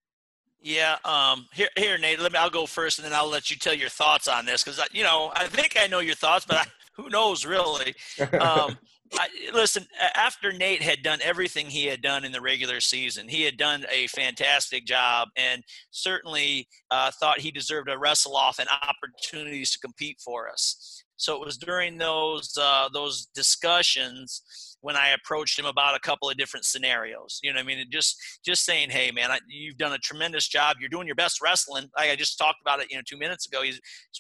Yeah, 0.61 0.97
um, 1.05 1.47
here, 1.53 1.69
here, 1.77 1.99
Nate. 1.99 2.19
Let 2.21 2.33
me. 2.33 2.39
I'll 2.39 2.51
go 2.51 2.67
first, 2.67 2.99
and 2.99 3.07
then 3.07 3.15
I'll 3.15 3.29
let 3.29 3.51
you 3.51 3.57
tell 3.57 3.75
your 3.75 3.91
thoughts 3.91 4.27
on 4.27 4.45
this 4.45 4.65
because 4.65 4.81
you 4.93 5.05
know 5.05 5.33
I 5.37 5.47
think 5.47 5.77
I 5.81 5.87
know 5.87 6.01
your 6.01 6.15
thoughts, 6.17 6.45
but 6.45 6.57
I, 6.57 6.65
who 6.97 7.09
knows 7.09 7.47
really? 7.47 7.95
Um, 8.41 8.77
I, 9.17 9.29
listen, 9.53 9.87
after 10.15 10.53
Nate 10.53 10.83
had 10.83 11.03
done 11.03 11.21
everything 11.23 11.67
he 11.67 11.87
had 11.87 12.03
done 12.03 12.25
in 12.25 12.33
the 12.33 12.41
regular 12.41 12.81
season, 12.81 13.29
he 13.29 13.43
had 13.43 13.57
done 13.57 13.85
a 13.91 14.07
fantastic 14.09 14.87
job 14.87 15.29
and 15.37 15.63
certainly 15.91 16.69
uh, 16.91 17.11
thought 17.21 17.41
he 17.41 17.51
deserved 17.51 17.89
to 17.89 17.99
wrestle 17.99 18.37
off 18.37 18.59
and 18.59 18.69
opportunities 18.83 19.71
to 19.73 19.79
compete 19.79 20.19
for 20.25 20.49
us. 20.49 21.05
So 21.17 21.35
it 21.35 21.45
was 21.45 21.57
during 21.57 21.99
those 21.99 22.57
uh, 22.61 22.89
those 22.93 23.27
discussions 23.35 24.74
when 24.85 24.97
I 24.97 25.15
approached 25.15 25.59
him 25.59 25.65
about 25.65 25.97
a 25.97 25.99
couple 25.99 26.29
of 26.29 26.37
different 26.37 26.67
scenarios. 26.67 27.41
You 27.43 27.55
know, 27.55 27.59
I 27.59 27.63
mean, 27.63 27.83
just 27.91 28.21
just 28.45 28.67
saying, 28.67 28.91
"Hey, 28.91 29.11
man, 29.11 29.31
I, 29.31 29.39
you've 29.49 29.79
done 29.79 29.95
a 29.95 29.99
tremendous 29.99 30.47
job. 30.47 30.77
You're 30.79 30.91
doing 30.91 31.07
your 31.07 31.17
best 31.17 31.41
wrestling." 31.41 31.89
I 31.97 32.15
just 32.17 32.37
talked 32.37 32.61
about 32.61 32.81
it, 32.81 32.91
you 32.91 32.97
know, 32.99 33.03
two 33.09 33.17
minutes 33.17 33.47
ago. 33.47 33.63
He 33.63 33.73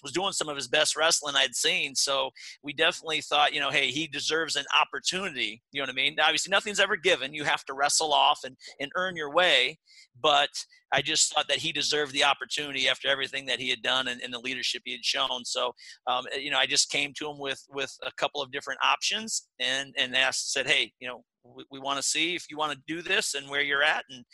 was 0.02 0.12
doing 0.12 0.32
some 0.32 0.48
of 0.48 0.56
his 0.56 0.66
best 0.66 0.96
wrestling 0.96 1.34
I'd 1.36 1.54
seen. 1.54 1.94
So 1.94 2.30
we 2.62 2.72
definitely 2.72 3.20
thought, 3.20 3.52
you 3.52 3.60
know, 3.60 3.68
hey, 3.68 3.90
he 3.90 4.06
deserves 4.06 4.56
an 4.56 4.64
opportunity. 4.80 5.62
You 5.70 5.82
know 5.82 5.84
what 5.84 5.90
I 5.90 5.96
mean? 5.96 6.16
Obviously, 6.18 6.50
nothing's 6.50 6.80
ever 6.80 6.96
given. 6.96 7.34
You 7.34 7.44
have 7.44 7.66
to 7.66 7.74
wrestle 7.74 8.14
off 8.14 8.40
and 8.42 8.56
and 8.80 8.90
earn 8.96 9.16
your 9.16 9.30
way. 9.30 9.78
But 10.18 10.48
I 10.94 11.02
just 11.02 11.34
thought 11.34 11.48
that 11.48 11.58
he 11.58 11.72
deserved 11.72 12.12
the 12.12 12.22
opportunity 12.22 12.88
after 12.88 13.08
everything 13.08 13.46
that 13.46 13.58
he 13.58 13.68
had 13.68 13.82
done 13.82 14.06
and, 14.06 14.20
and 14.22 14.32
the 14.32 14.38
leadership 14.38 14.82
he 14.84 14.92
had 14.92 15.04
shown. 15.04 15.44
So, 15.44 15.72
um, 16.06 16.24
you 16.38 16.50
know, 16.50 16.58
I 16.58 16.66
just 16.66 16.90
came 16.90 17.12
to 17.16 17.28
him 17.28 17.38
with 17.38 17.60
with 17.68 17.92
a 18.06 18.12
couple 18.16 18.40
of 18.40 18.52
different 18.52 18.80
options 18.82 19.48
and 19.58 19.92
and 19.98 20.14
asked, 20.14 20.52
said, 20.52 20.68
hey, 20.68 20.92
you 21.00 21.08
know, 21.08 21.24
we, 21.44 21.64
we 21.72 21.80
want 21.80 21.98
to 21.98 22.02
see 22.02 22.36
if 22.36 22.44
you 22.48 22.56
want 22.56 22.72
to 22.72 22.78
do 22.86 23.02
this 23.02 23.34
and 23.34 23.50
where 23.50 23.60
you're 23.60 23.82
at, 23.82 24.04
and 24.08 24.24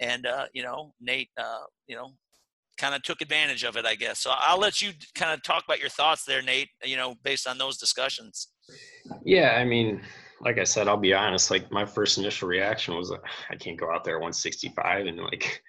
and 0.00 0.26
uh, 0.26 0.46
you 0.54 0.62
know, 0.62 0.94
Nate, 1.00 1.28
uh, 1.38 1.64
you 1.86 1.94
know, 1.94 2.12
kind 2.78 2.94
of 2.94 3.02
took 3.02 3.20
advantage 3.20 3.64
of 3.64 3.76
it, 3.76 3.84
I 3.84 3.94
guess. 3.94 4.20
So 4.20 4.30
I'll 4.34 4.58
let 4.58 4.80
you 4.80 4.92
kind 5.14 5.34
of 5.34 5.42
talk 5.42 5.64
about 5.64 5.80
your 5.80 5.90
thoughts 5.90 6.24
there, 6.24 6.40
Nate. 6.40 6.70
You 6.82 6.96
know, 6.96 7.16
based 7.22 7.46
on 7.46 7.58
those 7.58 7.76
discussions. 7.76 8.48
Yeah, 9.24 9.56
I 9.58 9.64
mean, 9.64 10.00
like 10.40 10.58
I 10.58 10.64
said, 10.64 10.88
I'll 10.88 10.96
be 10.96 11.14
honest. 11.14 11.50
Like 11.50 11.70
my 11.70 11.84
first 11.84 12.16
initial 12.18 12.48
reaction 12.48 12.94
was, 12.94 13.12
I 13.50 13.56
can't 13.56 13.78
go 13.78 13.92
out 13.92 14.04
there 14.04 14.14
at 14.14 14.20
165 14.20 15.06
and 15.06 15.18
like 15.18 15.62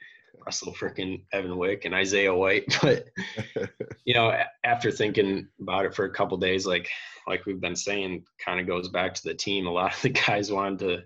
Russell 0.45 0.73
freaking 0.73 1.23
Evan 1.31 1.57
Wick 1.57 1.85
and 1.85 1.93
Isaiah 1.93 2.33
White. 2.33 2.77
But 2.81 3.09
you 4.05 4.13
know, 4.13 4.33
after 4.63 4.91
thinking 4.91 5.47
about 5.61 5.85
it 5.85 5.95
for 5.95 6.05
a 6.05 6.13
couple 6.13 6.37
days, 6.37 6.65
like 6.65 6.89
like 7.27 7.45
we've 7.45 7.61
been 7.61 7.75
saying, 7.75 8.25
kind 8.43 8.59
of 8.59 8.67
goes 8.67 8.89
back 8.89 9.13
to 9.13 9.23
the 9.23 9.33
team. 9.33 9.67
A 9.67 9.71
lot 9.71 9.93
of 9.93 10.01
the 10.01 10.09
guys 10.27 10.51
wanted 10.51 10.79
to, 10.79 11.03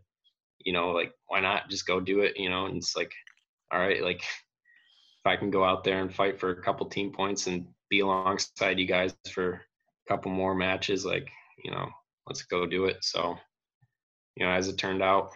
you 0.59 0.73
know, 0.73 0.91
like 0.91 1.13
why 1.27 1.39
not 1.39 1.69
just 1.69 1.87
go 1.87 1.99
do 1.99 2.21
it, 2.21 2.37
you 2.37 2.49
know? 2.49 2.65
And 2.65 2.77
it's 2.77 2.95
like, 2.95 3.11
all 3.71 3.79
right, 3.79 4.01
like 4.01 4.21
if 4.21 5.25
I 5.25 5.35
can 5.35 5.51
go 5.51 5.63
out 5.63 5.83
there 5.83 6.01
and 6.01 6.13
fight 6.13 6.39
for 6.39 6.51
a 6.51 6.61
couple 6.61 6.85
team 6.87 7.11
points 7.11 7.47
and 7.47 7.65
be 7.89 7.99
alongside 7.99 8.79
you 8.79 8.85
guys 8.85 9.13
for 9.31 9.53
a 9.53 9.59
couple 10.09 10.31
more 10.31 10.55
matches, 10.55 11.05
like 11.05 11.29
you 11.63 11.71
know, 11.71 11.89
let's 12.27 12.43
go 12.43 12.65
do 12.65 12.85
it. 12.85 12.97
So, 13.01 13.37
you 14.35 14.45
know, 14.45 14.51
as 14.51 14.67
it 14.67 14.77
turned 14.77 15.01
out, 15.01 15.31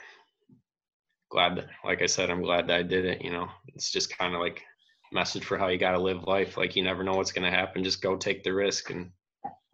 glad 1.29 1.57
that, 1.57 1.67
like 1.83 2.01
I 2.01 2.05
said, 2.05 2.29
I'm 2.29 2.41
glad 2.41 2.67
that 2.67 2.79
I 2.79 2.83
did 2.83 3.05
it. 3.05 3.21
You 3.21 3.31
know, 3.31 3.47
it's 3.67 3.91
just 3.91 4.17
kind 4.17 4.33
of 4.33 4.41
like 4.41 4.63
message 5.11 5.45
for 5.45 5.57
how 5.57 5.67
you 5.67 5.77
got 5.77 5.91
to 5.91 5.99
live 5.99 6.23
life. 6.23 6.57
Like 6.57 6.75
you 6.75 6.83
never 6.83 7.03
know 7.03 7.13
what's 7.13 7.31
going 7.31 7.49
to 7.49 7.57
happen. 7.57 7.83
Just 7.83 8.01
go 8.01 8.15
take 8.15 8.43
the 8.43 8.53
risk 8.53 8.89
and 8.89 9.11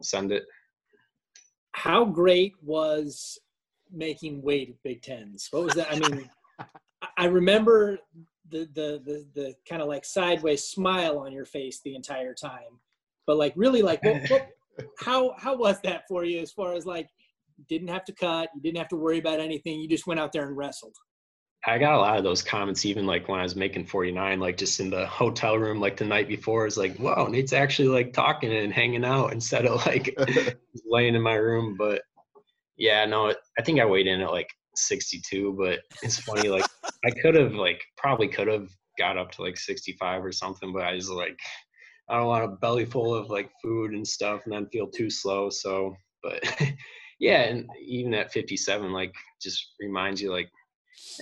send 0.02 0.32
it. 0.32 0.44
How 1.74 2.06
great 2.06 2.54
was 2.62 3.40
making 3.92 4.42
weight 4.42 4.70
at 4.70 4.84
Big 4.84 5.02
Tens? 5.02 5.48
What 5.52 5.64
was 5.64 5.74
that? 5.76 5.92
I 5.92 6.00
mean, 6.00 6.30
I 7.18 7.26
remember 7.26 7.98
the 8.50 8.70
the 8.74 9.02
the, 9.06 9.26
the 9.34 9.56
kind 9.68 9.82
of 9.82 9.88
like 9.88 10.06
sideways 10.06 10.66
smile 10.66 11.18
on 11.20 11.32
your 11.32 11.46
face 11.46 11.82
the 11.84 11.96
entire 11.96 12.34
time, 12.34 12.80
but 13.26 13.38
like 13.38 13.54
really 13.56 13.82
like 13.82 14.04
what, 14.04 14.30
what, 14.30 14.50
how 15.00 15.34
how 15.38 15.56
was 15.56 15.80
that 15.82 16.04
for 16.08 16.24
you 16.24 16.40
as 16.40 16.52
far 16.52 16.74
as 16.74 16.86
like 16.86 17.10
didn't 17.70 17.88
have 17.88 18.06
to 18.06 18.14
cut, 18.14 18.50
you 18.56 18.62
didn't 18.62 18.78
have 18.78 18.88
to 18.90 18.96
worry 18.96 19.20
about 19.20 19.40
anything, 19.40 19.80
you 19.80 19.88
just 19.88 20.08
went 20.08 20.20
out 20.20 20.32
there 20.32 20.48
and 20.48 20.58
wrestled. 20.58 20.96
I 21.66 21.78
got 21.78 21.96
a 21.96 21.98
lot 21.98 22.18
of 22.18 22.24
those 22.24 22.42
comments 22.42 22.86
even 22.86 23.06
like 23.06 23.30
when 23.30 23.40
I 23.40 23.44
was 23.44 23.56
making 23.56 23.86
49, 23.86 24.40
like 24.40 24.58
just 24.58 24.80
in 24.82 24.90
the 24.90 25.06
hotel 25.06 25.58
room, 25.58 25.80
like 25.80 25.96
the 25.96 26.06
night 26.06 26.28
before, 26.28 26.68
it's 26.68 26.76
like, 26.76 26.98
whoa, 26.98 27.28
Nate's 27.28 27.54
actually 27.54 27.88
like 27.88 28.12
talking 28.12 28.54
and 28.54 28.74
hanging 28.74 29.06
out 29.06 29.28
instead 29.32 29.66
of 29.66 29.86
like 29.86 30.18
laying 30.86 31.16
in 31.16 31.22
my 31.22 31.36
room. 31.36 31.76
But 31.78 32.02
yeah, 32.76 33.06
no, 33.06 33.34
I 33.58 33.62
think 33.62 33.80
I 33.80 33.86
weighed 33.86 34.08
in 34.08 34.22
at 34.22 34.32
like 34.32 34.50
62, 34.76 35.56
but 35.58 35.80
it's 36.02 36.20
funny, 36.20 36.50
like 36.50 36.66
I 37.06 37.12
could 37.22 37.36
have 37.36 37.54
like 37.54 37.82
probably 37.98 38.28
could 38.28 38.48
have 38.48 38.70
got 38.98 39.18
up 39.18 39.32
to 39.32 39.42
like 39.42 39.58
65 39.58 40.26
or 40.26 40.32
something, 40.32 40.74
but 40.74 40.84
I 40.84 40.94
was 40.94 41.10
like, 41.10 41.40
I 42.10 42.18
don't 42.18 42.28
want 42.28 42.44
a 42.44 42.50
belly 42.50 42.86
full 42.86 43.16
of 43.16 43.30
like 43.30 43.50
food 43.62 43.92
and 43.92 44.06
stuff 44.06 44.42
and 44.44 44.54
then 44.54 44.68
feel 44.68 44.88
too 44.88 45.10
slow. 45.10 45.50
So, 45.50 45.96
but 46.22 46.44
yeah, 47.20 47.44
and 47.44 47.70
even 47.82 48.14
at 48.14 48.34
57, 48.34 48.92
like 48.92 49.14
just 49.42 49.76
reminds 49.80 50.22
you 50.22 50.30
like 50.30 50.50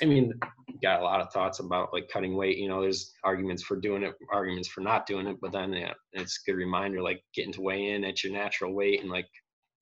I 0.01 0.05
mean, 0.05 0.34
got 0.81 1.01
a 1.01 1.03
lot 1.03 1.21
of 1.21 1.31
thoughts 1.31 1.60
about 1.60 1.93
like 1.93 2.10
cutting 2.10 2.36
weight. 2.36 2.57
You 2.57 2.67
know, 2.67 2.81
there's 2.81 3.13
arguments 3.23 3.63
for 3.63 3.75
doing 3.75 4.03
it, 4.03 4.15
arguments 4.31 4.67
for 4.67 4.81
not 4.81 5.05
doing 5.05 5.27
it, 5.27 5.38
but 5.41 5.51
then 5.51 5.73
yeah, 5.73 5.93
it's 6.13 6.39
a 6.41 6.51
good 6.51 6.57
reminder 6.57 7.01
like 7.01 7.23
getting 7.34 7.53
to 7.53 7.62
weigh 7.62 7.89
in 7.89 8.03
at 8.03 8.23
your 8.23 8.34
natural 8.34 8.73
weight 8.73 9.01
and 9.01 9.10
like 9.10 9.27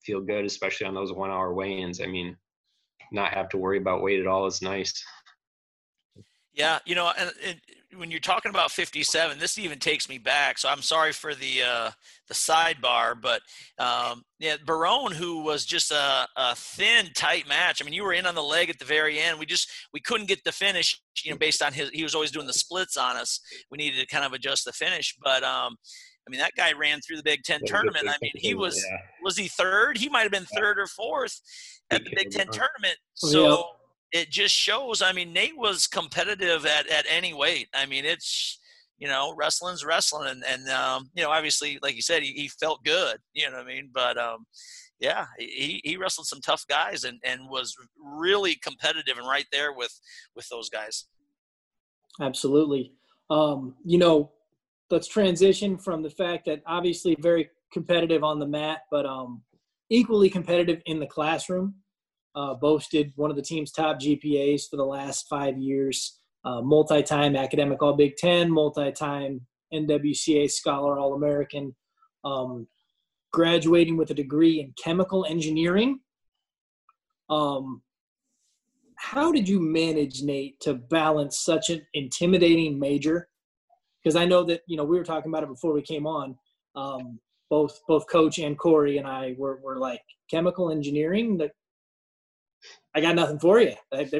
feel 0.04 0.20
good, 0.20 0.44
especially 0.44 0.86
on 0.86 0.94
those 0.94 1.12
one 1.12 1.30
hour 1.30 1.54
weigh-ins. 1.54 2.00
I 2.00 2.06
mean, 2.06 2.36
not 3.12 3.32
have 3.32 3.48
to 3.50 3.58
worry 3.58 3.78
about 3.78 4.02
weight 4.02 4.20
at 4.20 4.26
all 4.26 4.46
is 4.46 4.62
nice. 4.62 5.04
Yeah, 6.54 6.78
you 6.84 6.94
know, 6.94 7.12
and, 7.16 7.30
and, 7.46 7.60
when 7.96 8.10
you're 8.10 8.20
talking 8.20 8.50
about 8.50 8.70
57, 8.70 9.38
this 9.38 9.58
even 9.58 9.78
takes 9.78 10.08
me 10.08 10.18
back. 10.18 10.58
So 10.58 10.68
I'm 10.68 10.82
sorry 10.82 11.12
for 11.12 11.34
the 11.34 11.62
uh, 11.62 11.90
the 12.28 12.34
sidebar, 12.34 13.20
but 13.20 13.42
um, 13.78 14.22
yeah, 14.38 14.56
Barone, 14.64 15.12
who 15.12 15.42
was 15.42 15.64
just 15.64 15.90
a, 15.90 16.26
a 16.36 16.54
thin, 16.54 17.08
tight 17.16 17.48
match. 17.48 17.82
I 17.82 17.84
mean, 17.84 17.94
you 17.94 18.04
were 18.04 18.12
in 18.12 18.26
on 18.26 18.36
the 18.36 18.42
leg 18.42 18.70
at 18.70 18.78
the 18.78 18.84
very 18.84 19.18
end. 19.18 19.38
We 19.38 19.46
just 19.46 19.68
we 19.92 20.00
couldn't 20.00 20.28
get 20.28 20.42
the 20.44 20.52
finish, 20.52 21.00
you 21.24 21.32
know, 21.32 21.38
based 21.38 21.62
on 21.62 21.72
his. 21.72 21.90
He 21.90 22.04
was 22.04 22.14
always 22.14 22.30
doing 22.30 22.46
the 22.46 22.52
splits 22.52 22.96
on 22.96 23.16
us. 23.16 23.40
We 23.70 23.78
needed 23.78 24.00
to 24.00 24.06
kind 24.06 24.24
of 24.24 24.32
adjust 24.32 24.64
the 24.64 24.72
finish, 24.72 25.16
but 25.22 25.42
um, 25.42 25.76
I 26.26 26.30
mean, 26.30 26.40
that 26.40 26.52
guy 26.56 26.72
ran 26.72 27.00
through 27.00 27.16
the 27.16 27.24
Big 27.24 27.42
Ten 27.42 27.60
tournament. 27.66 28.08
I 28.08 28.14
mean, 28.22 28.32
he 28.36 28.54
was 28.54 28.76
yeah. 28.88 28.98
was 29.22 29.36
he 29.36 29.48
third? 29.48 29.98
He 29.98 30.08
might 30.08 30.22
have 30.22 30.32
been 30.32 30.46
third 30.56 30.78
or 30.78 30.86
fourth 30.86 31.40
at 31.90 32.04
the 32.04 32.10
Big 32.14 32.30
Ten 32.30 32.46
tournament. 32.46 32.96
So 33.14 33.64
it 34.12 34.30
just 34.30 34.54
shows. 34.54 35.02
I 35.02 35.12
mean, 35.12 35.32
Nate 35.32 35.56
was 35.56 35.86
competitive 35.86 36.66
at 36.66 36.88
at 36.88 37.06
any 37.08 37.32
weight. 37.32 37.68
I 37.74 37.86
mean, 37.86 38.04
it's 38.04 38.58
you 39.00 39.08
know, 39.08 39.34
wrestling's 39.36 39.84
wrestling, 39.84 40.28
and 40.28 40.44
and 40.46 40.68
um, 40.68 41.10
you 41.14 41.22
know, 41.22 41.30
obviously, 41.30 41.78
like 41.82 41.96
you 41.96 42.02
said, 42.02 42.22
he, 42.22 42.32
he 42.32 42.48
felt 42.48 42.84
good. 42.84 43.16
You 43.32 43.50
know 43.50 43.56
what 43.56 43.66
I 43.66 43.68
mean? 43.68 43.90
But 43.92 44.18
um, 44.18 44.44
yeah, 45.00 45.26
he 45.38 45.80
he 45.82 45.96
wrestled 45.96 46.26
some 46.26 46.40
tough 46.40 46.64
guys 46.68 47.04
and 47.04 47.18
and 47.24 47.48
was 47.48 47.74
really 47.98 48.56
competitive 48.56 49.16
and 49.16 49.26
right 49.26 49.46
there 49.50 49.72
with 49.72 49.98
with 50.36 50.48
those 50.50 50.68
guys. 50.68 51.06
Absolutely. 52.20 52.92
Um, 53.30 53.74
you 53.84 53.98
know, 53.98 54.32
let's 54.90 55.08
transition 55.08 55.78
from 55.78 56.02
the 56.02 56.10
fact 56.10 56.44
that 56.46 56.62
obviously 56.66 57.16
very 57.20 57.48
competitive 57.72 58.22
on 58.22 58.38
the 58.38 58.46
mat, 58.46 58.80
but 58.90 59.06
um, 59.06 59.42
equally 59.88 60.28
competitive 60.28 60.82
in 60.84 60.98
the 60.98 61.06
classroom 61.06 61.74
uh, 62.34 62.54
boasted 62.54 63.12
one 63.16 63.30
of 63.30 63.36
the 63.36 63.42
team's 63.42 63.72
top 63.72 63.98
GPAs 63.98 64.68
for 64.68 64.76
the 64.76 64.84
last 64.84 65.28
five 65.28 65.58
years, 65.58 66.18
uh, 66.44 66.60
multi 66.60 67.02
time 67.02 67.36
academic 67.36 67.82
All 67.82 67.94
Big 67.94 68.16
Ten, 68.16 68.50
multi 68.50 68.92
time 68.92 69.40
NWCA 69.72 70.50
Scholar 70.50 70.98
All 70.98 71.14
American, 71.14 71.74
um, 72.24 72.66
graduating 73.32 73.96
with 73.96 74.10
a 74.10 74.14
degree 74.14 74.60
in 74.60 74.72
chemical 74.82 75.24
engineering. 75.28 76.00
Um, 77.28 77.82
how 78.96 79.32
did 79.32 79.48
you 79.48 79.60
manage, 79.60 80.22
Nate, 80.22 80.60
to 80.60 80.74
balance 80.74 81.40
such 81.40 81.70
an 81.70 81.82
intimidating 81.94 82.78
major? 82.78 83.28
Because 84.02 84.14
I 84.14 84.24
know 84.24 84.44
that, 84.44 84.60
you 84.66 84.76
know, 84.76 84.84
we 84.84 84.98
were 84.98 85.04
talking 85.04 85.30
about 85.30 85.42
it 85.42 85.48
before 85.48 85.72
we 85.72 85.82
came 85.82 86.06
on. 86.06 86.36
Um, 86.76 87.18
both 87.48 87.80
both 87.88 88.06
coach 88.08 88.38
and 88.38 88.58
Corey 88.58 88.98
and 88.98 89.06
I 89.06 89.34
were, 89.36 89.58
were 89.62 89.78
like 89.78 90.02
chemical 90.30 90.70
engineering 90.70 91.36
that 91.38 91.50
I 92.94 93.00
got 93.00 93.14
nothing 93.14 93.38
for 93.38 93.60
you. 93.60 93.74
I, 93.92 94.10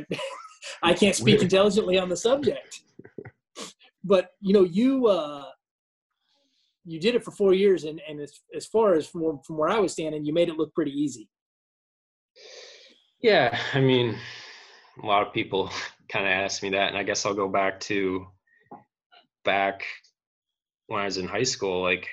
I 0.83 0.94
can't 0.94 1.16
speak 1.16 1.42
intelligently 1.42 1.98
on 1.98 2.09
the 2.09 2.16
subject. 2.16 2.81
But 4.03 4.31
you 4.40 4.55
know, 4.55 4.64
you 4.64 5.09
uh, 5.09 5.44
you 6.87 6.98
did 6.98 7.14
it 7.14 7.22
for 7.22 7.33
four 7.33 7.53
years, 7.53 7.85
and 7.85 8.00
and 8.09 8.18
as 8.18 8.40
as 8.55 8.64
far 8.66 8.94
as 8.94 9.07
from 9.07 9.40
from 9.46 9.59
where 9.59 9.68
I 9.68 9.79
was 9.79 9.92
standing, 9.92 10.24
you 10.24 10.33
made 10.33 10.48
it 10.48 10.57
look 10.57 10.74
pretty 10.74 10.92
easy. 10.92 11.29
Yeah, 13.22 13.59
I 13.74 13.81
mean, 13.81 14.16
a 15.03 15.07
lot 15.07 15.26
of 15.26 15.35
people 15.35 15.70
kind 16.09 16.26
of 16.26 16.33
ask 16.33 16.62
me 16.62 16.70
that, 16.70 16.88
and 16.88 16.96
I 16.96 17.03
guess 17.03 17.26
I'll 17.26 17.35
go 17.35 17.48
back 17.48 17.81
to 17.81 18.26
back 19.44 19.85
when 20.87 21.00
I 21.00 21.05
was 21.05 21.18
in 21.18 21.29
high 21.29 21.42
school. 21.42 21.83
Like, 21.83 22.09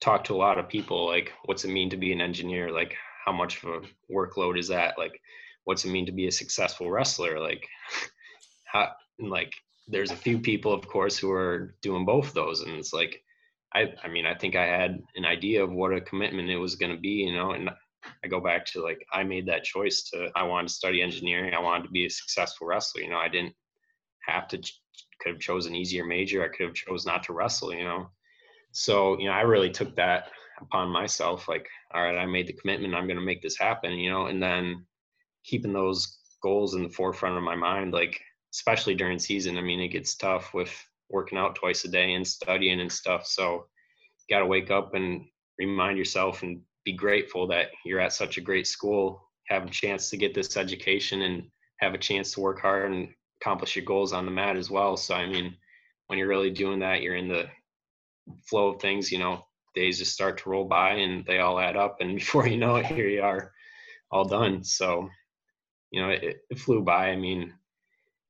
talk 0.00 0.24
to 0.24 0.34
a 0.34 0.36
lot 0.36 0.58
of 0.58 0.68
people. 0.68 1.06
Like, 1.06 1.32
what's 1.46 1.64
it 1.64 1.70
mean 1.70 1.90
to 1.90 1.96
be 1.96 2.12
an 2.12 2.20
engineer? 2.20 2.70
Like, 2.70 2.94
how 3.24 3.32
much 3.32 3.62
of 3.62 3.70
a 3.70 4.12
workload 4.12 4.58
is 4.58 4.68
that? 4.68 4.94
Like, 4.96 5.20
what's 5.66 5.84
it 5.84 5.90
mean 5.90 6.06
to 6.06 6.12
be 6.12 6.26
a 6.26 6.32
successful 6.32 6.90
wrestler? 6.90 7.38
Like 7.38 7.66
how 8.64 8.92
like 9.18 9.52
there's 9.88 10.10
a 10.10 10.16
few 10.16 10.38
people 10.38 10.72
of 10.72 10.86
course 10.86 11.18
who 11.18 11.30
are 11.30 11.74
doing 11.82 12.04
both 12.04 12.32
those 12.32 12.60
and 12.60 12.72
it's 12.72 12.92
like 12.92 13.22
i 13.74 13.92
i 14.02 14.08
mean 14.08 14.26
i 14.26 14.34
think 14.34 14.56
i 14.56 14.64
had 14.64 15.00
an 15.14 15.24
idea 15.24 15.62
of 15.62 15.72
what 15.72 15.92
a 15.92 16.00
commitment 16.00 16.50
it 16.50 16.56
was 16.56 16.74
going 16.74 16.92
to 16.92 17.00
be 17.00 17.08
you 17.08 17.34
know 17.34 17.52
and 17.52 17.70
i 18.24 18.28
go 18.28 18.40
back 18.40 18.66
to 18.66 18.82
like 18.82 19.04
i 19.12 19.22
made 19.22 19.46
that 19.46 19.64
choice 19.64 20.02
to 20.02 20.28
i 20.36 20.42
wanted 20.42 20.68
to 20.68 20.74
study 20.74 21.02
engineering 21.02 21.54
i 21.54 21.60
wanted 21.60 21.84
to 21.84 21.90
be 21.90 22.06
a 22.06 22.10
successful 22.10 22.66
wrestler 22.66 23.02
you 23.02 23.10
know 23.10 23.18
i 23.18 23.28
didn't 23.28 23.54
have 24.26 24.48
to 24.48 24.58
could 25.20 25.32
have 25.32 25.40
chosen 25.40 25.74
easier 25.74 26.04
major 26.04 26.44
i 26.44 26.48
could 26.48 26.66
have 26.66 26.74
chose 26.74 27.06
not 27.06 27.22
to 27.22 27.32
wrestle 27.32 27.72
you 27.72 27.84
know. 27.84 28.08
So 28.72 29.18
you 29.18 29.26
know 29.26 29.32
i 29.32 29.40
really 29.42 29.70
took 29.70 29.94
that 29.96 30.30
upon 30.60 30.88
myself 30.88 31.48
like 31.48 31.68
all 31.94 32.02
right 32.02 32.18
i 32.18 32.26
made 32.26 32.46
the 32.46 32.52
commitment 32.52 32.94
i'm 32.94 33.06
going 33.06 33.18
to 33.18 33.24
make 33.24 33.40
this 33.40 33.58
happen 33.58 33.92
you 33.92 34.10
know 34.10 34.26
and 34.26 34.42
then 34.42 34.84
keeping 35.46 35.72
those 35.72 36.18
goals 36.42 36.74
in 36.74 36.82
the 36.82 36.88
forefront 36.88 37.36
of 37.36 37.42
my 37.42 37.56
mind, 37.56 37.92
like 37.92 38.20
especially 38.52 38.94
during 38.94 39.18
season. 39.18 39.58
I 39.58 39.62
mean, 39.62 39.80
it 39.80 39.88
gets 39.88 40.14
tough 40.14 40.52
with 40.52 40.72
working 41.08 41.38
out 41.38 41.54
twice 41.54 41.84
a 41.84 41.88
day 41.88 42.14
and 42.14 42.26
studying 42.26 42.80
and 42.80 42.90
stuff. 42.90 43.26
So 43.26 43.66
you 44.28 44.34
got 44.34 44.40
to 44.40 44.46
wake 44.46 44.70
up 44.70 44.94
and 44.94 45.24
remind 45.58 45.98
yourself 45.98 46.42
and 46.42 46.60
be 46.84 46.92
grateful 46.92 47.46
that 47.48 47.68
you're 47.84 48.00
at 48.00 48.12
such 48.12 48.38
a 48.38 48.42
great 48.42 48.66
school, 48.66 49.28
have 49.48 49.64
a 49.64 49.70
chance 49.70 50.10
to 50.10 50.16
get 50.16 50.34
this 50.34 50.56
education 50.56 51.22
and 51.22 51.44
have 51.78 51.94
a 51.94 51.98
chance 51.98 52.32
to 52.32 52.40
work 52.40 52.60
hard 52.60 52.90
and 52.90 53.08
accomplish 53.40 53.76
your 53.76 53.84
goals 53.84 54.12
on 54.12 54.24
the 54.24 54.30
mat 54.30 54.56
as 54.56 54.70
well. 54.70 54.96
So, 54.96 55.14
I 55.14 55.26
mean, 55.26 55.56
when 56.06 56.18
you're 56.18 56.28
really 56.28 56.50
doing 56.50 56.80
that, 56.80 57.02
you're 57.02 57.16
in 57.16 57.28
the 57.28 57.48
flow 58.48 58.68
of 58.68 58.80
things, 58.80 59.12
you 59.12 59.18
know, 59.18 59.44
days 59.74 59.98
just 59.98 60.12
start 60.12 60.38
to 60.38 60.48
roll 60.48 60.64
by 60.64 60.92
and 60.92 61.24
they 61.26 61.38
all 61.38 61.60
add 61.60 61.76
up. 61.76 61.98
And 62.00 62.14
before 62.18 62.46
you 62.46 62.56
know 62.56 62.76
it, 62.76 62.86
here 62.86 63.08
you 63.08 63.22
are 63.22 63.52
all 64.10 64.24
done. 64.24 64.64
So 64.64 65.08
you 65.96 66.02
know, 66.02 66.10
it, 66.10 66.42
it 66.50 66.58
flew 66.58 66.82
by. 66.82 67.08
I 67.08 67.16
mean, 67.16 67.54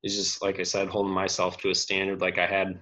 it's 0.05 0.15
just 0.15 0.41
like 0.41 0.61
I 0.61 0.63
said, 0.63 0.87
holding 0.87 1.13
myself 1.13 1.59
to 1.59 1.71
a 1.71 1.75
standard. 1.75 2.21
Like 2.21 2.39
I 2.39 2.47
had 2.47 2.81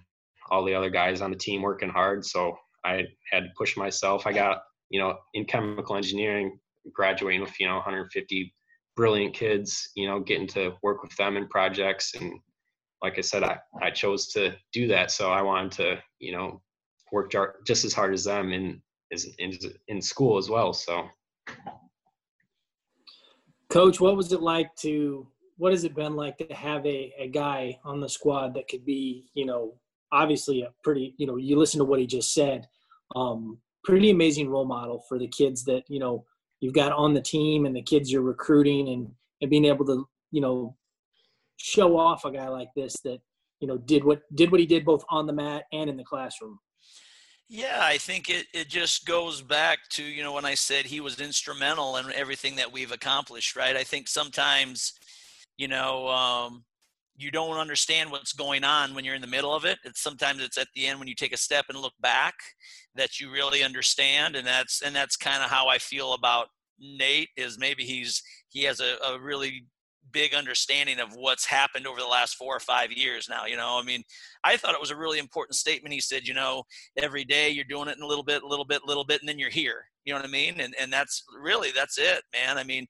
all 0.50 0.62
the 0.62 0.74
other 0.74 0.90
guys 0.90 1.22
on 1.22 1.30
the 1.30 1.38
team 1.38 1.62
working 1.62 1.88
hard, 1.88 2.22
so 2.22 2.54
I 2.84 3.04
had 3.32 3.44
to 3.44 3.48
push 3.56 3.78
myself. 3.78 4.26
I 4.26 4.34
got, 4.34 4.58
you 4.90 5.00
know, 5.00 5.16
in 5.32 5.46
chemical 5.46 5.96
engineering, 5.96 6.60
graduating 6.92 7.40
with 7.40 7.58
you 7.58 7.66
know 7.66 7.76
150 7.76 8.54
brilliant 8.94 9.32
kids. 9.32 9.88
You 9.94 10.06
know, 10.06 10.20
getting 10.20 10.48
to 10.48 10.74
work 10.82 11.02
with 11.02 11.16
them 11.16 11.38
in 11.38 11.48
projects, 11.48 12.14
and 12.14 12.34
like 13.02 13.16
I 13.16 13.22
said, 13.22 13.42
I 13.42 13.56
I 13.80 13.90
chose 13.90 14.26
to 14.32 14.54
do 14.74 14.86
that. 14.88 15.10
So 15.10 15.32
I 15.32 15.40
wanted 15.40 15.72
to, 15.72 16.02
you 16.18 16.32
know, 16.32 16.60
work 17.10 17.32
just 17.66 17.86
as 17.86 17.94
hard 17.94 18.12
as 18.12 18.24
them 18.24 18.52
in 18.52 18.82
in 19.38 19.58
in 19.88 20.02
school 20.02 20.36
as 20.36 20.50
well. 20.50 20.74
So 20.74 21.08
Coach, 23.74 24.00
what 24.00 24.16
was 24.16 24.32
it 24.32 24.40
like 24.40 24.74
to 24.76 25.26
what 25.56 25.72
has 25.72 25.84
it 25.84 25.96
been 25.96 26.14
like 26.14 26.38
to 26.38 26.54
have 26.54 26.86
a, 26.86 27.12
a 27.18 27.28
guy 27.28 27.76
on 27.84 28.00
the 28.00 28.08
squad 28.08 28.54
that 28.54 28.68
could 28.68 28.84
be, 28.84 29.24
you 29.34 29.44
know, 29.44 29.74
obviously 30.12 30.62
a 30.62 30.72
pretty, 30.82 31.14
you 31.18 31.26
know, 31.26 31.36
you 31.36 31.58
listen 31.58 31.78
to 31.78 31.84
what 31.84 32.00
he 32.00 32.06
just 32.06 32.32
said, 32.32 32.66
um, 33.16 33.58
pretty 33.84 34.10
amazing 34.10 34.48
role 34.48 34.64
model 34.64 35.04
for 35.08 35.18
the 35.18 35.28
kids 35.28 35.64
that, 35.64 35.82
you 35.88 35.98
know, 35.98 36.24
you've 36.60 36.74
got 36.74 36.92
on 36.92 37.14
the 37.14 37.20
team 37.20 37.66
and 37.66 37.74
the 37.74 37.82
kids 37.82 38.10
you're 38.10 38.22
recruiting 38.22 38.88
and, 38.90 39.10
and 39.40 39.50
being 39.50 39.64
able 39.64 39.84
to, 39.84 40.08
you 40.30 40.40
know, 40.40 40.76
show 41.56 41.96
off 41.96 42.24
a 42.24 42.32
guy 42.32 42.48
like 42.48 42.68
this 42.74 42.94
that, 43.04 43.20
you 43.64 43.68
know 43.68 43.78
did 43.78 44.04
what 44.04 44.20
did 44.34 44.50
what 44.50 44.60
he 44.60 44.66
did 44.66 44.84
both 44.84 45.02
on 45.08 45.26
the 45.26 45.32
mat 45.32 45.64
and 45.72 45.88
in 45.88 45.96
the 45.96 46.04
classroom. 46.04 46.58
Yeah, 47.48 47.80
I 47.82 47.98
think 47.98 48.30
it, 48.30 48.46
it 48.54 48.68
just 48.68 49.04
goes 49.06 49.42
back 49.42 49.78
to, 49.90 50.02
you 50.02 50.22
know, 50.22 50.32
when 50.32 50.46
I 50.46 50.54
said 50.54 50.86
he 50.86 51.00
was 51.00 51.20
instrumental 51.20 51.96
in 51.96 52.10
everything 52.12 52.56
that 52.56 52.72
we've 52.72 52.90
accomplished, 52.90 53.54
right? 53.54 53.76
I 53.76 53.84
think 53.84 54.08
sometimes, 54.08 54.94
you 55.58 55.68
know, 55.68 56.08
um, 56.08 56.64
you 57.16 57.30
don't 57.30 57.58
understand 57.58 58.10
what's 58.10 58.32
going 58.32 58.64
on 58.64 58.94
when 58.94 59.04
you're 59.04 59.14
in 59.14 59.20
the 59.20 59.26
middle 59.26 59.54
of 59.54 59.64
it. 59.64 59.78
It's 59.84 60.02
sometimes 60.02 60.42
it's 60.42 60.58
at 60.58 60.68
the 60.74 60.86
end 60.86 60.98
when 60.98 61.06
you 61.06 61.14
take 61.14 61.34
a 61.34 61.38
step 61.38 61.66
and 61.68 61.78
look 61.78 61.92
back 62.00 62.34
that 62.94 63.20
you 63.20 63.30
really 63.30 63.62
understand. 63.62 64.36
And 64.36 64.46
that's, 64.46 64.80
and 64.82 64.96
that's 64.96 65.16
kind 65.16 65.42
of 65.42 65.50
how 65.50 65.68
I 65.68 65.78
feel 65.78 66.14
about 66.14 66.48
Nate 66.80 67.28
is 67.36 67.58
maybe 67.58 67.84
he's, 67.84 68.22
he 68.48 68.62
has 68.64 68.80
a, 68.80 68.96
a 69.06 69.20
really 69.20 69.66
big 70.14 70.32
understanding 70.32 71.00
of 71.00 71.14
what's 71.14 71.44
happened 71.44 71.86
over 71.86 72.00
the 72.00 72.06
last 72.06 72.36
four 72.36 72.56
or 72.56 72.60
five 72.60 72.90
years 72.90 73.28
now. 73.28 73.44
You 73.44 73.56
know, 73.56 73.78
I 73.78 73.84
mean, 73.84 74.02
I 74.44 74.56
thought 74.56 74.74
it 74.74 74.80
was 74.80 74.90
a 74.90 74.96
really 74.96 75.18
important 75.18 75.56
statement. 75.56 75.92
He 75.92 76.00
said, 76.00 76.26
you 76.26 76.32
know, 76.32 76.62
every 76.96 77.24
day 77.24 77.50
you're 77.50 77.64
doing 77.64 77.88
it 77.88 77.98
in 77.98 78.02
a 78.02 78.06
little 78.06 78.24
bit, 78.24 78.42
a 78.42 78.46
little 78.46 78.64
bit, 78.64 78.82
a 78.82 78.86
little 78.86 79.04
bit, 79.04 79.20
and 79.20 79.28
then 79.28 79.38
you're 79.38 79.50
here. 79.50 79.84
You 80.04 80.14
know 80.14 80.20
what 80.20 80.28
I 80.28 80.32
mean? 80.32 80.60
And 80.60 80.74
and 80.80 80.92
that's 80.92 81.24
really 81.42 81.70
that's 81.74 81.98
it, 81.98 82.22
man. 82.32 82.56
I 82.56 82.64
mean, 82.64 82.86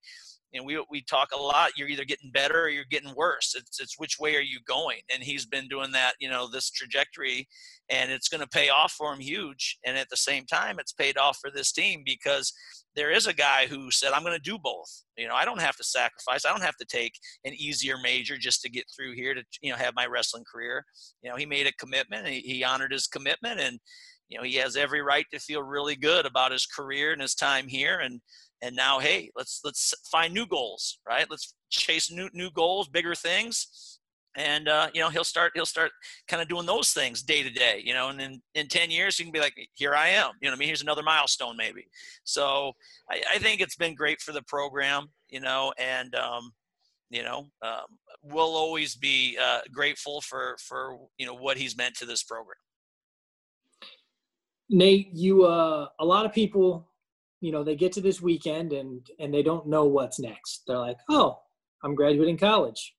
and 0.55 0.64
we 0.64 0.83
we 0.88 1.03
talk 1.03 1.31
a 1.33 1.40
lot. 1.40 1.73
You're 1.77 1.88
either 1.88 2.05
getting 2.05 2.31
better 2.31 2.62
or 2.62 2.69
you're 2.69 2.85
getting 2.90 3.14
worse. 3.14 3.55
It's 3.57 3.81
it's 3.81 3.99
which 3.99 4.19
way 4.19 4.37
are 4.37 4.40
you 4.40 4.61
going? 4.67 5.01
And 5.12 5.23
he's 5.23 5.47
been 5.47 5.69
doing 5.69 5.93
that, 5.93 6.14
you 6.21 6.31
know, 6.31 6.49
this 6.49 6.71
trajectory, 6.71 7.49
and 7.90 8.11
it's 8.11 8.29
going 8.29 8.40
to 8.40 8.47
pay 8.47 8.69
off 8.69 8.93
for 8.93 9.12
him 9.12 9.21
huge. 9.21 9.79
And 9.85 9.99
at 9.99 10.09
the 10.09 10.17
same 10.17 10.47
time, 10.47 10.79
it's 10.79 10.93
paid 10.93 11.19
off 11.19 11.38
for 11.40 11.51
this 11.51 11.73
team 11.73 12.03
because 12.05 12.53
there 12.95 13.11
is 13.11 13.27
a 13.27 13.35
guy 13.35 13.67
who 13.67 13.90
said, 13.90 14.12
I'm 14.12 14.23
going 14.23 14.37
to 14.37 14.51
do 14.51 14.57
both. 14.57 15.03
You 15.17 15.27
know, 15.29 15.35
I 15.35 15.45
don't 15.45 15.61
have 15.61 15.77
to 15.77 15.85
sacrifice. 15.85 16.45
I 16.45 16.51
don't 16.51 16.62
have 16.62 16.77
to 16.77 16.87
take 16.87 17.14
an 17.45 17.53
easier 17.55 17.97
major 18.01 18.38
just 18.38 18.62
to 18.62 18.71
get 18.71 18.85
through 18.95 19.14
here 19.14 19.35
to, 19.35 19.43
you 19.61 19.73
know, 19.73 19.77
have 19.77 19.95
my 19.97 20.07
wrestling 20.07 20.45
career. 20.51 20.85
You 21.23 21.31
know, 21.31 21.37
he 21.37 21.47
made 21.47 21.67
a 21.67 21.73
commitment. 21.73 22.29
He, 22.29 22.40
he 22.40 22.64
honored 22.64 22.93
his 22.93 23.09
commitment 23.09 23.59
and, 23.59 23.81
you 24.29 24.38
know, 24.38 24.45
he 24.45 24.55
has 24.55 24.77
every 24.77 25.03
right 25.03 25.27
to 25.33 25.40
feel 25.40 25.62
really 25.62 25.97
good 25.97 26.25
about 26.25 26.53
his 26.53 26.67
career 26.67 27.12
and 27.12 27.21
his 27.21 27.35
time 27.35 27.67
here. 27.67 27.99
And, 27.99 28.21
and 28.64 28.74
now, 28.74 28.98
hey, 28.98 29.31
let's, 29.37 29.61
let's 29.62 29.92
find 30.11 30.33
new 30.33 30.46
goals, 30.46 30.98
right? 31.07 31.27
Let's 31.31 31.55
chase 31.68 32.11
new, 32.11 32.31
new 32.33 32.50
goals, 32.50 32.88
bigger 32.88 33.14
things. 33.14 34.00
And 34.37 34.68
uh, 34.68 34.88
you 34.92 35.00
know 35.00 35.11
he'll 35.11 35.22
start 35.22 35.53
he'll 35.55 35.64
start 35.64 35.92
kind 36.27 36.42
of 36.42 36.48
doing 36.48 36.66
those 36.66 36.90
things 36.90 37.22
day 37.22 37.44
to 37.44 37.50
day 37.50 37.81
you 37.85 37.94
know 37.94 38.09
and 38.09 38.20
in 38.20 38.42
in 38.57 38.66
10 38.66 38.90
years 38.90 39.16
you 39.16 39.24
can 39.24 39.31
be 39.31 39.38
like 39.38 39.55
here 39.74 39.94
i 39.94 40.09
am 40.09 40.33
you 40.42 40.48
know 40.48 40.55
i 40.55 40.59
mean? 40.59 40.66
Here's 40.66 40.83
another 40.83 41.05
milestone 41.05 41.57
maybe. 41.57 41.87
So 42.24 42.72
i, 43.09 43.22
I 43.35 43.38
think 43.38 43.61
it's 43.61 43.77
been 43.77 43.94
great 43.94 44.20
for 44.20 44.33
the 44.33 44.42
program 44.42 45.07
you 45.29 45.38
know 45.38 45.72
and 45.79 46.16
um, 46.16 46.50
you 47.11 47.22
know 47.22 47.46
um, 47.62 47.87
we'll 48.24 48.57
always 48.57 48.96
be 48.96 49.38
uh, 49.40 49.61
grateful 49.72 50.20
for 50.20 50.57
for 50.59 50.98
you 51.16 51.27
know 51.27 51.35
what 51.35 51.57
he's 51.57 51.77
meant 51.77 51.94
to 51.98 52.05
this 52.05 52.24
program. 52.24 52.57
Nate 54.68 55.11
you 55.12 55.44
uh, 55.44 55.87
a 56.00 56.05
lot 56.05 56.27
of 56.27 56.33
people 56.33 56.88
you 57.44 57.52
know 57.52 57.62
they 57.62 57.76
get 57.76 57.92
to 57.92 58.00
this 58.00 58.20
weekend 58.20 58.72
and 58.72 59.11
and 59.18 59.33
they 59.33 59.42
don't 59.42 59.66
know 59.66 59.85
what's 59.85 60.18
next 60.18 60.62
they're 60.66 60.78
like 60.78 60.98
oh 61.09 61.38
i'm 61.83 61.94
graduating 61.94 62.38
college 62.38 62.94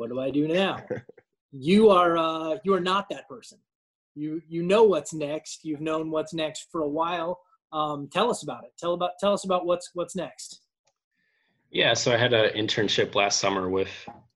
what 0.00 0.08
do 0.08 0.18
I 0.18 0.30
do 0.30 0.48
now? 0.48 0.78
you 1.52 1.90
are 1.90 2.16
uh, 2.16 2.56
you 2.64 2.72
are 2.72 2.80
not 2.80 3.10
that 3.10 3.28
person. 3.28 3.58
You 4.14 4.40
you 4.48 4.62
know 4.62 4.82
what's 4.82 5.12
next. 5.12 5.62
You've 5.62 5.82
known 5.82 6.10
what's 6.10 6.32
next 6.32 6.68
for 6.72 6.80
a 6.80 6.88
while. 6.88 7.38
Um, 7.70 8.08
tell 8.10 8.30
us 8.30 8.42
about 8.42 8.64
it. 8.64 8.72
Tell 8.78 8.94
about 8.94 9.10
tell 9.20 9.34
us 9.34 9.44
about 9.44 9.66
what's 9.66 9.90
what's 9.92 10.16
next. 10.16 10.62
Yeah, 11.70 11.92
so 11.92 12.14
I 12.14 12.16
had 12.16 12.32
an 12.32 12.54
internship 12.56 13.14
last 13.14 13.40
summer 13.40 13.68
with 13.68 13.90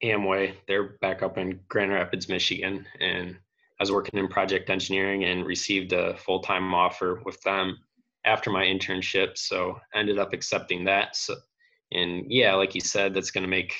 Amway. 0.04 0.54
They're 0.68 0.98
back 1.00 1.22
up 1.22 1.38
in 1.38 1.58
Grand 1.68 1.90
Rapids, 1.90 2.28
Michigan, 2.28 2.86
and 3.00 3.30
I 3.30 3.82
was 3.82 3.90
working 3.90 4.20
in 4.20 4.28
project 4.28 4.68
engineering 4.68 5.24
and 5.24 5.46
received 5.46 5.94
a 5.94 6.14
full 6.18 6.40
time 6.40 6.74
offer 6.74 7.22
with 7.24 7.40
them 7.40 7.78
after 8.24 8.50
my 8.50 8.64
internship. 8.64 9.36
So 9.36 9.78
I 9.94 9.98
ended 9.98 10.18
up 10.18 10.32
accepting 10.32 10.84
that. 10.84 11.16
So, 11.16 11.34
and 11.92 12.24
yeah, 12.28 12.54
like 12.54 12.74
you 12.74 12.80
said, 12.80 13.14
that's 13.14 13.30
going 13.30 13.44
to 13.44 13.50
make 13.50 13.74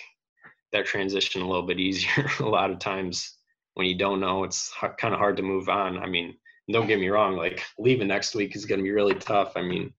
that 0.72 0.86
transition 0.86 1.42
a 1.42 1.48
little 1.48 1.66
bit 1.66 1.80
easier. 1.80 2.26
a 2.40 2.48
lot 2.48 2.70
of 2.70 2.78
times 2.78 3.38
when 3.74 3.86
you 3.86 3.96
don't 3.96 4.20
know, 4.20 4.44
it's 4.44 4.72
kind 4.98 5.14
of 5.14 5.20
hard 5.20 5.36
to 5.36 5.42
move 5.42 5.68
on. 5.68 5.98
I 5.98 6.06
mean, 6.06 6.36
don't 6.70 6.86
get 6.86 7.00
me 7.00 7.08
wrong, 7.08 7.36
like 7.36 7.62
leaving 7.78 8.08
next 8.08 8.34
week 8.34 8.56
is 8.56 8.64
going 8.64 8.78
to 8.78 8.84
be 8.84 8.90
really 8.90 9.14
tough. 9.14 9.52
I 9.56 9.62
mean, 9.62 9.92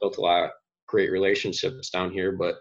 built 0.00 0.16
a 0.16 0.20
lot 0.20 0.44
of 0.44 0.50
great 0.86 1.10
relationships 1.10 1.90
down 1.90 2.10
here, 2.10 2.32
but 2.32 2.56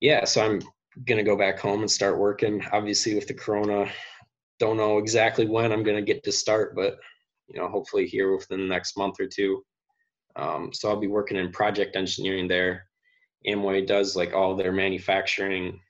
yeah, 0.00 0.24
so 0.24 0.44
I'm 0.44 0.60
going 1.06 1.18
to 1.18 1.28
go 1.28 1.36
back 1.36 1.58
home 1.58 1.80
and 1.80 1.90
start 1.90 2.18
working. 2.18 2.64
Obviously, 2.72 3.14
with 3.14 3.26
the 3.26 3.34
corona, 3.34 3.90
don't 4.58 4.76
know 4.76 4.98
exactly 4.98 5.46
when 5.46 5.72
I'm 5.72 5.82
going 5.82 5.96
to 5.96 6.12
get 6.12 6.24
to 6.24 6.32
start, 6.32 6.74
but 6.74 6.96
you 7.48 7.60
know, 7.60 7.68
hopefully 7.68 8.06
here 8.06 8.34
within 8.34 8.60
the 8.60 8.66
next 8.66 8.96
month 8.96 9.20
or 9.20 9.26
two. 9.26 9.64
Um, 10.36 10.72
so 10.72 10.88
I'll 10.88 10.96
be 10.96 11.08
working 11.08 11.36
in 11.36 11.52
project 11.52 11.96
engineering 11.96 12.48
there. 12.48 12.86
Amway 13.46 13.86
does 13.86 14.16
like 14.16 14.32
all 14.32 14.56
their 14.56 14.72
manufacturing 14.72 15.80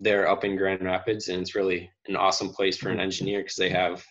they're 0.00 0.28
up 0.28 0.44
in 0.44 0.56
Grand 0.56 0.82
Rapids, 0.82 1.28
and 1.28 1.40
it's 1.42 1.54
really 1.54 1.90
an 2.06 2.16
awesome 2.16 2.50
place 2.50 2.76
for 2.76 2.90
an 2.90 3.00
engineer 3.00 3.40
because 3.40 3.56
they 3.56 3.70
have 3.70 4.04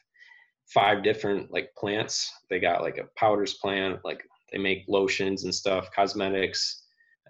five 0.68 1.04
different 1.04 1.52
like 1.52 1.74
plants. 1.78 2.32
They 2.50 2.60
got 2.60 2.82
like 2.82 2.98
a 2.98 3.08
powders 3.16 3.54
plant, 3.54 4.04
like 4.04 4.24
they 4.52 4.58
make 4.58 4.86
lotions 4.88 5.44
and 5.44 5.56
stuff, 5.56 5.90
cosmetics, 5.92 6.84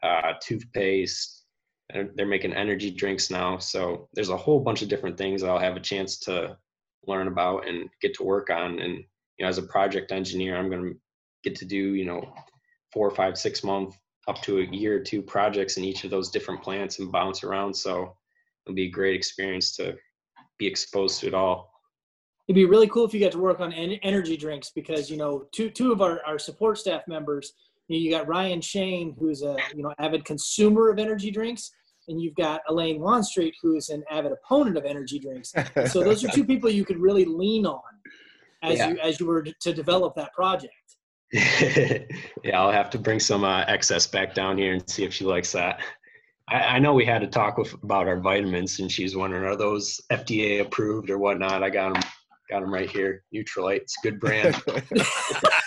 uh, 0.04 0.34
toothpaste. 0.42 1.44
And 1.90 2.10
they're 2.16 2.26
making 2.26 2.54
energy 2.54 2.92
drinks 2.92 3.32
now. 3.32 3.60
So 3.60 4.10
there's 4.14 4.30
a 4.30 4.36
whole 4.36 4.60
bunch 4.60 4.82
of 4.82 4.90
different 4.90 5.18
things 5.18 5.42
I'll 5.42 5.58
have 5.58 5.78
a 5.78 5.82
chance 5.82 6.20
to 6.20 6.58
learn 7.06 7.30
about 7.30 7.66
and 7.66 7.90
get 8.02 8.14
to 8.16 8.24
work 8.24 8.50
on. 8.50 8.80
And 8.80 8.96
you 9.38 9.44
know, 9.44 9.48
as 9.48 9.58
a 9.58 9.64
project 9.64 10.12
engineer, 10.12 10.58
I'm 10.58 10.70
going 10.70 10.84
to 10.84 11.00
get 11.44 11.56
to 11.56 11.66
do 11.66 11.94
you 11.94 12.06
know 12.06 12.34
four, 12.94 13.12
five, 13.12 13.38
six 13.38 13.64
month 13.64 13.98
up 14.28 14.42
to 14.42 14.60
a 14.60 14.64
year 14.64 14.98
or 14.98 15.00
two 15.00 15.22
projects 15.22 15.78
in 15.78 15.84
each 15.84 16.04
of 16.04 16.10
those 16.10 16.30
different 16.30 16.62
plants 16.62 17.00
and 17.00 17.12
bounce 17.12 17.44
around. 17.44 17.74
So 17.74 18.16
it'll 18.66 18.76
be 18.76 18.88
a 18.88 18.90
great 18.90 19.16
experience 19.16 19.76
to 19.78 19.96
be 20.58 20.68
exposed 20.68 21.22
to 21.22 21.28
it 21.28 21.34
all. 21.34 21.72
It'd 22.48 22.56
be 22.56 22.66
really 22.66 22.88
cool 22.88 23.06
if 23.06 23.14
you 23.14 23.20
got 23.20 23.34
to 23.34 23.40
work 23.40 23.60
on 23.60 23.74
en- 23.74 24.00
energy 24.04 24.38
drinks 24.38 24.72
because 24.74 25.10
you 25.10 25.18
know 25.18 25.46
two 25.52 25.70
two 25.70 25.92
of 25.92 26.02
our, 26.02 26.22
our 26.26 26.40
support 26.40 26.78
staff 26.78 27.04
members. 27.08 27.54
You, 27.88 27.98
know, 27.98 28.04
you 28.04 28.12
got 28.12 28.28
Ryan 28.28 28.62
Shane, 28.62 29.16
who's 29.20 29.44
a 29.44 29.58
you 29.76 29.84
know 29.84 29.94
avid 30.00 30.24
consumer 30.26 30.90
of 30.90 30.98
energy 30.98 31.30
drinks, 31.30 31.72
and 32.08 32.22
you've 32.22 32.36
got 32.36 32.62
Elaine 32.70 33.00
Wanstreet, 33.00 33.54
who's 33.62 33.90
an 33.90 34.04
avid 34.10 34.32
opponent 34.32 34.78
of 34.78 34.86
energy 34.86 35.20
drinks. 35.20 35.54
so 35.92 36.04
those 36.04 36.24
are 36.24 36.30
two 36.30 36.46
people 36.52 36.70
you 36.70 36.86
could 36.86 37.00
really 37.00 37.26
lean 37.26 37.66
on 37.66 37.82
as 38.64 38.78
yeah. 38.78 38.90
you 38.90 39.00
as 39.00 39.20
you 39.20 39.26
were 39.26 39.44
to 39.44 39.74
develop 39.74 40.16
that 40.16 40.34
project. 40.34 40.74
yeah, 41.34 42.06
I'll 42.54 42.72
have 42.72 42.90
to 42.92 42.98
bring 42.98 43.20
some 43.20 43.44
uh, 43.44 43.66
XS 43.66 44.12
back 44.12 44.34
down 44.34 44.58
here 44.58 44.74
and 44.74 44.90
see 44.90 45.04
if 45.04 45.14
she 45.14 45.26
likes 45.26 45.52
that. 45.52 45.82
I, 46.48 46.56
I 46.56 46.80
know 46.80 46.94
we 46.94 47.06
had 47.06 47.20
to 47.22 47.28
talk 47.28 47.58
with, 47.58 47.74
about 47.84 48.08
our 48.08 48.20
vitamins, 48.20 48.80
and 48.80 48.92
she's 48.92 49.16
wondering 49.16 49.44
are 49.44 49.58
those 49.58 50.00
FDA 50.12 50.62
approved 50.62 51.10
or 51.10 51.18
whatnot. 51.18 51.64
I 51.64 51.70
got 51.70 51.94
them, 51.94 52.04
got 52.50 52.62
them 52.62 52.74
right 52.74 52.90
here. 52.90 53.24
Nutrilite, 53.34 53.82
it's 53.82 53.98
a 53.98 54.08
good 54.08 54.20
brand. 54.20 54.62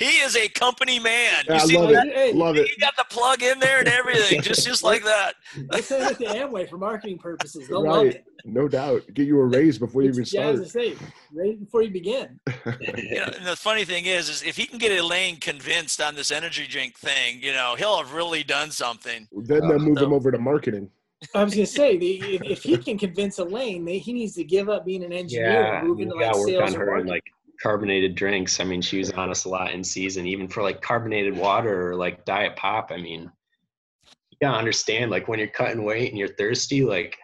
he 0.00 0.16
is 0.20 0.34
a 0.34 0.48
company 0.48 0.98
man. 0.98 1.44
You 1.46 1.54
yeah, 1.54 1.58
see, 1.58 1.76
love 1.76 1.90
it. 1.90 2.14
Hey, 2.14 2.32
love 2.32 2.54
he, 2.54 2.62
it. 2.62 2.68
He 2.68 2.80
got 2.80 2.96
the 2.96 3.04
plug 3.10 3.42
in 3.42 3.58
there 3.58 3.80
and 3.80 3.88
everything, 3.88 4.40
just 4.42 4.66
just 4.66 4.82
like 4.82 5.04
that. 5.04 5.34
Let's 5.68 5.88
say 5.88 6.00
it 6.00 6.18
to 6.18 6.24
Amway 6.24 6.68
for 6.70 6.78
marketing 6.78 7.18
purposes. 7.18 7.68
They'll 7.68 7.84
right. 7.84 7.92
love 7.92 8.06
it. 8.06 8.24
No 8.46 8.66
doubt. 8.66 9.02
Get 9.12 9.26
you 9.26 9.38
a 9.38 9.44
raise 9.44 9.78
before 9.78 10.02
you 10.02 10.08
even 10.08 10.24
start. 10.24 10.56
Yeah, 10.56 10.64
say, 10.64 10.96
raise 11.32 11.58
before 11.58 11.82
you 11.82 11.90
begin. 11.90 12.40
you 12.86 13.16
know, 13.20 13.30
and 13.36 13.46
the 13.46 13.56
funny 13.56 13.84
thing 13.84 14.06
is, 14.06 14.30
is 14.30 14.42
if 14.42 14.56
he 14.56 14.64
can 14.64 14.78
get 14.78 14.98
Elaine 14.98 15.36
convinced 15.36 16.00
on 16.00 16.14
this 16.14 16.30
energy 16.30 16.66
drink 16.66 16.96
thing, 16.96 17.42
you 17.42 17.52
know, 17.52 17.74
he'll 17.76 17.98
have 17.98 18.14
really 18.14 18.42
done 18.42 18.70
something. 18.70 19.28
Then 19.32 19.60
they'll 19.60 19.72
uh, 19.72 19.78
move 19.78 19.98
so, 19.98 20.06
him 20.06 20.14
over 20.14 20.32
to 20.32 20.38
marketing. 20.38 20.90
I 21.34 21.44
was 21.44 21.54
gonna 21.54 21.66
say, 21.66 21.98
the, 21.98 22.36
if, 22.36 22.42
if, 22.44 22.62
he 22.62 22.78
can 22.78 22.96
convince 22.96 23.38
Elaine, 23.38 23.86
he 23.86 24.14
needs 24.14 24.34
to 24.36 24.44
give 24.44 24.70
up 24.70 24.86
being 24.86 25.04
an 25.04 25.12
engineer 25.12 25.50
yeah, 25.50 25.78
and 25.80 25.88
move 25.88 26.00
into 26.00 26.14
like 26.14 26.34
sales 26.34 26.74
on 26.74 26.80
her 26.80 26.96
and 26.96 27.08
like 27.08 27.24
carbonated 27.62 28.14
drinks. 28.14 28.60
I 28.60 28.64
mean, 28.64 28.80
she 28.80 28.98
was 28.98 29.10
on 29.12 29.30
us 29.30 29.44
a 29.44 29.48
lot 29.48 29.72
in 29.72 29.84
season, 29.84 30.26
even 30.26 30.48
for 30.48 30.62
like 30.62 30.80
carbonated 30.80 31.36
water 31.36 31.90
or 31.90 31.96
like 31.96 32.24
diet 32.24 32.56
pop. 32.56 32.90
I 32.90 32.96
mean, 32.96 33.30
you 34.30 34.38
gotta 34.40 34.58
understand, 34.58 35.10
like 35.10 35.28
when 35.28 35.38
you're 35.38 35.48
cutting 35.48 35.84
weight 35.84 36.10
and 36.10 36.18
you're 36.18 36.28
thirsty, 36.28 36.84
like 36.84 37.16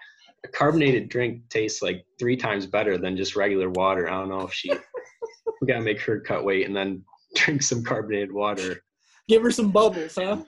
a 0.44 0.48
carbonated 0.48 1.08
drink 1.08 1.48
tastes 1.48 1.82
like 1.82 2.04
three 2.18 2.36
times 2.36 2.66
better 2.66 2.98
than 2.98 3.16
just 3.16 3.36
regular 3.36 3.70
water. 3.70 4.08
I 4.08 4.12
don't 4.12 4.28
know 4.28 4.42
if 4.42 4.52
she 4.52 4.70
we 5.60 5.66
gotta 5.66 5.80
make 5.80 6.00
her 6.00 6.20
cut 6.20 6.44
weight 6.44 6.66
and 6.66 6.76
then 6.76 7.02
drink 7.34 7.62
some 7.62 7.82
carbonated 7.82 8.32
water. 8.32 8.82
Give 9.28 9.42
her 9.42 9.50
some 9.50 9.70
bubbles, 9.70 10.14
huh? 10.14 10.42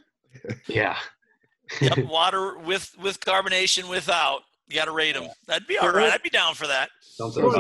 Yeah. 0.69 0.97
yep, 1.81 1.99
water 2.09 2.59
with 2.59 2.95
with 3.01 3.21
carbonation 3.21 3.89
without. 3.89 4.43
You 4.69 4.77
got 4.77 4.85
to 4.85 4.93
rate 4.93 5.15
them. 5.15 5.29
That'd 5.47 5.67
be 5.67 5.79
all 5.79 5.91
right. 5.91 6.13
I'd 6.13 6.23
be 6.23 6.31
down 6.31 6.55
for 6.55 6.67
that. 6.67 6.91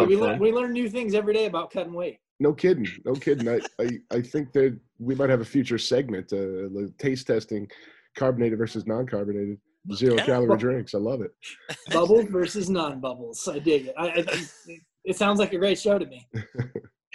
we, 0.07 0.17
learn, 0.17 0.39
we 0.39 0.53
learn 0.53 0.73
new 0.73 0.91
things 0.91 1.15
every 1.15 1.33
day 1.33 1.47
about 1.47 1.71
cutting 1.71 1.95
weight. 1.95 2.19
No 2.41 2.53
kidding. 2.53 2.87
No 3.05 3.15
kidding. 3.15 3.49
I, 3.49 3.61
I, 3.81 3.99
I 4.11 4.21
think 4.21 4.53
that 4.53 4.79
we 4.99 5.15
might 5.15 5.31
have 5.31 5.41
a 5.41 5.45
future 5.45 5.79
segment, 5.79 6.33
uh, 6.33 6.69
taste 6.99 7.27
testing 7.27 7.69
carbonated 8.17 8.59
versus 8.59 8.87
non-carbonated. 8.87 9.59
zero 9.95 10.17
yeah. 10.17 10.27
calorie 10.27 10.59
drinks. 10.59 10.95
I 10.95 10.99
love 10.99 11.23
it. 11.23 11.31
Bubbles 11.93 12.27
versus 12.27 12.69
non 12.69 13.01
bubbles. 13.01 13.49
I 13.49 13.59
dig 13.59 13.87
it. 13.87 13.95
I, 13.97 14.09
I, 14.09 14.79
it 15.05 15.17
sounds 15.17 15.39
like 15.39 15.53
a 15.53 15.59
great 15.59 15.79
show 15.79 15.99
to 15.99 16.07
me. 16.07 16.29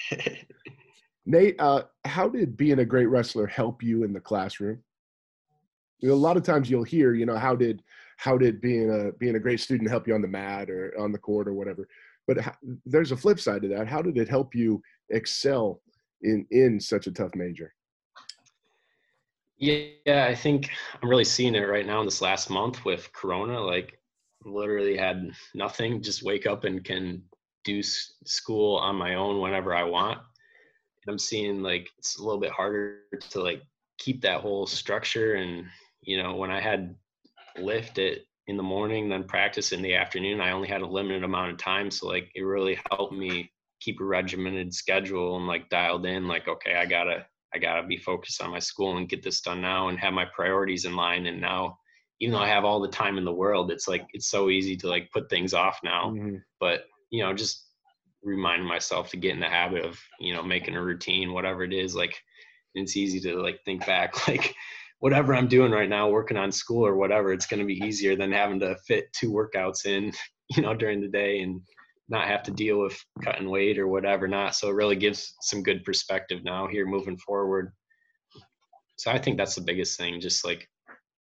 Nate, 1.25 1.55
uh, 1.59 1.83
how 2.05 2.27
did 2.27 2.57
being 2.57 2.79
a 2.79 2.85
great 2.85 3.05
wrestler 3.05 3.47
help 3.47 3.83
you 3.83 4.03
in 4.03 4.11
the 4.11 4.19
classroom? 4.19 4.79
You 5.99 6.09
know, 6.09 6.15
a 6.15 6.17
lot 6.17 6.35
of 6.35 6.43
times 6.43 6.69
you'll 6.69 6.83
hear, 6.83 7.13
you 7.13 7.25
know, 7.25 7.37
how 7.37 7.55
did 7.55 7.81
how 8.23 8.37
did 8.37 8.61
being 8.61 8.89
a 8.89 9.11
being 9.19 9.35
a 9.35 9.39
great 9.39 9.59
student 9.59 9.89
help 9.89 10.07
you 10.07 10.15
on 10.15 10.21
the 10.21 10.27
mat 10.29 10.69
or 10.69 10.93
on 10.97 11.11
the 11.11 11.17
court 11.17 11.45
or 11.45 11.53
whatever? 11.53 11.85
But 12.25 12.39
how, 12.39 12.53
there's 12.85 13.11
a 13.11 13.17
flip 13.17 13.37
side 13.37 13.63
to 13.63 13.67
that. 13.69 13.89
How 13.89 14.01
did 14.01 14.17
it 14.17 14.29
help 14.29 14.55
you 14.55 14.81
excel 15.09 15.81
in 16.21 16.47
in 16.51 16.79
such 16.79 17.07
a 17.07 17.11
tough 17.11 17.35
major? 17.35 17.73
Yeah, 19.57 20.25
I 20.29 20.35
think 20.35 20.69
I'm 21.01 21.09
really 21.09 21.25
seeing 21.25 21.53
it 21.55 21.67
right 21.67 21.85
now 21.85 21.99
in 21.99 22.05
this 22.05 22.21
last 22.21 22.49
month 22.49 22.85
with 22.85 23.11
Corona. 23.11 23.59
Like, 23.59 23.99
literally 24.45 24.95
had 24.95 25.29
nothing, 25.53 26.01
just 26.01 26.23
wake 26.23 26.47
up 26.47 26.63
and 26.63 26.83
can 26.83 27.21
do 27.65 27.83
school 27.83 28.77
on 28.77 28.95
my 28.95 29.15
own 29.15 29.41
whenever 29.41 29.75
I 29.75 29.83
want. 29.83 30.17
And 30.17 31.11
I'm 31.11 31.19
seeing 31.19 31.61
like 31.61 31.89
it's 31.97 32.19
a 32.19 32.23
little 32.23 32.39
bit 32.39 32.51
harder 32.51 33.01
to 33.31 33.41
like 33.41 33.61
keep 33.97 34.21
that 34.21 34.41
whole 34.41 34.65
structure. 34.65 35.35
And 35.35 35.65
you 36.01 36.21
know, 36.21 36.35
when 36.35 36.51
I 36.51 36.61
had 36.61 36.95
lift 37.57 37.97
it 37.97 38.25
in 38.47 38.57
the 38.57 38.63
morning, 38.63 39.09
then 39.09 39.23
practice 39.23 39.71
in 39.71 39.81
the 39.81 39.95
afternoon, 39.95 40.41
I 40.41 40.51
only 40.51 40.67
had 40.67 40.81
a 40.81 40.87
limited 40.87 41.23
amount 41.23 41.51
of 41.51 41.57
time. 41.57 41.89
So 41.89 42.07
like, 42.07 42.29
it 42.35 42.41
really 42.41 42.77
helped 42.91 43.13
me 43.13 43.51
keep 43.79 43.99
a 43.99 44.05
regimented 44.05 44.73
schedule 44.73 45.37
and 45.37 45.47
like 45.47 45.69
dialed 45.69 46.05
in. 46.05 46.27
Like, 46.27 46.47
okay, 46.47 46.75
I 46.75 46.85
gotta 46.85 47.25
I 47.53 47.59
gotta 47.59 47.85
be 47.85 47.97
focused 47.97 48.41
on 48.41 48.51
my 48.51 48.59
school 48.59 48.97
and 48.97 49.09
get 49.09 49.23
this 49.23 49.41
done 49.41 49.61
now 49.61 49.89
and 49.89 49.99
have 49.99 50.13
my 50.13 50.25
priorities 50.25 50.85
in 50.85 50.95
line. 50.95 51.25
And 51.25 51.39
now, 51.39 51.77
even 52.19 52.33
though 52.33 52.39
I 52.39 52.47
have 52.47 52.65
all 52.65 52.79
the 52.79 52.87
time 52.87 53.17
in 53.17 53.25
the 53.25 53.33
world, 53.33 53.71
it's 53.71 53.87
like 53.87 54.05
it's 54.13 54.29
so 54.29 54.49
easy 54.49 54.75
to 54.77 54.87
like 54.87 55.11
put 55.11 55.29
things 55.29 55.53
off 55.53 55.79
now. 55.83 56.11
Mm-hmm. 56.11 56.37
But 56.59 56.85
you 57.11 57.23
know, 57.23 57.33
just 57.33 57.67
remind 58.23 58.65
myself 58.65 59.09
to 59.11 59.17
get 59.17 59.33
in 59.33 59.39
the 59.39 59.49
habit 59.49 59.85
of 59.85 59.99
you 60.19 60.33
know 60.33 60.43
making 60.43 60.75
a 60.75 60.83
routine, 60.83 61.33
whatever 61.33 61.63
it 61.63 61.73
is. 61.73 61.95
Like 61.95 62.19
it's 62.73 62.97
easy 62.97 63.19
to 63.21 63.41
like 63.41 63.59
think 63.65 63.85
back 63.85 64.27
like 64.27 64.55
whatever 65.03 65.35
I'm 65.35 65.49
doing 65.49 65.73
right 65.73 65.89
now, 65.89 66.07
working 66.07 66.37
on 66.37 66.49
school 66.49 66.87
or 66.87 66.95
whatever, 66.95 67.33
it's 67.33 67.45
going 67.45 67.59
to 67.59 67.65
be 67.65 67.85
easier 67.85 68.15
than 68.15 68.31
having 68.31 68.57
to 68.61 68.77
fit 68.87 69.11
two 69.11 69.33
workouts 69.33 69.85
in, 69.85 70.13
you 70.55 70.63
know, 70.63 70.73
during 70.73 71.01
the 71.01 71.09
day 71.09 71.41
and 71.41 71.59
not 72.07 72.29
have 72.29 72.41
to 72.43 72.51
deal 72.51 72.79
with 72.79 72.97
cutting 73.21 73.49
weight 73.49 73.77
or 73.77 73.89
whatever 73.89 74.29
not. 74.29 74.55
So 74.55 74.69
it 74.69 74.75
really 74.75 74.95
gives 74.95 75.35
some 75.41 75.61
good 75.61 75.83
perspective 75.83 76.45
now 76.45 76.67
here 76.67 76.85
moving 76.85 77.17
forward. 77.17 77.73
So 78.95 79.11
i 79.11 79.17
think 79.17 79.35
that's 79.35 79.55
the 79.55 79.61
biggest 79.69 79.97
thing 79.97 80.21
just 80.21 80.45
like 80.45 80.69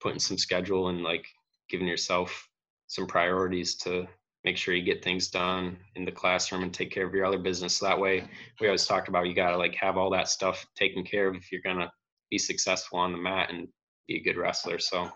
putting 0.01 0.21
some 0.21 0.39
schedule 0.39 0.89
and 0.89 1.03
like 1.03 1.27
giving 1.69 1.89
yourself 1.89 2.49
some 2.87 3.09
priorities 3.09 3.75
to 3.79 4.07
make 4.45 4.57
sure 4.57 4.75
you 4.75 4.85
get 4.85 5.03
things 5.03 5.29
done 5.29 5.77
in 5.97 6.05
the 6.05 6.13
classroom 6.13 6.63
and 6.63 6.73
take 6.73 6.93
care 6.93 7.07
of 7.07 7.15
your 7.15 7.25
other 7.25 7.39
business. 7.39 7.75
So 7.75 7.87
that 7.87 7.99
way 7.99 8.29
we 8.61 8.69
always 8.69 8.87
talk 8.87 9.09
about 9.09 9.27
you 9.27 9.35
got 9.35 9.51
to 9.51 9.57
like 9.57 9.75
have 9.75 9.97
all 9.97 10.11
that 10.11 10.29
stuff 10.29 10.65
taken 10.77 11.03
care 11.03 11.27
of 11.27 11.35
if 11.35 11.51
you're 11.51 11.63
to 11.63 11.91
be 12.33 12.39
successful 12.39 12.99
on 12.99 13.13
the 13.13 13.19
mat 13.19 13.51
and 13.51 13.69
be 14.09 14.17
a 14.17 14.23
good 14.23 14.37
wrestler 14.37 14.81
so 14.81 15.09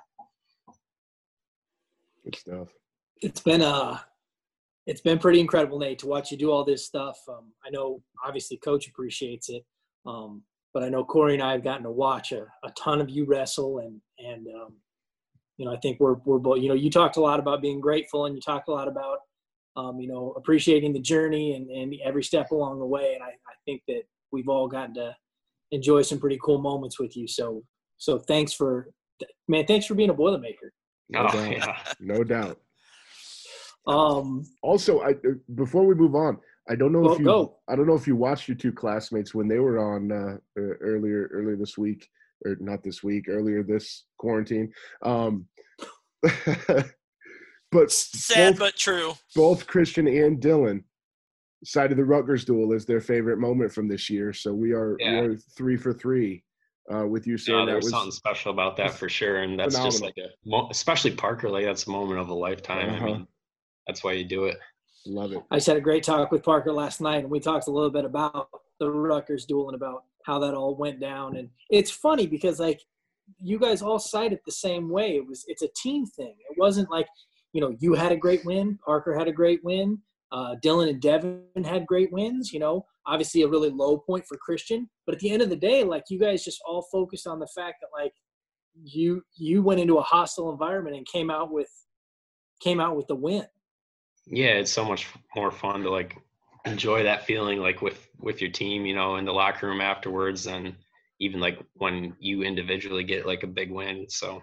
good 2.24 2.36
stuff 2.36 2.68
it's 3.22 3.40
been 3.40 3.62
a 3.62 4.00
it's 4.86 5.00
been 5.00 5.18
pretty 5.18 5.40
incredible, 5.40 5.78
Nate, 5.78 5.98
to 6.00 6.06
watch 6.06 6.30
you 6.30 6.38
do 6.38 6.50
all 6.50 6.64
this 6.64 6.86
stuff. 6.86 7.18
Um, 7.28 7.52
I 7.66 7.70
know 7.70 8.02
obviously 8.24 8.56
coach 8.58 8.86
appreciates 8.88 9.48
it, 9.48 9.64
um, 10.06 10.42
but 10.72 10.84
I 10.84 10.88
know 10.88 11.04
Corey 11.04 11.34
and 11.34 11.42
I 11.42 11.52
have 11.52 11.64
gotten 11.64 11.82
to 11.82 11.90
watch 11.90 12.32
a, 12.32 12.46
a 12.64 12.70
ton 12.78 13.00
of 13.00 13.10
you 13.10 13.24
wrestle, 13.24 13.80
and 13.80 14.00
and 14.18 14.46
um, 14.46 14.74
you 15.56 15.66
know 15.66 15.72
I 15.72 15.76
think 15.78 15.98
we're 15.98 16.14
we're 16.24 16.38
both. 16.38 16.60
You 16.60 16.68
know, 16.68 16.74
you 16.74 16.90
talked 16.90 17.16
a 17.16 17.20
lot 17.20 17.40
about 17.40 17.62
being 17.62 17.80
grateful, 17.80 18.26
and 18.26 18.36
you 18.36 18.40
talked 18.40 18.68
a 18.68 18.72
lot 18.72 18.86
about 18.86 19.18
um, 19.76 19.98
you 19.98 20.08
know 20.08 20.32
appreciating 20.36 20.92
the 20.92 21.00
journey 21.00 21.54
and, 21.54 21.68
and 21.68 21.92
every 22.04 22.22
step 22.22 22.52
along 22.52 22.78
the 22.78 22.86
way. 22.86 23.14
And 23.14 23.24
I, 23.24 23.28
I 23.30 23.54
think 23.64 23.82
that 23.88 24.02
we've 24.30 24.48
all 24.48 24.68
gotten 24.68 24.94
to 24.94 25.16
enjoy 25.70 26.02
some 26.02 26.18
pretty 26.18 26.38
cool 26.42 26.58
moments 26.58 26.98
with 26.98 27.16
you. 27.16 27.26
So 27.26 27.62
so 27.98 28.18
thanks 28.18 28.52
for 28.52 28.90
man, 29.48 29.66
thanks 29.66 29.86
for 29.86 29.94
being 29.94 30.10
a 30.10 30.14
Boilermaker. 30.14 30.70
No, 31.08 31.26
oh, 31.26 31.32
doubt. 31.32 31.52
Yeah. 31.52 31.76
no 32.00 32.24
doubt. 32.24 32.58
Um, 33.86 34.44
also, 34.62 35.00
I 35.00 35.10
uh, 35.10 35.34
before 35.54 35.86
we 35.86 35.94
move 35.94 36.14
on, 36.14 36.38
I 36.68 36.74
don't 36.74 36.92
know 36.92 37.00
well, 37.00 37.12
if 37.12 37.18
you 37.20 37.24
go. 37.24 37.58
I 37.68 37.76
don't 37.76 37.86
know 37.86 37.94
if 37.94 38.06
you 38.06 38.16
watched 38.16 38.48
your 38.48 38.56
two 38.56 38.72
classmates 38.72 39.34
when 39.34 39.48
they 39.48 39.60
were 39.60 39.78
on 39.78 40.10
uh, 40.10 40.36
earlier 40.56 41.30
earlier 41.32 41.56
this 41.56 41.78
week 41.78 42.08
or 42.44 42.56
not 42.60 42.82
this 42.82 43.02
week 43.02 43.26
earlier 43.28 43.62
this 43.62 44.04
quarantine. 44.18 44.72
Um, 45.02 45.46
but 47.70 47.92
sad 47.92 48.52
both, 48.52 48.58
but 48.58 48.76
true. 48.76 49.14
Both 49.34 49.66
Christian 49.66 50.08
and 50.08 50.40
Dylan 50.40 50.82
cited 51.64 51.96
the 51.96 52.04
Rutgers 52.04 52.44
duel 52.44 52.72
as 52.72 52.84
their 52.84 53.00
favorite 53.00 53.38
moment 53.38 53.72
from 53.72 53.88
this 53.88 54.10
year. 54.10 54.32
So 54.32 54.52
we 54.52 54.72
are 54.72 54.96
yeah. 54.98 55.20
we 55.20 55.28
are 55.28 55.36
three 55.56 55.76
for 55.76 55.92
three 55.92 56.44
uh, 56.92 57.06
with 57.06 57.26
you 57.26 57.36
saying 57.38 57.58
no, 57.58 57.66
there's 57.66 57.90
something 57.90 58.12
special 58.12 58.52
about 58.52 58.76
that 58.76 58.92
for 58.92 59.08
sure, 59.08 59.42
and 59.42 59.58
that's 59.58 59.74
phenomenal. 59.74 59.90
just 59.90 60.02
like 60.02 60.14
a 60.18 60.60
especially 60.70 61.12
Parker 61.12 61.48
like 61.48 61.64
that's 61.64 61.86
a 61.86 61.90
moment 61.90 62.20
of 62.20 62.28
a 62.28 62.34
lifetime. 62.34 62.90
Uh-huh. 62.90 63.04
I 63.04 63.06
mean, 63.06 63.26
that's 63.86 64.04
why 64.04 64.12
you 64.12 64.24
do 64.24 64.44
it. 64.44 64.56
Love 65.06 65.32
it. 65.32 65.42
I 65.50 65.56
just 65.56 65.66
had 65.66 65.76
a 65.76 65.80
great 65.80 66.02
talk 66.02 66.30
with 66.30 66.42
Parker 66.42 66.72
last 66.72 67.00
night, 67.00 67.18
and 67.18 67.30
we 67.30 67.40
talked 67.40 67.68
a 67.68 67.70
little 67.70 67.90
bit 67.90 68.04
about 68.04 68.48
the 68.78 68.90
Rutgers 68.90 69.46
duel 69.46 69.68
and 69.68 69.76
about 69.76 70.04
how 70.24 70.38
that 70.40 70.54
all 70.54 70.74
went 70.74 71.00
down. 71.00 71.36
And 71.36 71.48
it's 71.70 71.90
funny 71.90 72.26
because 72.26 72.58
like 72.58 72.80
you 73.38 73.58
guys 73.58 73.82
all 73.82 73.98
cite 73.98 74.32
it 74.32 74.40
the 74.44 74.52
same 74.52 74.88
way. 74.88 75.16
It 75.16 75.26
was 75.26 75.44
it's 75.48 75.62
a 75.62 75.68
team 75.76 76.06
thing. 76.06 76.34
It 76.50 76.58
wasn't 76.58 76.90
like 76.90 77.06
you 77.52 77.60
know 77.60 77.74
you 77.78 77.94
had 77.94 78.12
a 78.12 78.16
great 78.16 78.44
win, 78.44 78.78
Parker 78.84 79.16
had 79.16 79.28
a 79.28 79.32
great 79.32 79.64
win, 79.64 79.98
uh, 80.32 80.56
Dylan 80.64 80.90
and 80.90 81.00
Devin 81.00 81.64
had 81.64 81.86
great 81.86 82.12
wins. 82.12 82.52
You 82.52 82.60
know, 82.60 82.86
obviously 83.06 83.42
a 83.42 83.48
really 83.48 83.70
low 83.70 83.98
point 83.98 84.24
for 84.26 84.36
Christian, 84.36 84.88
but 85.06 85.14
at 85.14 85.20
the 85.20 85.30
end 85.30 85.42
of 85.42 85.50
the 85.50 85.56
day, 85.56 85.84
like 85.84 86.04
you 86.08 86.18
guys 86.18 86.44
just 86.44 86.62
all 86.66 86.86
focused 86.90 87.26
on 87.26 87.38
the 87.38 87.48
fact 87.54 87.76
that 87.80 87.88
like 87.98 88.12
you 88.84 89.22
you 89.36 89.62
went 89.62 89.80
into 89.80 89.98
a 89.98 90.02
hostile 90.02 90.50
environment 90.50 90.96
and 90.96 91.06
came 91.06 91.30
out 91.30 91.52
with 91.52 91.70
came 92.60 92.80
out 92.80 92.96
with 92.96 93.06
the 93.06 93.14
win 93.14 93.46
yeah 94.26 94.54
it's 94.54 94.72
so 94.72 94.84
much 94.84 95.08
more 95.34 95.50
fun 95.50 95.82
to 95.82 95.90
like 95.90 96.16
enjoy 96.66 97.02
that 97.02 97.24
feeling 97.24 97.58
like 97.58 97.80
with 97.80 98.08
with 98.18 98.40
your 98.40 98.50
team 98.50 98.84
you 98.84 98.94
know 98.94 99.16
in 99.16 99.24
the 99.24 99.32
locker 99.32 99.66
room 99.66 99.80
afterwards 99.80 100.46
and 100.46 100.74
even 101.20 101.40
like 101.40 101.58
when 101.74 102.14
you 102.18 102.42
individually 102.42 103.04
get 103.04 103.26
like 103.26 103.42
a 103.42 103.48
big 103.48 103.70
win 103.70 104.06
so 104.08 104.42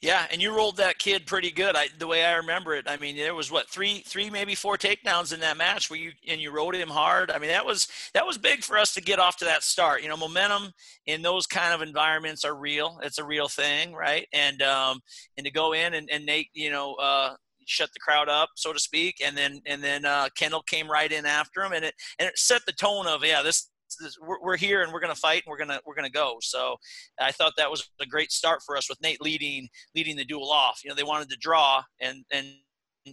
yeah, 0.00 0.26
and 0.30 0.42
you 0.42 0.54
rolled 0.54 0.76
that 0.76 0.98
kid 0.98 1.26
pretty 1.26 1.50
good. 1.50 1.76
I, 1.76 1.88
the 1.98 2.06
way 2.06 2.24
I 2.24 2.36
remember 2.36 2.74
it, 2.74 2.86
I 2.88 2.96
mean, 2.96 3.16
there 3.16 3.34
was 3.34 3.50
what 3.50 3.68
three, 3.68 4.02
three 4.06 4.30
maybe 4.30 4.54
four 4.54 4.76
takedowns 4.76 5.32
in 5.32 5.40
that 5.40 5.56
match 5.56 5.90
where 5.90 5.98
you 5.98 6.12
and 6.28 6.40
you 6.40 6.50
rode 6.50 6.74
him 6.74 6.88
hard. 6.88 7.30
I 7.30 7.38
mean, 7.38 7.50
that 7.50 7.64
was 7.64 7.88
that 8.14 8.26
was 8.26 8.38
big 8.38 8.62
for 8.62 8.76
us 8.76 8.94
to 8.94 9.00
get 9.00 9.18
off 9.18 9.36
to 9.38 9.44
that 9.46 9.62
start. 9.62 10.02
You 10.02 10.08
know, 10.08 10.16
momentum 10.16 10.72
in 11.06 11.22
those 11.22 11.46
kind 11.46 11.72
of 11.72 11.82
environments 11.82 12.44
are 12.44 12.54
real. 12.54 13.00
It's 13.02 13.18
a 13.18 13.24
real 13.24 13.48
thing, 13.48 13.94
right? 13.94 14.26
And 14.32 14.62
um, 14.62 15.00
and 15.36 15.46
to 15.46 15.52
go 15.52 15.72
in 15.72 15.94
and, 15.94 16.08
and 16.10 16.26
Nate, 16.26 16.48
you 16.54 16.70
know, 16.70 16.94
uh, 16.94 17.34
shut 17.66 17.90
the 17.92 18.00
crowd 18.00 18.28
up, 18.28 18.50
so 18.54 18.72
to 18.72 18.78
speak, 18.78 19.20
and 19.24 19.36
then 19.36 19.60
and 19.66 19.82
then 19.82 20.04
uh, 20.04 20.28
Kendall 20.36 20.62
came 20.62 20.90
right 20.90 21.10
in 21.10 21.26
after 21.26 21.62
him, 21.62 21.72
and 21.72 21.84
it 21.84 21.94
and 22.18 22.28
it 22.28 22.38
set 22.38 22.64
the 22.66 22.72
tone 22.72 23.06
of 23.06 23.24
yeah, 23.24 23.42
this, 23.42 23.70
this 23.96 24.18
we're, 24.20 24.40
we're 24.42 24.56
here 24.56 24.82
and 24.82 24.92
we're 24.92 25.00
gonna 25.00 25.14
fight 25.14 25.42
and 25.46 25.50
we're 25.50 25.58
gonna 25.58 25.80
we're 25.86 25.94
gonna 25.94 26.10
go. 26.10 26.36
So 26.40 26.76
I 27.20 27.32
thought 27.32 27.54
that 27.56 27.70
was 27.70 27.88
a 28.00 28.06
great 28.06 28.32
start 28.32 28.60
for 28.64 28.76
us 28.76 28.88
with 28.88 29.00
Nate 29.02 29.20
leading 29.20 29.68
leading 29.94 30.16
the 30.16 30.24
duel 30.24 30.50
off. 30.50 30.80
You 30.84 30.90
know, 30.90 30.96
they 30.96 31.02
wanted 31.02 31.30
to 31.30 31.36
draw 31.36 31.82
and 32.00 32.24
and 32.32 32.46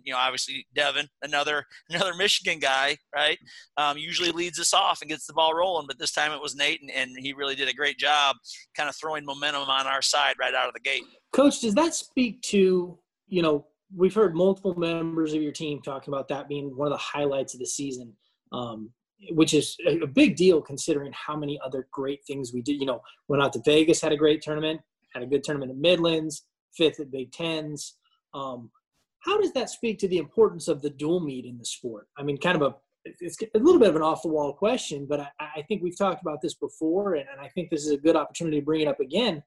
you 0.03 0.11
know, 0.11 0.17
obviously 0.17 0.65
Devin, 0.73 1.07
another 1.21 1.65
another 1.89 2.13
Michigan 2.15 2.59
guy, 2.59 2.97
right? 3.15 3.37
Um, 3.77 3.97
usually 3.97 4.31
leads 4.31 4.59
us 4.59 4.73
off 4.73 5.01
and 5.01 5.09
gets 5.09 5.27
the 5.27 5.33
ball 5.33 5.53
rolling, 5.53 5.87
but 5.87 5.99
this 5.99 6.11
time 6.11 6.31
it 6.31 6.41
was 6.41 6.55
Nate, 6.55 6.81
and, 6.81 6.91
and, 6.91 7.17
he 7.17 7.33
really 7.33 7.55
did 7.55 7.69
a 7.69 7.73
great 7.73 7.97
job, 7.97 8.35
kind 8.75 8.89
of 8.89 8.95
throwing 8.95 9.25
momentum 9.25 9.61
on 9.61 9.87
our 9.87 10.01
side 10.01 10.35
right 10.39 10.53
out 10.53 10.67
of 10.67 10.73
the 10.73 10.79
gate. 10.79 11.03
Coach, 11.31 11.61
does 11.61 11.75
that 11.75 11.93
speak 11.93 12.41
to 12.43 12.97
you 13.27 13.41
know 13.41 13.67
we've 13.95 14.15
heard 14.15 14.35
multiple 14.35 14.73
members 14.75 15.33
of 15.33 15.41
your 15.41 15.51
team 15.51 15.81
talking 15.81 16.13
about 16.13 16.27
that 16.27 16.47
being 16.47 16.75
one 16.75 16.87
of 16.87 16.93
the 16.93 16.97
highlights 16.97 17.53
of 17.53 17.59
the 17.59 17.65
season, 17.65 18.13
um, 18.51 18.89
which 19.31 19.53
is 19.53 19.77
a 19.87 20.05
big 20.05 20.35
deal 20.35 20.61
considering 20.61 21.11
how 21.13 21.35
many 21.35 21.59
other 21.63 21.87
great 21.91 22.25
things 22.25 22.53
we 22.53 22.61
did. 22.61 22.79
You 22.79 22.85
know, 22.85 23.01
went 23.27 23.43
out 23.43 23.53
to 23.53 23.61
Vegas, 23.65 24.01
had 24.01 24.11
a 24.11 24.17
great 24.17 24.41
tournament, 24.41 24.81
had 25.13 25.23
a 25.23 25.27
good 25.27 25.43
tournament 25.43 25.71
in 25.71 25.81
Midlands, 25.81 26.45
fifth 26.75 26.99
at 26.99 27.11
Big 27.11 27.31
Tens. 27.31 27.95
Um, 28.33 28.71
how 29.19 29.39
does 29.39 29.53
that 29.53 29.69
speak 29.69 29.99
to 29.99 30.07
the 30.07 30.17
importance 30.17 30.67
of 30.67 30.81
the 30.81 30.89
dual 30.89 31.19
meet 31.19 31.45
in 31.45 31.57
the 31.57 31.65
sport? 31.65 32.07
I 32.17 32.23
mean, 32.23 32.37
kind 32.37 32.61
of 32.61 32.61
a 32.61 32.75
it's 33.05 33.37
a 33.41 33.59
little 33.59 33.79
bit 33.79 33.89
of 33.89 33.95
an 33.95 34.01
off 34.01 34.21
the 34.21 34.29
wall 34.29 34.53
question, 34.53 35.05
but 35.05 35.19
I, 35.19 35.27
I 35.39 35.61
think 35.67 35.83
we've 35.83 35.97
talked 35.97 36.21
about 36.21 36.41
this 36.41 36.53
before, 36.53 37.15
and, 37.15 37.25
and 37.29 37.41
I 37.41 37.49
think 37.49 37.69
this 37.69 37.85
is 37.85 37.91
a 37.91 37.97
good 37.97 38.15
opportunity 38.15 38.59
to 38.59 38.65
bring 38.65 38.81
it 38.81 38.87
up 38.87 39.01
again. 39.01 39.43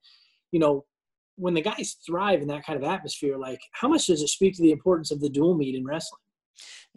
You 0.51 0.59
know, 0.59 0.85
when 1.35 1.53
the 1.53 1.61
guys 1.61 1.97
thrive 2.05 2.41
in 2.41 2.47
that 2.49 2.65
kind 2.65 2.77
of 2.77 2.87
atmosphere, 2.87 3.37
like 3.37 3.59
how 3.71 3.87
much 3.87 4.07
does 4.07 4.21
it 4.21 4.27
speak 4.27 4.55
to 4.55 4.61
the 4.61 4.71
importance 4.71 5.11
of 5.11 5.21
the 5.21 5.29
dual 5.29 5.55
meet 5.55 5.75
in 5.75 5.85
wrestling? 5.85 6.21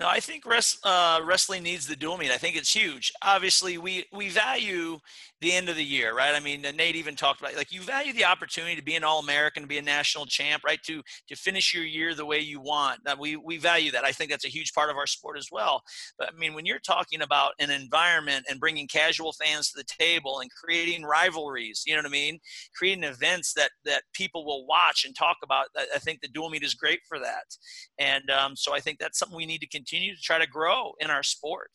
No, 0.00 0.08
I 0.08 0.18
think 0.18 0.46
res, 0.46 0.78
uh, 0.82 1.20
wrestling 1.22 1.62
needs 1.62 1.86
the 1.86 1.94
dual 1.94 2.16
meet. 2.16 2.30
I 2.30 2.38
think 2.38 2.56
it's 2.56 2.74
huge. 2.74 3.12
Obviously, 3.20 3.76
we 3.76 4.06
we 4.10 4.30
value 4.30 4.98
the 5.40 5.52
end 5.52 5.68
of 5.68 5.76
the 5.76 5.84
year, 5.84 6.14
right? 6.14 6.34
I 6.34 6.40
mean, 6.40 6.62
Nate 6.62 6.96
even 6.96 7.16
talked 7.16 7.40
about 7.40 7.56
like 7.56 7.72
you 7.72 7.80
value 7.80 8.12
the 8.12 8.24
opportunity 8.24 8.76
to 8.76 8.82
be 8.82 8.94
an 8.94 9.04
All 9.04 9.20
American, 9.20 9.62
to 9.62 9.68
be 9.68 9.78
a 9.78 9.82
national 9.82 10.26
champ, 10.26 10.62
right? 10.64 10.82
To 10.84 11.02
to 11.28 11.36
finish 11.36 11.72
your 11.74 11.84
year 11.84 12.14
the 12.14 12.26
way 12.26 12.40
you 12.40 12.60
want. 12.60 13.04
That 13.04 13.18
we 13.18 13.36
we 13.36 13.56
value 13.56 13.90
that. 13.92 14.04
I 14.04 14.12
think 14.12 14.30
that's 14.30 14.44
a 14.44 14.50
huge 14.50 14.74
part 14.74 14.90
of 14.90 14.96
our 14.96 15.06
sport 15.06 15.38
as 15.38 15.48
well. 15.50 15.82
But 16.18 16.28
I 16.28 16.38
mean, 16.38 16.54
when 16.54 16.66
you're 16.66 16.78
talking 16.78 17.22
about 17.22 17.52
an 17.58 17.70
environment 17.70 18.46
and 18.50 18.60
bringing 18.60 18.86
casual 18.86 19.32
fans 19.32 19.70
to 19.70 19.78
the 19.78 19.84
table 19.84 20.40
and 20.40 20.50
creating 20.50 21.04
rivalries, 21.04 21.84
you 21.86 21.94
know 21.94 22.00
what 22.00 22.06
I 22.06 22.10
mean? 22.10 22.38
Creating 22.76 23.04
events 23.04 23.54
that 23.54 23.70
that 23.84 24.02
people 24.12 24.44
will 24.44 24.66
watch 24.66 25.04
and 25.04 25.16
talk 25.16 25.38
about. 25.42 25.66
I 25.94 25.98
think 25.98 26.20
the 26.20 26.28
dual 26.28 26.50
meet 26.50 26.62
is 26.62 26.74
great 26.74 27.00
for 27.08 27.18
that. 27.18 27.44
And 27.98 28.30
um, 28.30 28.56
so 28.56 28.74
I 28.74 28.80
think 28.80 28.98
that's 28.98 29.18
something 29.18 29.36
we 29.36 29.46
need 29.46 29.60
to 29.60 29.68
continue 29.68 30.14
to 30.14 30.20
try 30.20 30.38
to 30.38 30.46
grow 30.46 30.92
in 31.00 31.10
our 31.10 31.22
sport. 31.22 31.70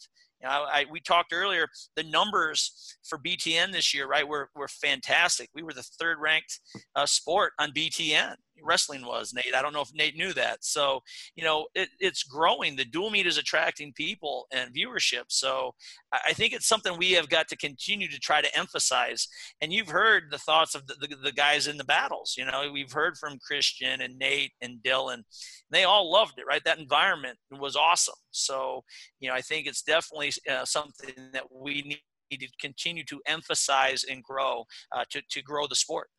I, 0.46 0.86
we 0.90 1.00
talked 1.00 1.34
earlier, 1.34 1.68
the 1.96 2.04
numbers 2.04 2.98
for 3.04 3.18
BTN 3.18 3.72
this 3.72 3.94
year, 3.94 4.08
right, 4.08 4.28
were, 4.28 4.50
were 4.56 4.68
fantastic. 4.68 5.50
We 5.54 5.64
were 5.64 5.74
the 5.74 5.84
third 5.84 6.18
ranked 6.20 6.60
uh, 6.96 7.06
sport 7.06 7.54
on 7.60 7.72
BTN 7.72 8.36
wrestling 8.66 9.06
was 9.06 9.34
nate. 9.34 9.56
I 9.56 9.62
don't 9.62 9.74
know 9.74 9.82
if 9.82 9.94
nate 9.94 10.18
knew 10.18 10.34
that. 10.34 10.64
So 10.64 11.02
you 11.36 11.44
know 11.44 11.68
it, 11.76 11.90
it's 12.00 12.24
growing. 12.24 12.76
The 12.76 12.86
dual 12.86 13.10
meet 13.10 13.28
is 13.28 13.38
attracting 13.38 13.94
people 13.94 14.48
and 14.52 14.74
viewership. 14.74 15.26
So 15.28 15.74
i 16.14 16.34
think 16.34 16.54
it's 16.54 16.68
something 16.68 16.98
we 16.98 17.12
have 17.12 17.30
got 17.30 17.48
to 17.50 17.58
continue 17.58 18.08
to 18.08 18.20
try 18.20 18.42
to 18.42 18.58
emphasize. 18.58 19.28
And 19.62 19.72
you've 19.72 19.90
heard 19.90 20.24
the 20.32 20.38
thoughts 20.38 20.76
of 20.76 20.88
the, 20.88 20.96
the, 20.96 21.16
the 21.24 21.32
guys 21.32 21.68
in 21.68 21.78
the 21.78 21.84
battles. 21.84 22.36
You 22.38 22.46
know 22.46 22.70
we've 22.72 22.92
heard 22.92 23.18
from 23.18 23.40
christian 23.46 24.02
and 24.02 24.18
nate 24.18 24.54
and 24.62 24.80
dylan. 24.84 25.24
They 25.70 25.84
all 25.84 26.12
loved 26.12 26.40
it 26.40 26.46
right? 26.48 26.64
That 26.66 26.80
environment 26.80 27.38
was 27.52 27.76
awesome. 27.76 28.16
So 28.32 28.84
you 29.20 29.30
know 29.30 29.36
i 29.36 29.42
think 29.42 29.68
it's 29.68 29.82
definitely 29.82 30.32
uh, 30.50 30.66
something 30.66 31.14
that 31.34 31.46
we 31.52 31.82
need 31.84 32.40
to 32.40 32.48
continue 32.60 33.04
to 33.06 33.22
emphasize 33.28 34.04
and 34.10 34.24
grow 34.24 34.66
uh, 34.92 35.06
to, 35.12 35.22
to 35.30 35.42
grow 35.42 35.68
the 35.68 35.76
sport 35.76 36.10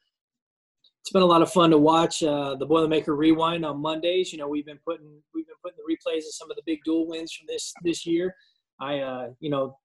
it's 1.06 1.12
been 1.12 1.22
a 1.22 1.26
lot 1.26 1.40
of 1.40 1.52
fun 1.52 1.70
to 1.70 1.78
watch 1.78 2.24
uh, 2.24 2.56
the 2.56 2.66
Boilermaker 2.66 3.16
Rewind 3.16 3.64
on 3.64 3.80
Mondays. 3.80 4.32
You 4.32 4.38
know, 4.38 4.48
we've 4.48 4.66
been 4.66 4.80
putting 4.84 5.06
we've 5.32 5.46
been 5.46 5.54
putting 5.62 5.76
the 5.76 5.94
replays 5.94 6.26
of 6.26 6.34
some 6.34 6.50
of 6.50 6.56
the 6.56 6.64
big 6.66 6.80
dual 6.84 7.06
wins 7.06 7.32
from 7.32 7.46
this 7.48 7.72
this 7.84 8.04
year. 8.04 8.34
I 8.80 8.98
uh, 8.98 9.28
you 9.38 9.48
know 9.48 9.78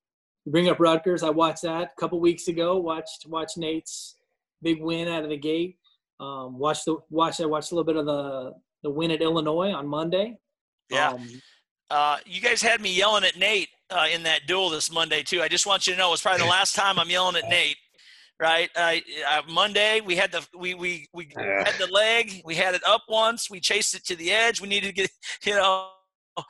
bring 0.48 0.68
up 0.68 0.80
Rutgers. 0.80 1.22
I 1.22 1.30
watched 1.30 1.62
that 1.62 1.92
a 1.96 2.00
couple 2.00 2.20
weeks 2.20 2.48
ago. 2.48 2.78
Watched 2.78 3.28
watched 3.28 3.60
Nate's 3.60 4.16
big 4.64 4.82
win 4.82 5.08
out 5.08 5.24
of 5.24 5.30
the 5.30 5.38
gate. 5.38 5.78
Um, 6.20 6.58
watched 6.58 6.86
the 6.86 6.98
watched 7.12 7.40
I 7.40 7.46
watched 7.46 7.72
a 7.72 7.76
little 7.76 7.86
bit 7.86 7.98
of 7.98 8.08
the 8.08 8.56
the 8.82 8.90
win 8.90 9.12
at 9.12 9.22
Illinois 9.22 9.72
on 9.74 9.88
Monday. 9.88 10.40
Yeah. 10.90 11.10
Um, 11.10 11.30
uh, 11.92 12.18
you 12.26 12.42
guys 12.42 12.64
had 12.64 12.82
me 12.82 12.92
yelling 12.92 13.26
at 13.26 13.38
Nate 13.38 13.70
uh, 13.92 14.08
in 14.12 14.24
that 14.24 14.48
duel 14.48 14.72
this 14.72 14.92
Monday 14.92 15.22
too. 15.22 15.44
I 15.44 15.50
just 15.50 15.68
want 15.68 15.86
you 15.86 15.94
to 15.94 16.00
know 16.00 16.14
it's 16.14 16.24
probably 16.24 16.42
the 16.42 16.50
last 16.50 16.74
time 16.74 16.98
I'm 16.98 17.12
yelling 17.12 17.36
at 17.36 17.48
Nate 17.48 17.78
right? 18.42 18.70
Uh, 18.76 18.96
uh, 19.30 19.42
Monday 19.48 20.02
we 20.02 20.16
had 20.16 20.32
the 20.32 20.46
we 20.58 20.74
we 20.74 21.08
we 21.14 21.32
yeah. 21.38 21.64
had 21.64 21.80
the 21.80 21.92
leg. 21.92 22.42
We 22.44 22.56
had 22.56 22.76
it 22.76 22.82
up 22.86 23.04
once. 23.08 23.50
We 23.50 23.60
chased 23.62 23.96
it 23.96 24.04
to 24.06 24.16
the 24.16 24.32
edge. 24.32 24.60
We 24.60 24.68
needed 24.68 24.88
to 24.88 24.94
get 24.94 25.12
you 25.46 25.56
know. 25.56 25.90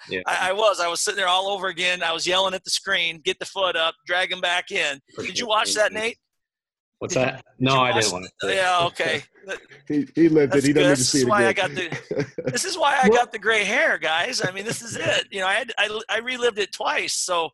Yeah. 0.08 0.22
I, 0.28 0.50
I, 0.50 0.54
was. 0.54 0.80
I 0.80 0.88
was 0.88 1.02
sitting 1.02 1.18
there 1.18 1.28
all 1.28 1.50
over 1.50 1.68
again. 1.68 2.04
I 2.04 2.14
was 2.14 2.28
yelling 2.28 2.54
at 2.54 2.64
the 2.64 2.70
screen, 2.70 3.20
get 3.26 3.40
the 3.40 3.46
foot 3.46 3.76
up, 3.76 3.96
drag 4.06 4.32
him 4.32 4.40
back 4.40 4.70
in. 4.72 5.00
Did 5.18 5.40
you 5.40 5.48
watch 5.48 5.74
that, 5.74 5.92
Nate? 5.92 6.18
What's 7.02 7.16
that? 7.16 7.44
No, 7.58 7.80
I 7.80 7.94
didn't 7.94 8.12
want 8.12 8.28
to. 8.42 8.54
Yeah, 8.54 8.86
okay. 8.86 9.24
he, 9.88 10.08
he 10.14 10.30
lived 10.30 10.54
That's 10.54 10.66
it. 10.66 10.68
He 10.68 10.74
doesn't 10.74 10.90
need 10.90 10.96
to 10.98 11.04
see 11.04 11.18
this 11.18 11.24
it 11.26 11.30
why 11.30 11.42
again. 11.42 11.72
I 11.72 11.74
got 11.74 12.26
the, 12.36 12.42
this 12.52 12.64
is 12.64 12.78
why 12.78 13.00
I 13.02 13.10
got 13.10 13.32
the 13.32 13.40
gray 13.40 13.64
hair, 13.64 13.98
guys. 13.98 14.40
I 14.46 14.52
mean, 14.52 14.66
this 14.66 14.84
is 14.84 14.98
it. 14.98 15.26
You 15.32 15.40
know, 15.40 15.48
I, 15.48 15.54
had, 15.54 15.72
I, 15.80 16.00
I 16.10 16.20
relived 16.20 16.60
it 16.60 16.72
twice. 16.72 17.14
So 17.14 17.50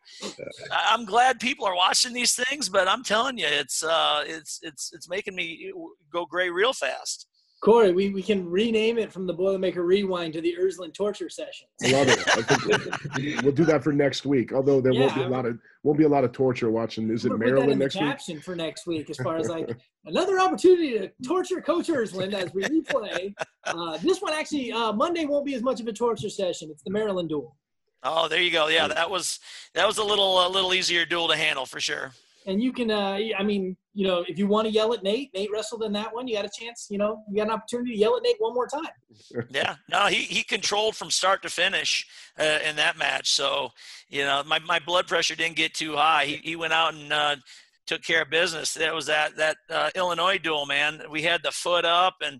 I'm 0.69 1.05
glad 1.05 1.39
people 1.39 1.65
are 1.65 1.77
watching 1.77 2.11
these 2.11 2.35
things, 2.35 2.67
but 2.67 2.89
I'm 2.89 3.03
telling 3.03 3.37
you, 3.37 3.47
it's, 3.47 3.85
uh, 3.85 4.25
it's, 4.27 4.59
it's, 4.63 4.91
it's 4.93 5.07
making 5.07 5.33
me 5.33 5.71
go 6.11 6.25
gray 6.25 6.49
real 6.49 6.73
fast. 6.73 7.25
Corey, 7.61 7.91
we, 7.91 8.09
we 8.09 8.21
can 8.21 8.47
rename 8.47 8.99
it 8.99 9.11
from 9.11 9.25
the 9.25 9.33
Boilermaker 9.33 9.83
Rewind 9.83 10.33
to 10.33 10.41
the 10.41 10.55
Ersland 10.59 10.93
Torture 10.93 11.27
Session. 11.27 11.67
I 11.83 11.91
love 11.91 12.07
it. 12.07 12.23
I 12.27 13.41
we'll 13.43 13.51
do 13.51 13.65
that 13.65 13.83
for 13.83 13.91
next 13.91 14.25
week. 14.27 14.53
Although 14.53 14.79
there 14.79 14.93
yeah, 14.93 15.01
won't 15.01 15.15
be 15.15 15.21
a 15.23 15.27
lot 15.27 15.45
of 15.47 15.57
won't 15.81 15.97
be 15.97 16.03
a 16.03 16.09
lot 16.09 16.23
of 16.23 16.31
torture 16.33 16.69
watching. 16.69 17.09
Is 17.09 17.25
it 17.25 17.37
Maryland 17.37 17.79
next 17.79 17.95
week? 17.95 18.03
Caption 18.03 18.39
for 18.41 18.55
next 18.55 18.85
week, 18.85 19.09
as 19.09 19.17
far 19.17 19.37
as 19.37 19.49
like 19.49 19.75
another 20.05 20.39
opportunity 20.39 20.99
to 20.99 21.11
torture 21.25 21.59
Coach 21.59 21.87
Erzlin 21.87 22.33
as 22.33 22.53
we 22.53 22.63
replay. 22.63 23.33
Uh, 23.65 23.97
this 23.97 24.21
one 24.21 24.33
actually 24.33 24.71
uh, 24.71 24.93
Monday 24.93 25.25
won't 25.25 25.45
be 25.45 25.55
as 25.55 25.63
much 25.63 25.81
of 25.81 25.87
a 25.87 25.93
torture 25.93 26.29
session. 26.29 26.69
It's 26.71 26.83
the 26.83 26.91
Maryland 26.91 27.29
duel. 27.29 27.57
Oh, 28.03 28.27
there 28.27 28.41
you 28.41 28.51
go. 28.51 28.67
Yeah, 28.67 28.87
that 28.87 29.09
was 29.09 29.39
that 29.73 29.87
was 29.87 29.97
a 29.97 30.03
little 30.03 30.45
a 30.45 30.49
little 30.49 30.75
easier 30.75 31.05
duel 31.05 31.27
to 31.27 31.35
handle 31.35 31.65
for 31.65 31.79
sure 31.79 32.11
and 32.47 32.63
you 32.63 32.73
can 32.73 32.89
uh, 32.89 33.19
i 33.37 33.43
mean 33.43 33.77
you 33.97 34.05
know 34.05 34.23
if 34.27 34.37
you 34.37 34.45
want 34.45 34.67
to 34.67 34.71
yell 34.71 34.93
at 34.93 35.01
nate 35.01 35.31
nate 35.33 35.49
wrestled 35.51 35.81
in 35.81 35.91
that 35.91 36.13
one 36.13 36.27
you 36.27 36.35
got 36.35 36.45
a 36.45 36.49
chance 36.49 36.85
you 36.91 36.99
know 36.99 37.23
you 37.27 37.37
got 37.37 37.47
an 37.47 37.51
opportunity 37.51 37.93
to 37.93 37.97
yell 37.97 38.15
at 38.15 38.21
nate 38.21 38.35
one 38.37 38.53
more 38.53 38.67
time 38.67 38.83
yeah 39.49 39.75
no 39.89 40.05
he, 40.05 40.17
he 40.17 40.43
controlled 40.43 40.95
from 40.95 41.09
start 41.09 41.41
to 41.41 41.49
finish 41.49 42.05
uh, 42.39 42.59
in 42.63 42.75
that 42.75 42.95
match 42.97 43.31
so 43.31 43.69
you 44.07 44.23
know 44.23 44.43
my, 44.45 44.59
my 44.59 44.77
blood 44.77 45.07
pressure 45.07 45.35
didn't 45.35 45.55
get 45.55 45.73
too 45.73 45.95
high 45.95 46.25
he, 46.25 46.35
he 46.43 46.55
went 46.55 46.73
out 46.73 46.93
and 46.93 47.11
uh, 47.11 47.35
took 47.87 48.03
care 48.03 48.21
of 48.21 48.29
business 48.29 48.75
that 48.75 48.93
was 48.93 49.07
that 49.07 49.35
that 49.35 49.57
uh, 49.71 49.89
illinois 49.95 50.37
duel 50.37 50.67
man 50.67 51.01
we 51.09 51.23
had 51.23 51.41
the 51.43 51.51
foot 51.51 51.83
up 51.83 52.17
and 52.21 52.39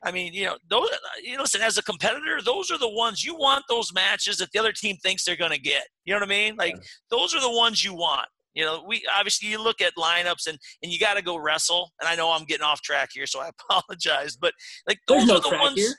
I 0.00 0.12
mean, 0.12 0.32
you 0.32 0.44
know, 0.44 0.56
those. 0.70 0.88
You 1.24 1.34
know, 1.34 1.42
listen, 1.42 1.60
as 1.60 1.76
a 1.76 1.82
competitor, 1.82 2.40
those 2.40 2.70
are 2.70 2.78
the 2.78 2.88
ones 2.88 3.24
you 3.24 3.34
want. 3.34 3.64
Those 3.68 3.92
matches 3.92 4.36
that 4.36 4.52
the 4.52 4.60
other 4.60 4.70
team 4.70 4.96
thinks 5.02 5.24
they're 5.24 5.34
going 5.34 5.50
to 5.50 5.58
get. 5.58 5.82
You 6.04 6.14
know 6.14 6.20
what 6.20 6.28
I 6.28 6.30
mean? 6.30 6.54
Like 6.54 6.76
yeah. 6.76 6.82
those 7.10 7.34
are 7.34 7.40
the 7.40 7.50
ones 7.50 7.82
you 7.82 7.94
want. 7.94 8.28
You 8.58 8.64
know, 8.64 8.82
we 8.84 9.04
obviously 9.16 9.48
you 9.48 9.62
look 9.62 9.80
at 9.80 9.94
lineups 9.96 10.48
and 10.48 10.58
and 10.82 10.90
you 10.90 10.98
got 10.98 11.14
to 11.14 11.22
go 11.22 11.36
wrestle. 11.36 11.92
And 12.00 12.08
I 12.08 12.16
know 12.16 12.32
I'm 12.32 12.44
getting 12.44 12.64
off 12.64 12.82
track 12.82 13.10
here, 13.12 13.24
so 13.24 13.40
I 13.40 13.50
apologize. 13.70 14.36
But 14.36 14.52
like 14.88 14.98
those 15.06 15.30
are 15.30 15.40
the 15.40 15.56
ones. 15.56 15.76
Here. 15.76 15.94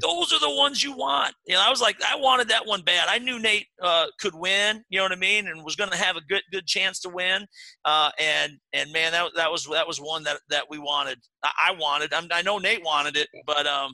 Those 0.00 0.32
are 0.32 0.38
the 0.38 0.54
ones 0.54 0.82
you 0.82 0.96
want. 0.96 1.34
You 1.44 1.54
know, 1.54 1.62
I 1.62 1.68
was 1.68 1.82
like, 1.82 1.96
I 2.08 2.16
wanted 2.16 2.48
that 2.48 2.66
one 2.66 2.82
bad. 2.82 3.08
I 3.08 3.18
knew 3.18 3.38
Nate 3.38 3.66
uh, 3.82 4.06
could 4.18 4.34
win. 4.34 4.82
You 4.88 4.98
know 4.98 5.04
what 5.04 5.12
I 5.12 5.16
mean, 5.16 5.48
and 5.48 5.62
was 5.64 5.76
going 5.76 5.90
to 5.90 5.96
have 5.96 6.16
a 6.16 6.22
good 6.22 6.42
good 6.52 6.66
chance 6.68 7.00
to 7.00 7.08
win. 7.08 7.46
Uh, 7.84 8.10
and 8.20 8.52
and 8.72 8.92
man, 8.92 9.10
that 9.10 9.32
that 9.34 9.50
was 9.50 9.66
that 9.72 9.88
was 9.88 9.98
one 9.98 10.22
that 10.22 10.38
that 10.50 10.66
we 10.70 10.78
wanted. 10.78 11.18
I, 11.42 11.74
wanted. 11.76 12.14
I'm, 12.14 12.28
I 12.32 12.42
know 12.42 12.58
Nate 12.58 12.84
wanted 12.84 13.16
it, 13.16 13.26
but 13.44 13.66
um, 13.66 13.92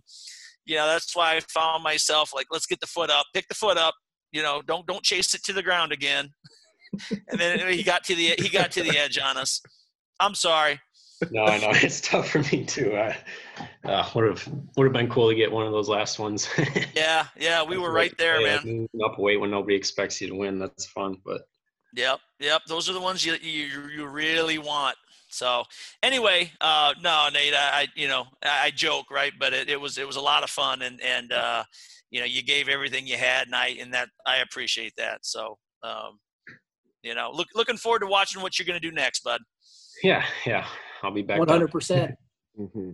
you 0.67 0.77
know, 0.77 0.87
that's 0.87 1.17
why 1.17 1.37
I 1.37 1.41
found 1.49 1.83
myself 1.83 2.33
like, 2.35 2.49
let's 2.51 2.67
get 2.67 2.81
the 2.81 2.87
foot 2.87 3.09
up, 3.09 3.25
pick 3.35 3.49
the 3.49 3.55
foot 3.55 3.79
up. 3.79 3.95
You 4.31 4.43
know, 4.43 4.61
don't 4.61 4.87
don't 4.87 5.03
chase 5.03 5.35
it 5.35 5.43
to 5.45 5.55
the 5.55 5.63
ground 5.63 5.91
again 5.91 6.29
and 7.11 7.41
then 7.41 7.73
he 7.73 7.83
got 7.83 8.05
to 8.05 8.15
the 8.15 8.35
he 8.39 8.49
got 8.49 8.73
to 8.73 8.83
the 8.83 8.99
edge 8.99 9.19
on 9.19 9.37
us. 9.37 9.63
I'm 10.19 10.35
sorry. 10.35 10.81
No, 11.31 11.45
I 11.45 11.59
know 11.59 11.71
it's 11.75 12.01
tough 12.01 12.31
for 12.31 12.39
me 12.39 12.65
too. 12.65 12.95
Uh, 12.95 13.15
uh, 13.85 14.09
would 14.15 14.29
have 14.29 14.49
would 14.77 14.85
have 14.85 14.93
been 14.93 15.09
cool 15.09 15.29
to 15.29 15.35
get 15.35 15.53
one 15.53 15.67
of 15.67 15.73
those 15.73 15.89
last 15.89 16.19
ones. 16.19 16.49
yeah, 16.95 17.27
yeah, 17.39 17.63
we 17.63 17.79
were 17.79 17.93
right 17.93 18.17
there, 18.19 18.41
man. 18.41 18.89
Up 19.05 19.19
weight 19.19 19.41
when 19.41 19.51
nobody 19.51 19.75
expects 19.75 20.21
you 20.21 20.29
to 20.29 20.35
win. 20.35 20.59
That's 20.59 20.87
fun, 20.87 21.17
but. 21.25 21.43
Yep, 21.97 22.21
yep. 22.39 22.63
Those 22.69 22.89
are 22.89 22.93
the 22.93 23.01
ones 23.01 23.27
you 23.27 23.35
you, 23.43 23.89
you 23.89 24.07
really 24.07 24.59
want. 24.59 24.97
So 25.29 25.65
anyway, 26.03 26.53
uh, 26.61 26.95
no, 27.03 27.29
Nate, 27.33 27.55
I, 27.55 27.81
I 27.83 27.87
you 27.97 28.07
know 28.07 28.27
I, 28.45 28.67
I 28.67 28.71
joke, 28.71 29.11
right? 29.11 29.33
But 29.39 29.53
it, 29.53 29.69
it 29.69 29.81
was 29.81 29.99
it 29.99 30.07
was 30.07 30.17
a 30.17 30.21
lot 30.21 30.45
of 30.45 30.51
fun, 30.51 30.83
and 30.83 31.01
and 31.01 31.33
uh, 31.33 31.65
you 32.11 32.21
know 32.21 32.27
you 32.27 32.43
gave 32.43 32.69
everything 32.69 33.09
you 33.09 33.17
had, 33.17 33.47
and 33.47 33.57
I 33.57 33.69
and 33.81 33.93
that 33.93 34.09
I 34.25 34.37
appreciate 34.39 34.95
that. 34.99 35.27
So 35.27 35.59
um, 35.83 36.21
you 37.03 37.15
know, 37.15 37.31
look, 37.33 37.49
looking 37.55 37.77
forward 37.77 38.01
to 38.01 38.07
watching 38.07 38.43
what 38.43 38.59
you're 38.59 38.67
going 38.67 38.81
to 38.81 38.87
do 38.87 38.95
next, 38.95 39.25
bud. 39.25 39.41
Yeah, 40.03 40.25
yeah, 40.47 40.67
I'll 41.03 41.13
be 41.13 41.23
back. 41.23 41.39
One 41.39 41.49
hundred 41.49 41.71
percent. 41.71 42.15
Mm-hmm. 42.59 42.91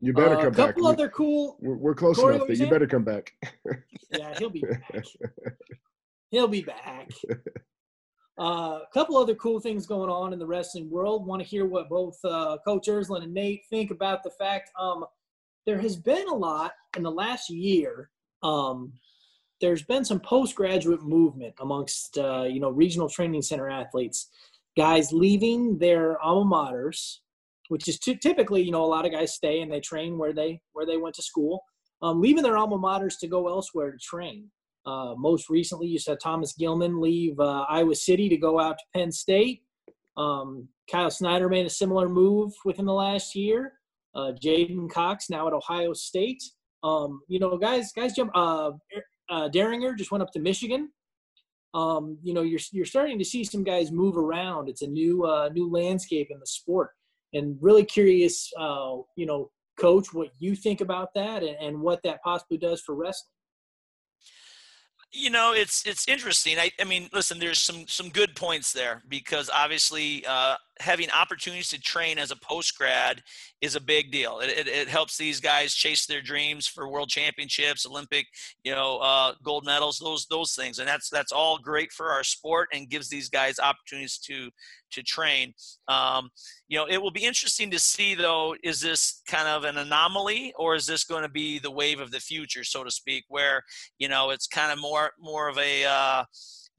You 0.00 0.12
better 0.14 0.36
uh, 0.36 0.44
come 0.44 0.52
back. 0.52 0.70
A 0.70 0.72
couple 0.72 0.86
other 0.86 1.08
cool. 1.08 1.58
We're, 1.60 1.76
we're 1.76 1.94
close 1.94 2.16
Corey, 2.16 2.36
enough 2.36 2.48
that 2.48 2.56
you 2.56 2.70
better 2.70 2.86
come 2.86 3.04
back. 3.04 3.32
yeah, 4.12 4.34
he'll 4.38 4.48
be 4.48 4.62
back. 4.62 5.04
he'll 6.30 6.48
be 6.48 6.62
back. 6.62 7.10
A 8.38 8.42
uh, 8.42 8.80
couple 8.94 9.18
other 9.18 9.34
cool 9.34 9.60
things 9.60 9.86
going 9.86 10.08
on 10.08 10.32
in 10.32 10.38
the 10.38 10.46
wrestling 10.46 10.88
world. 10.88 11.26
Want 11.26 11.42
to 11.42 11.48
hear 11.48 11.66
what 11.66 11.90
both 11.90 12.16
uh, 12.24 12.56
Coach 12.64 12.86
Ersland 12.86 13.24
and 13.24 13.34
Nate 13.34 13.62
think 13.68 13.90
about 13.90 14.22
the 14.22 14.30
fact 14.30 14.70
um, 14.78 15.04
there 15.66 15.78
has 15.78 15.96
been 15.96 16.28
a 16.28 16.34
lot 16.34 16.72
in 16.96 17.02
the 17.02 17.10
last 17.10 17.50
year 17.50 18.08
um, 18.42 18.92
there's 19.60 19.82
been 19.82 20.04
some 20.04 20.20
postgraduate 20.20 21.02
movement 21.02 21.54
amongst 21.60 22.18
uh, 22.18 22.44
you 22.44 22.60
know 22.60 22.70
regional 22.70 23.08
training 23.08 23.42
center 23.42 23.68
athletes, 23.68 24.28
guys 24.76 25.12
leaving 25.12 25.78
their 25.78 26.20
alma 26.20 26.70
maters, 26.70 27.18
which 27.68 27.88
is 27.88 27.98
typically 27.98 28.62
you 28.62 28.72
know 28.72 28.84
a 28.84 28.86
lot 28.86 29.06
of 29.06 29.12
guys 29.12 29.34
stay 29.34 29.60
and 29.60 29.70
they 29.70 29.80
train 29.80 30.18
where 30.18 30.32
they 30.32 30.60
where 30.72 30.86
they 30.86 30.96
went 30.96 31.14
to 31.14 31.22
school, 31.22 31.62
um, 32.02 32.20
leaving 32.20 32.42
their 32.42 32.56
alma 32.56 32.78
maters 32.78 33.18
to 33.20 33.28
go 33.28 33.48
elsewhere 33.48 33.92
to 33.92 33.98
train. 33.98 34.50
Uh, 34.86 35.14
most 35.16 35.50
recently, 35.50 35.86
you 35.86 35.98
saw 35.98 36.14
Thomas 36.16 36.54
Gilman 36.54 37.00
leave 37.00 37.38
uh, 37.38 37.66
Iowa 37.68 37.94
City 37.94 38.28
to 38.30 38.36
go 38.36 38.58
out 38.58 38.78
to 38.78 38.84
Penn 38.98 39.12
State. 39.12 39.62
Um, 40.16 40.68
Kyle 40.90 41.10
Snyder 41.10 41.48
made 41.48 41.66
a 41.66 41.70
similar 41.70 42.08
move 42.08 42.52
within 42.64 42.86
the 42.86 42.92
last 42.92 43.34
year. 43.34 43.74
Uh, 44.14 44.32
J'den 44.42 44.90
Cox 44.90 45.30
now 45.30 45.46
at 45.46 45.52
Ohio 45.52 45.92
State. 45.92 46.42
Um, 46.82 47.20
you 47.28 47.38
know, 47.38 47.56
guys, 47.58 47.92
guys 47.92 48.14
jump. 48.14 48.30
Uh, 48.34 48.72
uh, 49.30 49.48
Dieringer 49.48 49.96
just 49.96 50.10
went 50.10 50.22
up 50.22 50.32
to 50.32 50.40
Michigan. 50.40 50.90
um, 51.74 52.18
you 52.22 52.34
know, 52.34 52.42
you're 52.42 52.60
you're 52.72 52.84
starting 52.84 53.18
to 53.18 53.24
see 53.24 53.44
some 53.44 53.62
guys 53.62 53.92
move 53.92 54.16
around. 54.16 54.68
It's 54.68 54.82
a 54.82 54.86
new 54.86 55.24
uh, 55.24 55.48
new 55.52 55.70
landscape 55.70 56.28
in 56.30 56.40
the 56.40 56.46
sport, 56.46 56.90
and 57.32 57.56
really 57.60 57.84
curious, 57.84 58.50
uh, 58.58 58.96
you 59.16 59.26
know, 59.26 59.50
coach, 59.78 60.12
what 60.12 60.30
you 60.38 60.56
think 60.56 60.80
about 60.80 61.14
that 61.14 61.42
and, 61.42 61.56
and 61.60 61.80
what 61.80 62.02
that 62.02 62.22
possibly 62.22 62.58
does 62.58 62.80
for 62.80 62.94
wrestling. 62.94 63.32
You 65.12 65.30
know, 65.30 65.52
it's 65.54 65.86
it's 65.86 66.08
interesting. 66.08 66.58
I, 66.58 66.70
I 66.80 66.84
mean, 66.84 67.08
listen, 67.12 67.38
there's 67.38 67.60
some 67.60 67.86
some 67.86 68.08
good 68.10 68.34
points 68.34 68.72
there 68.72 69.02
because 69.08 69.50
obviously 69.52 70.24
uh, 70.26 70.56
having 70.80 71.10
opportunities 71.10 71.68
to 71.68 71.80
train 71.80 72.18
as 72.18 72.30
a 72.30 72.36
post 72.36 72.76
grad 72.76 73.22
is 73.60 73.76
a 73.76 73.80
big 73.80 74.10
deal. 74.10 74.40
It, 74.40 74.50
it, 74.50 74.66
it, 74.66 74.88
helps 74.88 75.16
these 75.16 75.40
guys 75.40 75.74
chase 75.74 76.06
their 76.06 76.22
dreams 76.22 76.66
for 76.66 76.88
world 76.88 77.10
championships, 77.10 77.86
Olympic, 77.86 78.26
you 78.64 78.72
know, 78.72 78.96
uh, 78.98 79.34
gold 79.44 79.64
medals, 79.64 79.98
those 79.98 80.26
those 80.30 80.54
things, 80.54 80.78
and 80.78 80.88
that's 80.88 81.10
that's 81.10 81.32
all 81.32 81.58
great 81.58 81.92
for 81.92 82.10
our 82.10 82.24
sport 82.24 82.68
and 82.72 82.88
gives 82.88 83.08
these 83.08 83.28
guys 83.28 83.58
opportunities 83.58 84.18
to 84.18 84.50
to 84.92 85.02
train. 85.02 85.52
Um, 85.88 86.30
you 86.68 86.78
know, 86.78 86.86
it 86.86 86.98
will 87.00 87.10
be 87.10 87.24
interesting 87.24 87.70
to 87.70 87.78
see 87.78 88.14
though, 88.14 88.56
is 88.64 88.80
this 88.80 89.22
kind 89.28 89.48
of 89.48 89.64
an 89.64 89.76
anomaly 89.76 90.52
or 90.56 90.74
is 90.74 90.86
this 90.86 91.04
going 91.04 91.22
to 91.22 91.28
be 91.28 91.58
the 91.58 91.70
wave 91.70 92.00
of 92.00 92.10
the 92.10 92.20
future, 92.20 92.64
so 92.64 92.82
to 92.84 92.90
speak, 92.90 93.24
where 93.28 93.62
you 93.98 94.08
know 94.08 94.30
it's 94.30 94.46
kind 94.46 94.72
of 94.72 94.80
more 94.80 95.10
more 95.20 95.48
of 95.48 95.58
a 95.58 95.84
uh, 95.84 96.24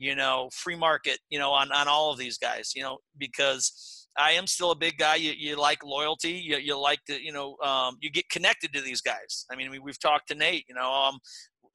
you 0.02 0.16
know 0.16 0.49
free 0.52 0.76
market, 0.76 1.20
you 1.30 1.38
know, 1.38 1.52
on 1.52 1.72
on 1.72 1.88
all 1.88 2.12
of 2.12 2.18
these 2.18 2.38
guys, 2.39 2.74
you 2.76 2.82
know, 2.82 2.97
because 3.20 4.08
I 4.18 4.32
am 4.32 4.47
still 4.47 4.72
a 4.72 4.76
big 4.76 4.97
guy. 4.97 5.16
You, 5.16 5.32
you 5.38 5.56
like 5.60 5.84
loyalty. 5.84 6.32
You, 6.32 6.58
you 6.58 6.78
like 6.78 6.99
to, 7.06 7.24
you 7.24 7.32
know, 7.32 7.56
um, 7.64 7.97
you 8.02 8.10
get 8.10 8.28
connected 8.30 8.74
to 8.74 8.82
these 8.82 8.99
guys. 8.99 9.45
I 9.52 9.56
mean, 9.56 9.72
we, 9.72 9.80
we've 9.80 9.99
talked 9.99 10.28
to 10.30 10.36
Nate, 10.36 10.66
you 10.68 10.76
know, 10.76 10.91
um, 10.91 11.20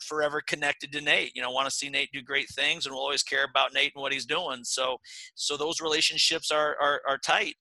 forever 0.01 0.43
connected 0.47 0.93
to 0.93 1.01
Nate. 1.01 1.33
You 1.35 1.41
know, 1.41 1.51
want 1.51 1.67
to 1.67 1.75
see 1.75 1.89
Nate 1.89 2.11
do 2.13 2.21
great 2.21 2.49
things, 2.51 2.85
and 2.85 2.95
we'll 2.95 3.03
always 3.03 3.23
care 3.23 3.45
about 3.45 3.73
Nate 3.73 3.93
and 3.95 4.03
what 4.03 4.13
he's 4.13 4.27
doing. 4.27 4.65
So, 4.65 4.99
so 5.35 5.57
those 5.57 5.81
relationships 5.81 6.51
are 6.51 6.77
are, 6.81 7.01
are 7.09 7.19
tight. 7.19 7.55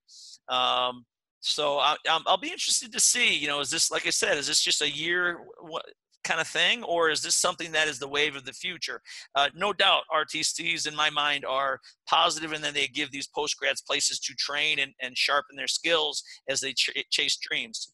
Um, 0.50 1.06
so 1.42 1.78
I 1.78 1.96
I'll 2.08 2.38
be 2.38 2.52
interested 2.52 2.92
to 2.92 3.00
see. 3.00 3.38
You 3.38 3.48
know, 3.48 3.60
is 3.60 3.70
this 3.70 3.92
like 3.92 4.08
I 4.08 4.10
said? 4.10 4.38
Is 4.38 4.48
this 4.48 4.62
just 4.62 4.82
a 4.82 4.90
year 4.90 5.38
kind 6.26 6.42
of 6.42 6.48
thing, 6.48 6.84
or 6.84 7.10
is 7.10 7.22
this 7.22 7.36
something 7.36 7.72
that 7.72 7.88
is 7.88 8.00
the 8.00 8.08
wave 8.08 8.36
of 8.36 8.44
the 8.44 8.52
future? 8.52 9.02
Uh, 9.36 9.50
no 9.56 9.72
doubt, 9.72 10.04
RTCs 10.14 10.88
in 10.88 10.96
my 10.96 11.10
mind 11.10 11.46
are 11.46 11.80
positive, 12.10 12.52
and 12.52 12.64
then 12.64 12.74
they 12.74 12.88
give 12.88 13.12
these 13.12 13.28
post 13.28 13.58
grads 13.58 13.82
places 13.82 14.20
to 14.20 14.34
train 14.34 14.80
and, 14.80 14.92
and 15.02 15.18
sharpen 15.18 15.56
their 15.56 15.68
skills 15.68 16.24
as 16.50 16.60
they 16.60 16.74
ch- 16.74 17.06
chase 17.12 17.38
dreams. 17.38 17.94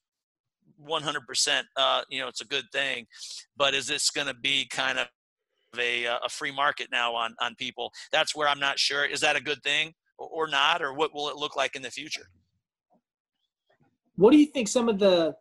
100%, 0.84 1.62
uh, 1.76 2.02
you 2.10 2.20
know, 2.20 2.28
it's 2.28 2.42
a 2.42 2.48
good 2.48 2.66
thing. 2.72 3.06
But 3.56 3.76
is 3.76 3.86
this 3.86 4.10
going 4.10 4.28
to 4.28 4.34
be 4.34 4.68
kind 4.72 4.98
of 4.98 5.08
a, 5.78 6.08
uh, 6.08 6.20
a 6.26 6.30
free 6.30 6.52
market 6.52 6.88
now 6.92 7.14
on, 7.14 7.36
on 7.40 7.54
people? 7.56 7.92
That's 8.12 8.36
where 8.36 8.48
I'm 8.48 8.60
not 8.60 8.80
sure. 8.80 9.06
Is 9.06 9.20
that 9.22 9.36
a 9.36 9.42
good 9.42 9.62
thing 9.62 9.94
or 10.18 10.48
not? 10.48 10.82
Or 10.82 10.94
what 10.94 11.14
will 11.14 11.30
it 11.30 11.36
look 11.36 11.56
like 11.56 11.76
in 11.76 11.84
the 11.84 11.92
future? 11.92 12.26
What 14.16 14.32
do 14.32 14.38
you 14.38 14.48
think 14.48 14.68
some 14.68 14.90
of 14.90 14.98
the 14.98 15.36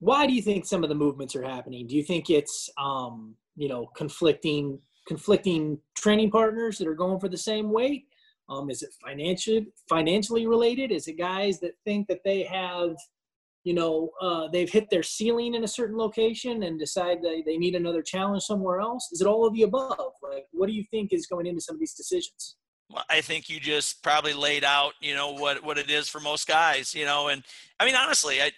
why 0.00 0.26
do 0.26 0.32
you 0.32 0.42
think 0.42 0.66
some 0.66 0.82
of 0.82 0.88
the 0.88 0.94
movements 0.94 1.36
are 1.36 1.42
happening? 1.42 1.86
Do 1.86 1.96
you 1.96 2.02
think 2.02 2.28
it's 2.28 2.68
um, 2.78 3.34
you 3.56 3.68
know 3.68 3.86
conflicting 3.96 4.78
conflicting 5.06 5.78
training 5.96 6.30
partners 6.30 6.78
that 6.78 6.88
are 6.88 6.94
going 6.94 7.20
for 7.20 7.28
the 7.28 7.38
same 7.38 7.70
weight? 7.70 8.06
Um, 8.48 8.68
is 8.68 8.82
it 8.82 8.90
financially 9.04 9.68
financially 9.88 10.46
related? 10.46 10.90
Is 10.90 11.06
it 11.06 11.18
guys 11.18 11.60
that 11.60 11.72
think 11.84 12.08
that 12.08 12.20
they 12.24 12.42
have 12.42 12.96
you 13.64 13.74
know, 13.74 14.10
uh, 14.20 14.48
they've 14.48 14.70
hit 14.70 14.88
their 14.90 15.02
ceiling 15.02 15.54
in 15.54 15.64
a 15.64 15.68
certain 15.68 15.96
location 15.96 16.62
and 16.62 16.78
decide 16.78 17.18
they, 17.22 17.42
they 17.42 17.58
need 17.58 17.74
another 17.74 18.02
challenge 18.02 18.42
somewhere 18.42 18.80
else? 18.80 19.08
Is 19.12 19.20
it 19.20 19.26
all 19.26 19.46
of 19.46 19.54
the 19.54 19.62
above? 19.62 20.12
Like, 20.22 20.46
what 20.52 20.66
do 20.66 20.72
you 20.72 20.84
think 20.90 21.12
is 21.12 21.26
going 21.26 21.46
into 21.46 21.60
some 21.60 21.76
of 21.76 21.80
these 21.80 21.94
decisions? 21.94 22.56
I 23.08 23.20
think 23.20 23.48
you 23.48 23.60
just 23.60 24.02
probably 24.02 24.32
laid 24.32 24.64
out, 24.64 24.94
you 25.00 25.14
know, 25.14 25.32
what, 25.32 25.62
what 25.62 25.78
it 25.78 25.90
is 25.90 26.08
for 26.08 26.20
most 26.20 26.48
guys, 26.48 26.92
you 26.94 27.04
know, 27.04 27.28
and 27.28 27.44
I 27.78 27.84
mean, 27.84 27.94
honestly, 27.94 28.42
I, 28.42 28.50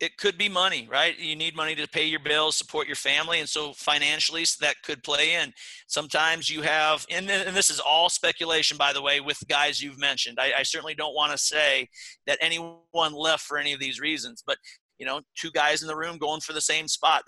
it 0.00 0.16
could 0.16 0.38
be 0.38 0.48
money, 0.48 0.88
right? 0.90 1.18
You 1.18 1.36
need 1.36 1.56
money 1.56 1.74
to 1.74 1.88
pay 1.88 2.04
your 2.04 2.20
bills, 2.20 2.56
support 2.56 2.86
your 2.86 2.96
family, 2.96 3.40
and 3.40 3.48
so 3.48 3.72
financially 3.72 4.44
that 4.60 4.82
could 4.82 5.02
play 5.02 5.34
in. 5.34 5.52
Sometimes 5.86 6.50
you 6.50 6.62
have, 6.62 7.06
and, 7.10 7.30
and 7.30 7.56
this 7.56 7.70
is 7.70 7.80
all 7.80 8.08
speculation, 8.08 8.76
by 8.76 8.92
the 8.92 9.02
way, 9.02 9.20
with 9.20 9.38
guys 9.48 9.82
you've 9.82 9.98
mentioned. 9.98 10.38
I, 10.40 10.52
I 10.58 10.62
certainly 10.62 10.94
don't 10.94 11.14
want 11.14 11.32
to 11.32 11.38
say 11.38 11.88
that 12.26 12.38
anyone 12.40 13.12
left 13.12 13.44
for 13.44 13.58
any 13.58 13.72
of 13.72 13.80
these 13.80 14.00
reasons, 14.00 14.42
but 14.46 14.58
you 14.98 15.06
know, 15.06 15.20
two 15.36 15.50
guys 15.50 15.82
in 15.82 15.88
the 15.88 15.96
room 15.96 16.18
going 16.18 16.40
for 16.40 16.52
the 16.52 16.60
same 16.60 16.88
spot. 16.88 17.22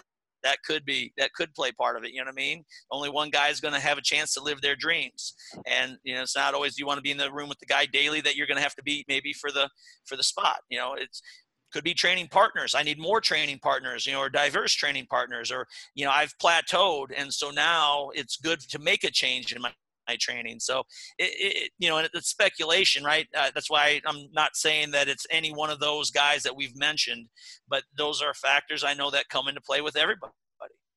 That 0.44 0.58
could 0.64 0.84
be 0.84 1.12
that 1.18 1.32
could 1.32 1.52
play 1.52 1.72
part 1.72 1.96
of 1.96 2.04
it. 2.04 2.12
You 2.12 2.20
know 2.20 2.26
what 2.26 2.34
I 2.34 2.36
mean? 2.36 2.64
Only 2.92 3.10
one 3.10 3.28
guy 3.28 3.48
is 3.48 3.60
going 3.60 3.74
to 3.74 3.80
have 3.80 3.98
a 3.98 4.02
chance 4.02 4.34
to 4.34 4.42
live 4.42 4.60
their 4.60 4.76
dreams, 4.76 5.34
and 5.66 5.98
you 6.04 6.14
know 6.14 6.22
it's 6.22 6.36
not 6.36 6.54
always 6.54 6.78
you 6.78 6.86
want 6.86 6.98
to 6.98 7.02
be 7.02 7.10
in 7.10 7.16
the 7.16 7.32
room 7.32 7.48
with 7.48 7.58
the 7.58 7.66
guy 7.66 7.86
daily 7.86 8.20
that 8.20 8.36
you're 8.36 8.46
going 8.46 8.56
to 8.56 8.62
have 8.62 8.76
to 8.76 8.82
beat 8.84 9.04
maybe 9.08 9.32
for 9.32 9.50
the 9.50 9.68
for 10.04 10.16
the 10.16 10.22
spot. 10.22 10.60
You 10.70 10.78
know, 10.78 10.94
it's 10.96 11.22
could 11.72 11.84
be 11.84 11.94
training 11.94 12.28
partners. 12.28 12.74
I 12.74 12.82
need 12.82 12.98
more 12.98 13.20
training 13.20 13.58
partners 13.58 14.06
you 14.06 14.12
know 14.12 14.20
or 14.20 14.28
diverse 14.28 14.72
training 14.72 15.06
partners 15.10 15.50
or 15.50 15.66
you 15.94 16.04
know 16.04 16.10
i've 16.10 16.36
plateaued 16.38 17.08
and 17.16 17.32
so 17.32 17.50
now 17.50 18.10
it's 18.14 18.36
good 18.36 18.60
to 18.60 18.78
make 18.78 19.04
a 19.04 19.10
change 19.10 19.52
in 19.52 19.62
my, 19.62 19.72
my 20.08 20.16
training. 20.20 20.58
So 20.60 20.80
it, 21.18 21.30
it, 21.38 21.70
you 21.78 21.88
know 21.88 21.98
it's 21.98 22.28
speculation 22.28 23.04
right? 23.04 23.26
Uh, 23.36 23.50
that's 23.54 23.70
why 23.70 24.00
i'm 24.06 24.28
not 24.32 24.56
saying 24.56 24.90
that 24.92 25.08
it's 25.08 25.26
any 25.30 25.50
one 25.50 25.70
of 25.70 25.80
those 25.80 26.10
guys 26.10 26.42
that 26.42 26.56
we've 26.56 26.76
mentioned 26.76 27.26
but 27.68 27.82
those 27.96 28.22
are 28.22 28.34
factors 28.34 28.84
i 28.84 28.94
know 28.94 29.10
that 29.10 29.28
come 29.28 29.48
into 29.48 29.60
play 29.60 29.80
with 29.80 29.96
everybody 29.96 30.32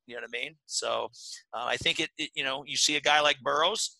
you 0.07 0.15
know 0.15 0.21
what 0.21 0.29
i 0.35 0.41
mean? 0.43 0.55
So 0.65 1.09
uh, 1.53 1.65
i 1.67 1.77
think 1.77 1.99
it, 1.99 2.09
it 2.17 2.29
you 2.35 2.43
know 2.43 2.63
you 2.65 2.77
see 2.77 2.95
a 2.95 3.01
guy 3.01 3.21
like 3.21 3.39
Burroughs 3.41 3.97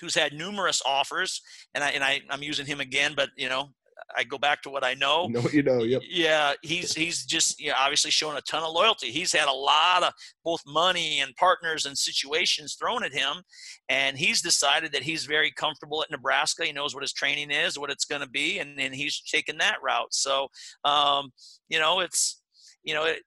who's 0.00 0.14
had 0.14 0.32
numerous 0.32 0.82
offers 0.84 1.40
and 1.74 1.84
I 1.84 1.90
and 1.90 2.02
I 2.02 2.20
I'm 2.30 2.42
using 2.42 2.66
him 2.66 2.80
again 2.80 3.12
but 3.14 3.30
you 3.36 3.48
know 3.48 3.70
I 4.16 4.24
go 4.24 4.38
back 4.38 4.62
to 4.62 4.70
what 4.70 4.84
I 4.84 4.94
know. 4.94 5.26
You 5.26 5.34
know 5.34 5.40
what 5.40 5.52
you 5.52 5.62
know. 5.62 5.82
Yep. 5.82 6.02
Yeah, 6.08 6.54
he's 6.62 6.94
he's 6.94 7.24
just 7.24 7.60
you 7.60 7.68
know, 7.68 7.74
obviously 7.78 8.10
showing 8.10 8.36
a 8.36 8.42
ton 8.42 8.62
of 8.62 8.72
loyalty. 8.72 9.10
He's 9.10 9.32
had 9.32 9.48
a 9.48 9.52
lot 9.52 10.02
of 10.02 10.12
both 10.44 10.60
money 10.66 11.20
and 11.20 11.34
partners 11.36 11.86
and 11.86 11.96
situations 11.96 12.74
thrown 12.74 13.04
at 13.04 13.12
him, 13.12 13.42
and 13.88 14.18
he's 14.18 14.42
decided 14.42 14.92
that 14.92 15.02
he's 15.02 15.24
very 15.24 15.50
comfortable 15.50 16.02
at 16.02 16.10
Nebraska. 16.10 16.64
He 16.64 16.72
knows 16.72 16.94
what 16.94 17.02
his 17.02 17.12
training 17.12 17.50
is, 17.50 17.78
what 17.78 17.90
it's 17.90 18.04
going 18.04 18.22
to 18.22 18.28
be, 18.28 18.58
and 18.58 18.78
and 18.78 18.94
he's 18.94 19.20
taken 19.20 19.58
that 19.58 19.76
route. 19.82 20.12
So, 20.12 20.48
um, 20.84 21.32
you 21.68 21.78
know, 21.78 22.00
it's 22.00 22.42
you 22.82 22.94
know. 22.94 23.04
It, 23.04 23.22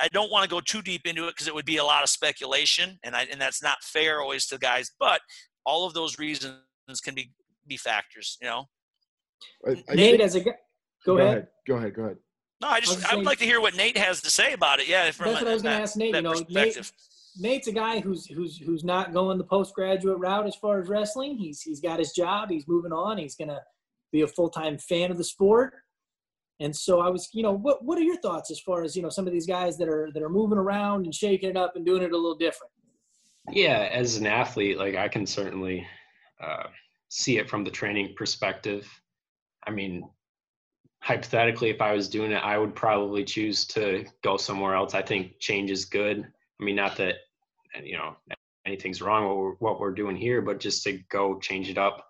I 0.00 0.08
don't 0.12 0.30
want 0.30 0.44
to 0.44 0.48
go 0.48 0.60
too 0.60 0.80
deep 0.80 1.06
into 1.06 1.26
it 1.26 1.32
because 1.32 1.48
it 1.48 1.54
would 1.54 1.66
be 1.66 1.76
a 1.76 1.84
lot 1.84 2.02
of 2.02 2.08
speculation, 2.08 2.98
and 3.02 3.14
I, 3.14 3.26
and 3.30 3.38
that's 3.38 3.62
not 3.62 3.82
fair 3.82 4.22
always 4.22 4.46
to 4.46 4.56
guys. 4.56 4.90
But 4.98 5.20
all 5.66 5.86
of 5.86 5.92
those 5.92 6.18
reasons 6.18 6.56
can 7.02 7.14
be 7.14 7.32
be 7.66 7.76
factors, 7.76 8.38
you 8.40 8.48
know. 8.48 8.68
I, 9.66 9.82
I 9.90 9.94
Nate, 9.94 10.20
as 10.20 10.34
a 10.34 10.40
go, 10.40 10.52
go 11.04 11.18
ahead. 11.18 11.28
ahead. 11.28 11.48
Go 11.66 11.76
ahead. 11.76 11.94
Go 11.94 12.02
ahead. 12.02 12.16
No, 12.60 12.68
I 12.68 12.80
just 12.80 13.04
I, 13.06 13.12
I 13.12 13.16
would 13.16 13.26
like 13.26 13.38
to 13.38 13.44
hear 13.44 13.60
what 13.60 13.74
Nate 13.74 13.98
has 13.98 14.22
to 14.22 14.30
say 14.30 14.52
about 14.52 14.78
it. 14.78 14.88
Yeah, 14.88 15.10
from 15.10 15.28
that's 15.28 15.42
what 15.42 15.50
I 15.50 15.54
was 15.54 15.62
going 15.62 15.76
to 15.76 15.82
ask 15.82 15.96
Nate. 15.96 16.14
You 16.14 16.22
know, 16.22 16.34
Nate, 16.48 16.92
Nate's 17.38 17.66
a 17.66 17.72
guy 17.72 18.00
who's 18.00 18.26
who's 18.26 18.58
who's 18.58 18.84
not 18.84 19.12
going 19.12 19.38
the 19.38 19.44
postgraduate 19.44 20.18
route 20.18 20.46
as 20.46 20.54
far 20.56 20.80
as 20.80 20.88
wrestling. 20.88 21.36
He's 21.36 21.60
he's 21.60 21.80
got 21.80 21.98
his 21.98 22.12
job. 22.12 22.50
He's 22.50 22.68
moving 22.68 22.92
on. 22.92 23.18
He's 23.18 23.34
going 23.34 23.48
to 23.48 23.60
be 24.12 24.20
a 24.20 24.26
full 24.26 24.50
time 24.50 24.78
fan 24.78 25.10
of 25.10 25.18
the 25.18 25.24
sport. 25.24 25.74
And 26.60 26.74
so 26.74 27.00
I 27.00 27.08
was, 27.08 27.28
you 27.32 27.42
know, 27.42 27.52
what 27.52 27.84
what 27.84 27.98
are 27.98 28.02
your 28.02 28.18
thoughts 28.18 28.50
as 28.50 28.60
far 28.60 28.84
as 28.84 28.94
you 28.94 29.02
know 29.02 29.08
some 29.08 29.26
of 29.26 29.32
these 29.32 29.46
guys 29.46 29.76
that 29.78 29.88
are 29.88 30.10
that 30.14 30.22
are 30.22 30.28
moving 30.28 30.58
around 30.58 31.04
and 31.04 31.14
shaking 31.14 31.50
it 31.50 31.56
up 31.56 31.74
and 31.74 31.84
doing 31.84 32.02
it 32.02 32.12
a 32.12 32.16
little 32.16 32.36
different? 32.36 32.70
Yeah, 33.50 33.88
as 33.90 34.18
an 34.18 34.26
athlete, 34.26 34.78
like 34.78 34.94
I 34.94 35.08
can 35.08 35.26
certainly 35.26 35.84
uh, 36.40 36.68
see 37.08 37.38
it 37.38 37.48
from 37.48 37.64
the 37.64 37.70
training 37.70 38.14
perspective. 38.16 38.86
I 39.66 39.70
mean, 39.70 40.08
hypothetically, 41.00 41.70
if 41.70 41.80
I 41.80 41.92
was 41.92 42.08
doing 42.08 42.32
it, 42.32 42.42
I 42.42 42.56
would 42.56 42.74
probably 42.74 43.24
choose 43.24 43.64
to 43.66 44.04
go 44.22 44.36
somewhere 44.36 44.74
else. 44.74 44.94
I 44.94 45.02
think 45.02 45.38
change 45.38 45.70
is 45.70 45.84
good. 45.84 46.26
I 46.60 46.64
mean, 46.64 46.76
not 46.76 46.96
that 46.96 47.16
you 47.82 47.96
know 47.96 48.16
anything's 48.66 49.02
wrong 49.02 49.26
what 49.26 49.36
we're, 49.36 49.54
what 49.54 49.80
we're 49.80 49.92
doing 49.92 50.16
here, 50.16 50.40
but 50.40 50.60
just 50.60 50.84
to 50.84 50.98
go 51.10 51.38
change 51.40 51.68
it 51.68 51.78
up, 51.78 52.06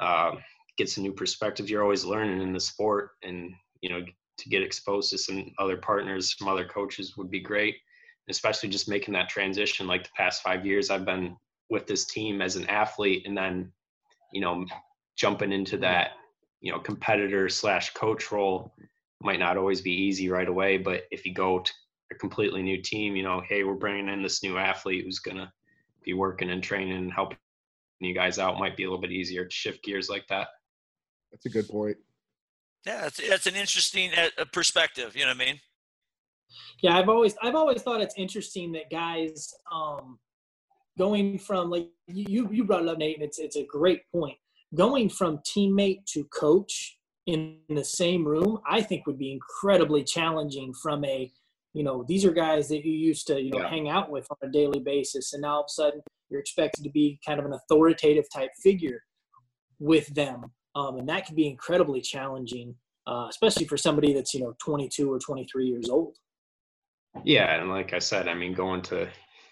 uh, 0.00 0.32
get 0.78 0.88
some 0.88 1.04
new 1.04 1.12
perspectives. 1.12 1.70
You're 1.70 1.82
always 1.82 2.04
learning 2.04 2.40
in 2.40 2.52
the 2.52 2.60
sport, 2.60 3.10
and 3.22 3.52
you 3.80 3.90
know, 3.90 4.04
to 4.38 4.48
get 4.48 4.62
exposed 4.62 5.10
to 5.10 5.18
some 5.18 5.52
other 5.58 5.76
partners, 5.76 6.36
some 6.38 6.48
other 6.48 6.64
coaches 6.64 7.16
would 7.16 7.30
be 7.30 7.40
great. 7.40 7.76
Especially 8.30 8.70
just 8.70 8.88
making 8.88 9.12
that 9.12 9.28
transition. 9.28 9.86
Like 9.86 10.04
the 10.04 10.10
past 10.16 10.42
five 10.42 10.64
years, 10.64 10.88
I've 10.88 11.04
been 11.04 11.36
with 11.68 11.86
this 11.86 12.06
team 12.06 12.40
as 12.40 12.56
an 12.56 12.66
athlete, 12.68 13.26
and 13.26 13.36
then 13.36 13.70
you 14.32 14.40
know, 14.40 14.64
jumping 15.16 15.52
into 15.52 15.76
that 15.78 16.12
you 16.64 16.72
know 16.72 16.80
competitor 16.80 17.48
slash 17.48 17.92
coach 17.92 18.32
role 18.32 18.74
might 19.22 19.38
not 19.38 19.56
always 19.56 19.80
be 19.80 19.92
easy 19.92 20.28
right 20.28 20.48
away 20.48 20.78
but 20.78 21.02
if 21.12 21.24
you 21.24 21.32
go 21.32 21.60
to 21.60 21.72
a 22.10 22.14
completely 22.16 22.62
new 22.62 22.80
team 22.80 23.14
you 23.14 23.22
know 23.22 23.40
hey 23.48 23.62
we're 23.62 23.74
bringing 23.74 24.08
in 24.08 24.22
this 24.22 24.42
new 24.42 24.56
athlete 24.56 25.04
who's 25.04 25.20
going 25.20 25.36
to 25.36 25.50
be 26.02 26.14
working 26.14 26.50
and 26.50 26.62
training 26.62 26.96
and 26.96 27.12
helping 27.12 27.38
you 28.00 28.14
guys 28.14 28.38
out 28.38 28.58
might 28.58 28.76
be 28.76 28.84
a 28.84 28.86
little 28.86 29.00
bit 29.00 29.12
easier 29.12 29.44
to 29.44 29.50
shift 29.50 29.82
gears 29.82 30.10
like 30.10 30.26
that. 30.28 30.48
That's 31.32 31.46
a 31.46 31.48
good 31.48 31.68
point. 31.68 31.96
Yeah 32.84 33.02
that's, 33.02 33.28
that's 33.28 33.46
an 33.46 33.54
interesting 33.54 34.10
uh, 34.14 34.44
perspective 34.52 35.14
you 35.14 35.22
know 35.22 35.28
what 35.28 35.40
i 35.40 35.44
mean? 35.46 35.60
Yeah 36.82 36.98
i've 36.98 37.08
always 37.08 37.34
i've 37.42 37.54
always 37.54 37.82
thought 37.82 38.00
it's 38.00 38.14
interesting 38.16 38.72
that 38.72 38.90
guys 38.90 39.52
um 39.72 40.18
going 40.98 41.38
from 41.38 41.70
like 41.70 41.88
you 42.06 42.48
you 42.52 42.64
brought 42.64 42.82
it 42.82 42.88
up, 42.88 42.98
Nate, 42.98 43.16
and 43.16 43.24
it's 43.24 43.38
it's 43.38 43.56
a 43.56 43.64
great 43.64 44.02
point. 44.12 44.36
Going 44.74 45.08
from 45.08 45.38
teammate 45.38 46.04
to 46.12 46.24
coach 46.24 46.98
in 47.26 47.58
the 47.68 47.84
same 47.84 48.26
room, 48.26 48.58
I 48.68 48.82
think 48.82 49.06
would 49.06 49.18
be 49.18 49.32
incredibly 49.32 50.04
challenging 50.04 50.74
from 50.74 51.04
a 51.04 51.32
you 51.74 51.82
know 51.82 52.04
these 52.08 52.24
are 52.24 52.30
guys 52.30 52.68
that 52.68 52.84
you 52.84 52.92
used 52.92 53.26
to 53.26 53.40
you 53.40 53.50
know 53.50 53.58
yeah. 53.58 53.68
hang 53.68 53.88
out 53.88 54.08
with 54.08 54.26
on 54.30 54.48
a 54.48 54.52
daily 54.52 54.78
basis 54.80 55.32
and 55.32 55.42
now 55.42 55.56
all 55.56 55.60
of 55.60 55.66
a 55.66 55.72
sudden 55.72 56.00
you're 56.30 56.40
expected 56.40 56.82
to 56.84 56.90
be 56.90 57.18
kind 57.26 57.38
of 57.38 57.44
an 57.44 57.52
authoritative 57.52 58.24
type 58.32 58.50
figure 58.62 59.02
with 59.80 60.06
them 60.14 60.44
um, 60.76 60.98
and 60.98 61.08
that 61.08 61.26
can 61.26 61.34
be 61.34 61.46
incredibly 61.46 62.00
challenging 62.00 62.74
uh, 63.06 63.26
especially 63.28 63.66
for 63.66 63.76
somebody 63.76 64.14
that's 64.14 64.32
you 64.32 64.40
know 64.40 64.54
22 64.64 65.12
or 65.12 65.18
23 65.18 65.66
years 65.66 65.90
old 65.90 66.16
yeah 67.24 67.60
and 67.60 67.68
like 67.68 67.92
i 67.92 67.98
said 67.98 68.28
i 68.28 68.34
mean 68.34 68.54
going 68.54 68.80
to 68.80 69.08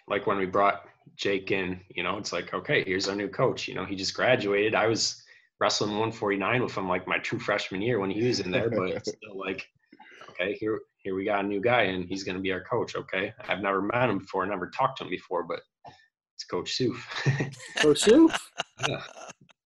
like 0.08 0.26
when 0.26 0.38
we 0.38 0.46
brought 0.46 0.84
jake 1.16 1.50
in 1.50 1.80
you 1.90 2.02
know 2.02 2.18
it's 2.18 2.32
like 2.32 2.52
okay 2.54 2.82
here's 2.84 3.08
our 3.08 3.14
new 3.14 3.28
coach 3.28 3.68
you 3.68 3.74
know 3.74 3.84
he 3.84 3.94
just 3.94 4.14
graduated. 4.14 4.74
I 4.74 4.86
was 4.86 5.22
wrestling 5.60 5.90
149 5.90 6.62
with 6.62 6.76
him 6.76 6.88
like 6.88 7.06
my 7.06 7.18
true 7.18 7.38
freshman 7.38 7.82
year 7.82 8.00
when 8.00 8.10
he 8.10 8.26
was 8.26 8.40
in 8.40 8.50
there 8.50 8.70
but 8.70 9.06
still 9.06 9.38
like 9.38 9.66
okay 10.30 10.54
here 10.54 10.80
here 10.98 11.14
we 11.14 11.24
got 11.24 11.44
a 11.44 11.48
new 11.48 11.60
guy 11.60 11.82
and 11.82 12.04
he's 12.08 12.24
going 12.24 12.36
to 12.36 12.42
be 12.42 12.52
our 12.52 12.64
coach 12.64 12.96
okay? 12.96 13.32
I've 13.48 13.60
never 13.60 13.82
met 13.82 14.10
him 14.10 14.18
before 14.18 14.46
never 14.46 14.70
talked 14.70 14.98
to 14.98 15.04
him 15.04 15.10
before 15.10 15.44
but 15.44 15.60
it's 16.42 16.44
coach 16.44 16.76
soof. 16.76 16.96
Coach 17.76 18.02
soof? 18.02 18.36
Yeah. 18.88 19.02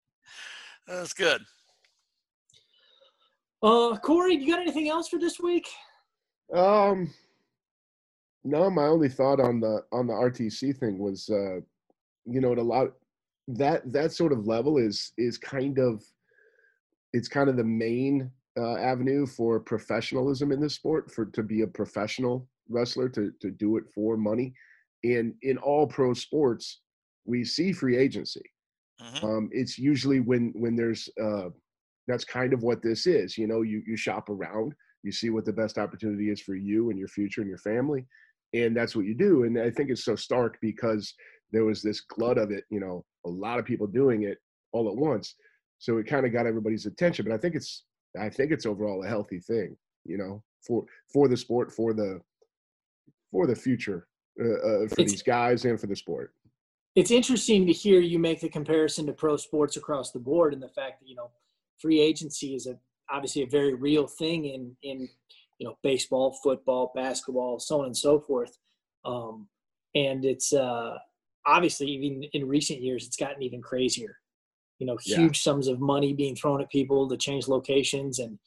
that's 0.87 1.13
good. 1.13 1.41
Uh, 3.61 3.97
Corey, 3.97 4.35
you 4.35 4.47
got 4.47 4.61
anything 4.61 4.89
else 4.89 5.09
for 5.09 5.19
this 5.19 5.39
week? 5.39 5.67
Um, 6.53 7.13
no. 8.43 8.69
My 8.69 8.85
only 8.85 9.09
thought 9.09 9.39
on 9.39 9.59
the 9.59 9.83
on 9.91 10.07
the 10.07 10.13
RTC 10.13 10.77
thing 10.77 10.99
was, 10.99 11.29
uh, 11.29 11.61
you 12.25 12.41
know, 12.41 12.53
a 12.53 12.61
lot 12.61 12.93
that 13.47 13.91
that 13.91 14.11
sort 14.11 14.31
of 14.31 14.47
level 14.47 14.77
is 14.77 15.11
is 15.17 15.37
kind 15.37 15.79
of 15.79 16.03
it's 17.13 17.27
kind 17.27 17.49
of 17.49 17.57
the 17.57 17.63
main 17.63 18.29
uh, 18.57 18.75
avenue 18.75 19.25
for 19.25 19.59
professionalism 19.59 20.51
in 20.51 20.59
this 20.59 20.75
sport 20.75 21.11
for 21.11 21.25
to 21.25 21.41
be 21.41 21.61
a 21.61 21.67
professional 21.67 22.47
wrestler 22.69 23.09
to 23.09 23.31
to 23.41 23.49
do 23.49 23.77
it 23.77 23.85
for 23.93 24.17
money 24.17 24.53
and 25.03 25.33
in 25.41 25.57
all 25.57 25.87
pro 25.87 26.13
sports 26.13 26.81
we 27.25 27.43
see 27.43 27.71
free 27.71 27.97
agency 27.97 28.43
mm-hmm. 29.01 29.25
um, 29.25 29.49
it's 29.51 29.79
usually 29.79 30.19
when 30.19 30.53
when 30.55 30.75
there's 30.75 31.09
uh, 31.21 31.49
that's 32.07 32.25
kind 32.25 32.53
of 32.53 32.61
what 32.61 32.83
this 32.83 33.07
is 33.07 33.37
you 33.37 33.47
know 33.47 33.61
you 33.61 33.81
you 33.87 33.97
shop 33.97 34.29
around 34.29 34.73
you 35.03 35.11
see 35.11 35.29
what 35.29 35.45
the 35.45 35.53
best 35.53 35.77
opportunity 35.77 36.29
is 36.29 36.41
for 36.41 36.55
you 36.55 36.89
and 36.89 36.99
your 36.99 37.07
future 37.07 37.41
and 37.41 37.49
your 37.49 37.59
family 37.59 38.05
and 38.53 38.75
that's 38.75 38.95
what 38.95 39.05
you 39.05 39.13
do 39.13 39.43
and 39.43 39.59
i 39.59 39.69
think 39.69 39.89
it's 39.89 40.05
so 40.05 40.15
stark 40.15 40.57
because 40.61 41.13
there 41.51 41.65
was 41.65 41.81
this 41.81 42.01
glut 42.01 42.37
of 42.37 42.51
it 42.51 42.63
you 42.69 42.79
know 42.79 43.03
a 43.25 43.29
lot 43.29 43.59
of 43.59 43.65
people 43.65 43.87
doing 43.87 44.23
it 44.23 44.37
all 44.71 44.89
at 44.89 44.95
once 44.95 45.35
so 45.77 45.97
it 45.97 46.07
kind 46.07 46.25
of 46.25 46.33
got 46.33 46.45
everybody's 46.45 46.85
attention 46.85 47.25
but 47.25 47.33
i 47.33 47.37
think 47.37 47.55
it's 47.55 47.83
i 48.19 48.29
think 48.29 48.51
it's 48.51 48.65
overall 48.65 49.03
a 49.03 49.07
healthy 49.07 49.39
thing 49.39 49.75
you 50.05 50.17
know 50.17 50.41
for 50.65 50.83
for 51.11 51.27
the 51.27 51.37
sport 51.37 51.71
for 51.71 51.93
the 51.93 52.19
for 53.31 53.47
the 53.47 53.55
future 53.55 54.07
uh, 54.41 54.45
uh, 54.45 54.87
for 54.87 55.01
it's, 55.01 55.11
these 55.11 55.23
guys 55.23 55.65
and 55.65 55.79
for 55.79 55.87
the 55.87 55.95
sport. 55.95 56.33
It's 56.95 57.11
interesting 57.11 57.67
to 57.67 57.73
hear 57.73 57.99
you 57.99 58.19
make 58.19 58.39
the 58.39 58.49
comparison 58.49 59.05
to 59.07 59.13
pro 59.13 59.37
sports 59.37 59.75
across 59.75 60.11
the 60.11 60.19
board 60.19 60.53
and 60.53 60.61
the 60.61 60.69
fact 60.69 61.01
that 61.01 61.09
you 61.09 61.15
know 61.15 61.29
free 61.77 61.99
agency 61.99 62.55
is 62.55 62.65
a 62.67 62.77
obviously 63.11 63.43
a 63.43 63.47
very 63.47 63.73
real 63.73 64.07
thing 64.07 64.45
in 64.45 64.75
in 64.83 65.09
you 65.59 65.67
know 65.67 65.77
baseball, 65.83 66.37
football, 66.41 66.91
basketball, 66.95 67.59
so 67.59 67.81
on 67.81 67.85
and 67.85 67.97
so 67.97 68.19
forth. 68.19 68.57
Um, 69.05 69.47
and 69.95 70.25
it's 70.25 70.53
uh, 70.53 70.97
obviously 71.45 71.87
even 71.87 72.23
in 72.33 72.47
recent 72.47 72.81
years, 72.81 73.05
it's 73.05 73.17
gotten 73.17 73.43
even 73.43 73.61
crazier. 73.61 74.17
You 74.79 74.87
know, 74.87 74.97
huge 74.97 75.37
yeah. 75.37 75.51
sums 75.51 75.67
of 75.67 75.81
money 75.81 76.13
being 76.13 76.35
thrown 76.35 76.61
at 76.61 76.71
people 76.71 77.07
to 77.09 77.17
change 77.17 77.47
locations, 77.47 78.19
and 78.19 78.39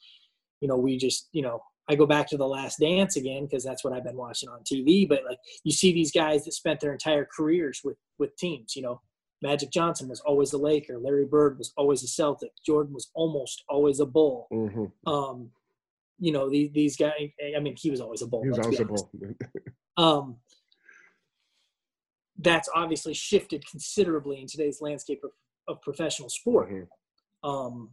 you 0.59 0.67
know, 0.67 0.77
we 0.77 0.97
just 0.97 1.29
you 1.31 1.43
know, 1.43 1.61
I 1.87 1.95
go 1.95 2.07
back 2.07 2.27
to 2.29 2.37
the 2.37 2.47
Last 2.47 2.79
Dance 2.79 3.15
again 3.15 3.45
because 3.45 3.63
that's 3.63 3.83
what 3.83 3.93
I've 3.93 4.03
been 4.03 4.17
watching 4.17 4.49
on 4.49 4.61
TV. 4.61 5.07
But 5.07 5.23
like, 5.29 5.37
you 5.63 5.71
see 5.71 5.93
these 5.93 6.11
guys 6.11 6.45
that 6.45 6.53
spent 6.53 6.79
their 6.79 6.91
entire 6.91 7.25
careers 7.25 7.81
with 7.83 7.97
with 8.17 8.35
teams. 8.37 8.75
You 8.75 8.81
know, 8.81 9.01
Magic 9.43 9.69
Johnson 9.69 10.09
was 10.09 10.21
always 10.21 10.53
a 10.53 10.57
Laker. 10.57 10.97
Larry 10.97 11.25
Bird 11.25 11.59
was 11.59 11.71
always 11.77 12.01
a 12.01 12.07
Celtic. 12.07 12.51
Jordan 12.65 12.93
was 12.93 13.11
almost 13.13 13.63
always 13.69 13.99
a 13.99 14.05
Bull. 14.07 14.47
Mm-hmm. 14.51 14.85
Um, 15.07 15.51
you 16.23 16.31
know, 16.31 16.49
these, 16.49 16.71
these 16.71 16.95
guys, 16.95 17.11
I 17.55 17.59
mean, 17.59 17.75
he 17.77 17.91
was 17.91 17.99
always 17.99 18.21
a 18.21 18.27
Bull. 18.27 18.43
He 18.43 18.49
was 18.49 18.59
always 18.59 18.79
a 18.79 18.85
Bull. 18.85 19.11
um, 19.97 20.37
that's 22.39 22.69
obviously 22.73 23.13
shifted 23.13 23.67
considerably 23.69 24.39
in 24.39 24.47
today's 24.47 24.79
landscape 24.79 25.21
of, 25.25 25.31
of 25.67 25.81
professional 25.81 26.29
sport. 26.29 26.71
Mm-hmm. 26.71 27.49
Um, 27.49 27.89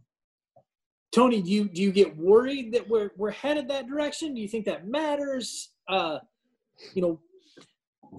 Tony, 1.11 1.41
do 1.41 1.51
you 1.51 1.67
do 1.67 1.81
you 1.81 1.91
get 1.91 2.15
worried 2.15 2.71
that 2.71 2.87
we're 2.87 3.11
we're 3.17 3.31
headed 3.31 3.67
that 3.67 3.89
direction? 3.89 4.33
Do 4.33 4.39
you 4.39 4.47
think 4.47 4.63
that 4.63 4.87
matters? 4.87 5.71
Uh, 5.89 6.19
you 6.93 7.01
know, 7.01 7.19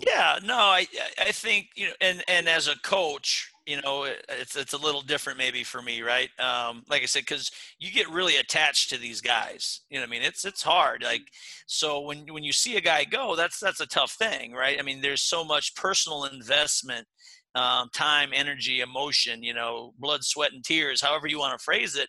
yeah, 0.07 0.39
no, 0.45 0.57
I 0.57 0.87
I 1.19 1.33
think 1.33 1.69
you 1.75 1.87
know, 1.87 1.95
and 2.03 2.23
and 2.29 2.51
as 2.51 2.69
a 2.69 2.79
coach, 2.81 3.51
you 3.67 3.81
know, 3.81 4.05
it's 4.29 4.57
it's 4.57 4.73
a 4.73 4.79
little 4.79 5.03
different 5.03 5.39
maybe 5.39 5.65
for 5.65 5.81
me, 5.83 6.03
right? 6.03 6.29
Um, 6.39 6.83
like 6.89 7.03
I 7.03 7.07
said, 7.07 7.21
because 7.21 7.51
you 7.79 7.93
get 7.93 8.09
really 8.11 8.37
attached 8.37 8.91
to 8.91 8.99
these 8.99 9.21
guys. 9.21 9.83
You 9.91 9.99
know, 9.99 10.05
I 10.05 10.09
mean, 10.09 10.23
it's 10.23 10.45
it's 10.45 10.63
hard. 10.63 11.03
Like, 11.03 11.23
so 11.67 12.01
when 12.01 12.27
when 12.33 12.43
you 12.45 12.53
see 12.53 12.77
a 12.77 12.81
guy 12.81 13.05
go, 13.05 13.37
that's 13.37 13.61
that's 13.61 13.81
a 13.81 13.87
tough 13.87 14.13
thing, 14.13 14.53
right? 14.53 14.79
I 14.79 14.83
mean, 14.83 15.01
there's 15.01 15.23
so 15.23 15.45
much 15.45 15.75
personal 15.77 16.25
investment, 16.25 17.07
um, 17.55 17.89
time, 17.95 18.31
energy, 18.35 18.81
emotion. 18.81 19.43
You 19.43 19.55
know, 19.55 19.93
blood, 19.99 20.25
sweat, 20.25 20.53
and 20.53 20.65
tears, 20.65 21.01
however 21.01 21.27
you 21.29 21.39
want 21.39 21.59
to 21.59 21.65
phrase 21.65 21.97
it. 21.97 22.09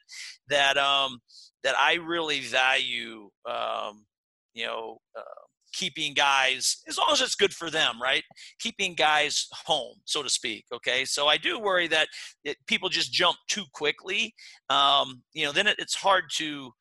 That 0.49 0.77
um, 0.77 1.19
that 1.63 1.75
I 1.79 1.95
really 1.95 2.41
value. 2.41 3.29
Um, 3.49 4.05
you 4.53 4.65
know. 4.65 4.97
Uh, 5.17 5.42
keeping 5.73 6.13
guys 6.13 6.81
as 6.87 6.97
long 6.97 7.09
as 7.11 7.21
it's 7.21 7.35
good 7.35 7.53
for 7.53 7.69
them 7.69 8.01
right? 8.01 8.23
Keeping 8.59 8.95
guys 8.95 9.47
home 9.65 9.95
so 10.05 10.23
to 10.23 10.29
speak 10.29 10.65
okay? 10.73 11.05
So 11.05 11.27
i 11.27 11.37
do 11.37 11.59
worry 11.59 11.87
that 11.87 12.07
it, 12.43 12.57
people 12.67 12.89
just 12.89 13.11
jump 13.11 13.37
too 13.47 13.63
quickly. 13.73 14.33
Um, 14.69 15.23
you 15.33 15.45
know 15.45 15.51
then 15.51 15.67
it, 15.67 15.75
it's 15.79 15.95
hard 15.95 16.25
to 16.35 16.71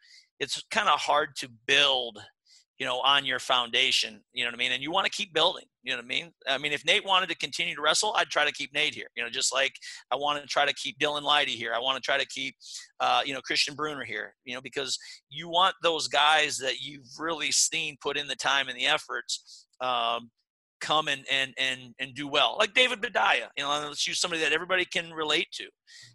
it's 0.40 0.62
kind 0.70 0.88
of 0.88 0.98
hard 0.98 1.36
to 1.36 1.48
build 1.66 2.18
you 2.82 2.88
know, 2.88 2.98
on 3.02 3.24
your 3.24 3.38
foundation. 3.38 4.20
You 4.32 4.42
know 4.42 4.48
what 4.48 4.56
I 4.56 4.58
mean? 4.58 4.72
And 4.72 4.82
you 4.82 4.90
want 4.90 5.04
to 5.04 5.10
keep 5.12 5.32
building. 5.32 5.66
You 5.84 5.92
know 5.92 5.98
what 5.98 6.04
I 6.04 6.08
mean? 6.08 6.32
I 6.48 6.58
mean, 6.58 6.72
if 6.72 6.84
Nate 6.84 7.04
wanted 7.04 7.28
to 7.28 7.36
continue 7.36 7.76
to 7.76 7.80
wrestle, 7.80 8.12
I'd 8.16 8.26
try 8.26 8.44
to 8.44 8.50
keep 8.50 8.74
Nate 8.74 8.92
here. 8.92 9.06
You 9.14 9.22
know, 9.22 9.30
just 9.30 9.54
like 9.54 9.72
I 10.10 10.16
want 10.16 10.42
to 10.42 10.48
try 10.48 10.66
to 10.66 10.74
keep 10.74 10.98
Dylan 10.98 11.22
Lydy 11.22 11.52
here. 11.52 11.74
I 11.76 11.78
want 11.78 11.94
to 11.94 12.00
try 12.00 12.18
to 12.18 12.26
keep, 12.26 12.56
uh, 12.98 13.22
you 13.24 13.34
know, 13.34 13.40
Christian 13.40 13.76
Brunner 13.76 14.02
here. 14.02 14.34
You 14.44 14.54
know, 14.56 14.60
because 14.60 14.98
you 15.30 15.48
want 15.48 15.76
those 15.84 16.08
guys 16.08 16.58
that 16.58 16.80
you've 16.80 17.06
really 17.20 17.52
seen 17.52 17.96
put 18.00 18.16
in 18.16 18.26
the 18.26 18.34
time 18.34 18.66
and 18.66 18.76
the 18.76 18.86
efforts. 18.86 19.64
Um, 19.80 20.32
come 20.82 21.08
and 21.08 21.24
and 21.30 21.54
and 21.56 21.94
and 21.98 22.14
do 22.14 22.28
well. 22.28 22.56
Like 22.58 22.74
David 22.74 23.00
Boudia, 23.00 23.48
you 23.56 23.62
know, 23.62 23.70
let's 23.88 24.06
use 24.06 24.20
somebody 24.20 24.42
that 24.42 24.52
everybody 24.52 24.84
can 24.84 25.12
relate 25.12 25.46
to. 25.52 25.64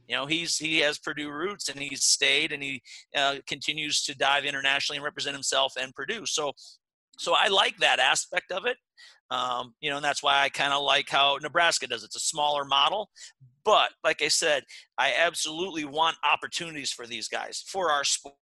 You 0.07 0.15
know, 0.15 0.25
he's 0.27 0.57
he 0.57 0.79
has 0.79 0.99
Purdue 0.99 1.31
roots 1.31 1.69
and 1.69 1.79
he's 1.79 2.03
stayed 2.03 2.51
and 2.51 2.61
he 2.61 2.81
uh, 3.15 3.37
continues 3.47 4.03
to 4.03 4.15
dive 4.15 4.45
internationally 4.45 4.97
and 4.97 5.05
represent 5.05 5.35
himself 5.35 5.73
and 5.79 5.95
Purdue. 5.95 6.25
So, 6.25 6.51
so 7.17 7.33
I 7.35 7.47
like 7.47 7.77
that 7.77 7.99
aspect 7.99 8.51
of 8.51 8.65
it. 8.65 8.77
Um, 9.29 9.73
you 9.81 9.89
know, 9.89 9.97
and 9.97 10.05
that's 10.05 10.23
why 10.23 10.41
I 10.41 10.49
kind 10.49 10.71
of 10.71 10.83
like 10.83 11.09
how 11.09 11.37
Nebraska 11.41 11.87
does. 11.87 12.03
It's 12.03 12.15
a 12.15 12.19
smaller 12.19 12.63
model, 12.63 13.09
but 13.65 13.89
like 14.03 14.21
I 14.21 14.29
said, 14.29 14.63
I 14.97 15.13
absolutely 15.17 15.83
want 15.83 16.15
opportunities 16.29 16.91
for 16.91 17.05
these 17.07 17.27
guys 17.27 17.63
for 17.67 17.91
our 17.91 18.05
sport 18.05 18.35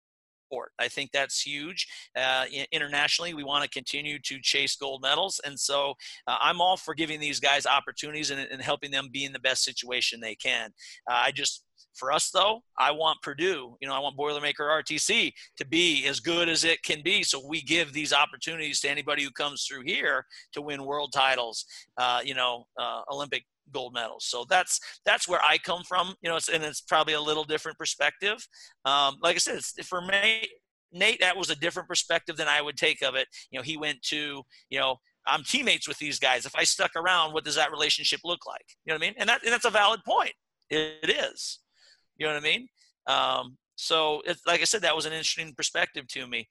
sport. 0.56 0.72
I 0.80 0.88
think 0.88 1.12
that's 1.12 1.41
huge. 1.41 1.88
Uh, 2.16 2.45
internationally, 2.72 3.34
we 3.34 3.43
want 3.43 3.64
to 3.64 3.70
continue 3.70 4.20
to 4.20 4.39
chase 4.41 4.76
gold 4.76 5.01
medals. 5.01 5.41
And 5.45 5.60
so 5.60 5.93
uh, 6.28 6.38
I'm 6.39 6.62
all 6.62 6.78
for 6.78 6.93
giving 6.93 7.20
these 7.20 7.39
guys 7.39 7.66
opportunities 7.66 8.32
and, 8.32 8.39
and, 8.39 8.62
helping 8.62 8.89
them 8.89 9.10
be 9.12 9.26
in 9.26 9.34
the 9.34 9.39
best 9.39 9.64
situation 9.64 10.20
they 10.20 10.36
can. 10.36 10.72
Uh, 11.10 11.22
I 11.26 11.32
just, 11.32 11.64
for 11.93 12.12
us 12.12 12.32
though, 12.32 12.62
I 12.80 12.91
want 12.91 13.22
Purdue, 13.22 13.76
you 13.82 13.88
know, 13.88 13.93
I 13.93 13.99
want 13.99 14.18
Boilermaker 14.18 14.62
RTC 14.62 15.34
to 15.58 15.66
be 15.66 16.08
as 16.08 16.20
good 16.20 16.49
as 16.49 16.64
it 16.64 16.82
can 16.84 17.01
be. 17.03 17.24
So 17.24 17.45
we 17.45 17.62
give 17.62 17.93
these 17.93 18.14
opportunities 18.14 18.80
to 18.82 18.89
anybody 18.89 19.24
who 19.24 19.32
comes 19.32 19.66
through 19.66 19.84
here 19.86 20.26
to 20.53 20.62
win 20.62 20.86
world 20.86 21.12
titles, 21.14 21.66
uh, 21.97 22.22
you 22.24 22.34
know, 22.34 22.66
uh, 22.80 23.01
Olympic 23.12 23.43
gold 23.72 23.93
medals. 23.93 24.26
So 24.26 24.45
that's 24.49 24.80
that's 25.05 25.28
where 25.28 25.41
I 25.41 25.57
come 25.57 25.84
from. 25.84 26.16
You 26.22 26.30
know, 26.30 26.36
it's, 26.36 26.49
and 26.49 26.63
it's 26.63 26.82
probably 26.82 27.13
a 27.13 27.22
little 27.22 27.43
different 27.43 27.78
perspective. 27.78 28.45
Um, 28.86 29.16
like 29.22 29.36
I 29.36 29.39
said, 29.39 29.61
for 29.86 30.01
me, 30.01 30.47
Nate, 30.91 31.20
that 31.22 31.38
was 31.38 31.49
a 31.49 31.55
different 31.55 31.89
perspective 31.89 32.38
than 32.38 32.47
I 32.47 32.61
would 32.61 32.78
take 32.78 33.01
of 33.01 33.16
it. 33.16 33.28
You 33.51 33.59
know, 33.59 33.63
he 33.63 33.78
went 33.78 34.01
to 34.03 34.43
you 34.70 34.80
know. 34.80 34.97
I'm 35.28 35.43
teammates 35.43 35.88
with 35.88 35.97
these 35.97 36.20
guys. 36.20 36.45
If 36.45 36.55
I 36.55 36.63
stuck 36.63 36.91
around, 36.95 37.34
what 37.34 37.43
does 37.43 37.55
that 37.55 37.72
relationship 37.72 38.20
look 38.24 38.45
like? 38.45 38.63
You 38.86 38.93
know 38.93 38.97
what 38.97 39.03
I 39.03 39.07
mean? 39.07 39.16
And 39.18 39.28
that 39.28 39.43
and 39.43 39.51
that's 39.51 39.66
a 39.66 39.72
valid 39.72 40.01
point. 40.05 40.34
It 40.70 41.09
is. 41.09 41.61
You 42.18 42.28
know 42.28 42.34
what 42.34 42.43
I 42.43 42.47
mean? 42.47 42.68
Um, 43.07 43.57
so, 43.76 44.22
it, 44.26 44.38
like 44.45 44.61
I 44.61 44.66
said, 44.66 44.84
that 44.84 44.95
was 44.95 45.07
an 45.07 45.13
interesting 45.13 45.51
perspective 45.57 46.07
to 46.09 46.28
me 46.28 46.47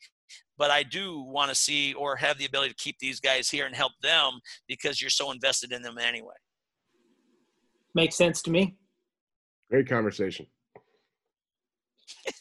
but 0.57 0.71
I 0.71 0.83
do 0.83 1.21
want 1.21 1.51
to 1.51 1.55
see 1.55 1.95
or 1.95 2.17
have 2.17 2.39
the 2.39 2.45
ability 2.45 2.71
to 2.71 2.77
keep 2.77 2.99
these 2.99 3.21
guys 3.21 3.51
here 3.51 3.67
and 3.67 3.75
help 3.75 3.93
them 4.03 4.41
because 4.69 5.01
you're 5.01 5.11
so 5.11 5.31
invested 5.31 5.73
in 5.73 5.83
them 5.83 5.99
anyway. 5.99 6.35
Makes 7.95 8.17
sense 8.17 8.43
to 8.43 8.51
me. 8.51 8.77
Great 9.71 9.89
conversation. 9.89 10.47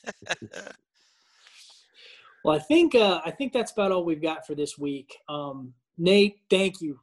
well, 2.43 2.56
I 2.56 2.60
think 2.60 2.95
uh, 2.95 3.22
I 3.26 3.32
think 3.32 3.54
that's 3.54 3.72
about 3.72 3.91
all 3.91 4.04
we've 4.04 4.22
got 4.22 4.45
for 4.45 4.56
this 4.56 4.78
week. 4.78 5.16
Um, 5.30 5.74
Nate, 5.97 6.38
thank 6.49 6.82
you 6.82 6.99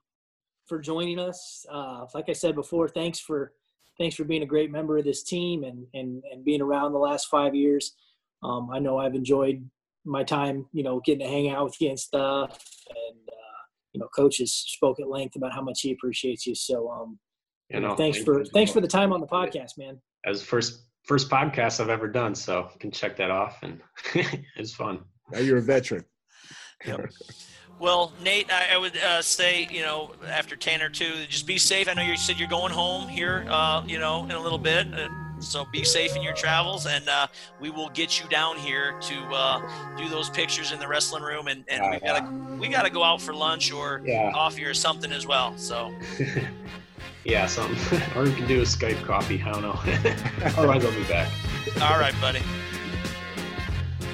for 0.67 0.79
joining 0.79 1.19
us. 1.19 1.65
Uh, 1.71 2.07
like 2.15 2.29
I 2.29 2.33
said 2.33 2.55
before, 2.55 2.89
thanks 2.89 3.19
for 3.19 3.53
thanks 3.99 4.17
for 4.17 4.25
being 4.25 4.43
a 4.43 4.47
great 4.47 4.71
member 4.71 4.99
of 4.99 5.05
this 5.05 5.23
team 5.23 5.65
and 5.65 5.87
and 5.95 6.23
and 6.33 6.45
being 6.45 6.61
around 6.61 6.93
the 6.93 6.99
last 6.99 7.29
five 7.29 7.55
years. 7.55 7.95
Um, 8.43 8.71
I 8.73 8.79
know 8.79 8.99
I've 8.99 9.15
enjoyed 9.15 9.69
my 10.05 10.25
time, 10.25 10.67
you 10.73 10.83
know, 10.83 11.01
getting 11.05 11.27
to 11.27 11.33
hang 11.33 11.51
out 11.51 11.65
with 11.65 11.81
you 11.81 11.91
and 11.91 11.99
stuff. 11.99 12.51
And 12.89 13.29
uh, 13.29 13.61
you 13.93 14.01
know, 14.01 14.09
coach 14.15 14.39
has 14.39 14.53
spoke 14.53 15.01
at 15.01 15.09
length 15.09 15.37
about 15.37 15.53
how 15.53 15.63
much 15.63 15.83
he 15.83 15.93
appreciates 15.93 16.47
you. 16.47 16.55
So, 16.55 16.91
um, 16.91 17.19
you 17.71 17.81
know, 17.81 17.95
thanks 17.95 18.23
for 18.23 18.45
thanks 18.45 18.73
for 18.73 18.81
the 18.81 18.89
time 18.89 19.13
on 19.13 19.21
the 19.21 19.27
podcast, 19.27 19.79
man. 19.79 20.01
As 20.25 20.43
first 20.43 20.83
first 21.05 21.31
podcast 21.31 21.81
I've 21.81 21.89
ever 21.89 22.09
done, 22.09 22.35
so 22.35 22.69
you 22.73 22.79
can 22.79 22.91
check 22.91 23.17
that 23.17 23.31
off, 23.31 23.59
and 23.63 23.81
it's 24.57 24.75
fun. 24.75 25.01
Now 25.31 25.39
you're 25.41 25.59
a 25.59 25.63
veteran. 25.63 26.05
Yep. 26.87 27.11
Well, 27.79 28.13
Nate, 28.23 28.53
I, 28.53 28.75
I 28.75 28.79
would 28.79 28.97
uh, 28.99 29.23
say, 29.23 29.67
you 29.71 29.81
know, 29.81 30.13
after 30.29 30.55
Tanner 30.55 30.91
too, 30.91 31.25
just 31.29 31.47
be 31.47 31.57
safe. 31.57 31.89
I 31.89 31.95
know 31.95 32.03
you 32.03 32.17
said 32.17 32.39
you're 32.39 32.49
going 32.49 32.73
home 32.73 33.09
here, 33.09 33.47
uh, 33.49 33.83
you 33.87 33.99
know, 33.99 34.25
in 34.25 34.33
a 34.33 34.41
little 34.41 34.59
bit. 34.59 34.93
Uh, 34.93 35.09
so 35.39 35.65
be 35.73 35.83
safe 35.85 36.15
in 36.15 36.23
your 36.23 36.35
travels, 36.35 36.87
and 36.87 37.09
uh, 37.09 37.27
we 37.59 37.71
will 37.71 37.89
get 37.91 38.21
you 38.21 38.29
down 38.29 38.59
here 38.59 38.99
to 39.01 39.15
uh, 39.33 39.97
do 39.97 40.09
those 40.11 40.29
pictures 40.29 40.73
in 40.73 40.79
the 40.79 40.87
wrestling 40.87 41.23
room, 41.23 41.49
and, 41.49 41.65
and 41.69 41.91
we 41.91 42.01
gotta 42.01 42.57
we 42.61 42.69
gotta 42.69 42.91
go 42.91 43.03
out 43.03 43.23
for 43.23 43.33
lunch 43.33 43.73
or 43.73 44.03
yeah. 44.05 44.31
coffee 44.33 44.65
or 44.65 44.75
something 44.75 45.13
as 45.13 45.27
well. 45.27 45.57
So. 45.57 45.95
yeah, 47.25 47.47
something. 47.47 48.01
or 48.17 48.25
we 48.25 48.35
can 48.35 48.47
do 48.47 48.61
a 48.61 48.65
Skype 48.65 49.03
coffee. 49.05 49.43
I 49.43 49.53
don't 49.53 49.63
know. 49.63 49.79
Otherwise, 50.57 50.85
I'll 50.85 50.95
be 50.95 51.05
back. 51.05 51.31
All 51.83 51.99
right, 51.99 52.15
buddy. 52.21 52.41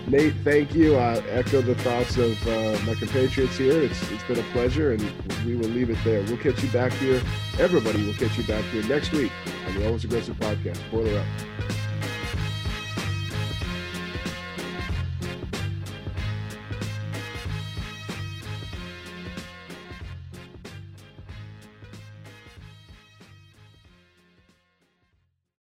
Nate, 0.08 0.34
thank 0.44 0.74
you. 0.74 0.96
I 0.96 1.16
echo 1.30 1.60
the 1.60 1.74
thoughts 1.76 2.16
of 2.16 2.46
uh, 2.46 2.78
my 2.86 2.94
compatriots 2.94 3.56
here. 3.56 3.82
It's, 3.82 4.10
it's 4.12 4.22
been 4.24 4.38
a 4.38 4.52
pleasure, 4.52 4.92
and 4.92 5.02
we 5.44 5.56
will 5.56 5.68
leave 5.68 5.90
it 5.90 5.98
there. 6.04 6.22
We'll 6.24 6.36
catch 6.36 6.62
you 6.62 6.70
back 6.70 6.92
here. 6.92 7.20
Everybody 7.58 8.06
will 8.06 8.14
catch 8.14 8.38
you 8.38 8.44
back 8.44 8.64
here 8.66 8.84
next 8.84 9.12
week 9.12 9.32
on 9.66 9.74
the 9.74 9.86
Always 9.86 10.04
Aggressive 10.04 10.36
podcast. 10.36 10.78
Boiler 10.92 11.18
up. 11.18 11.26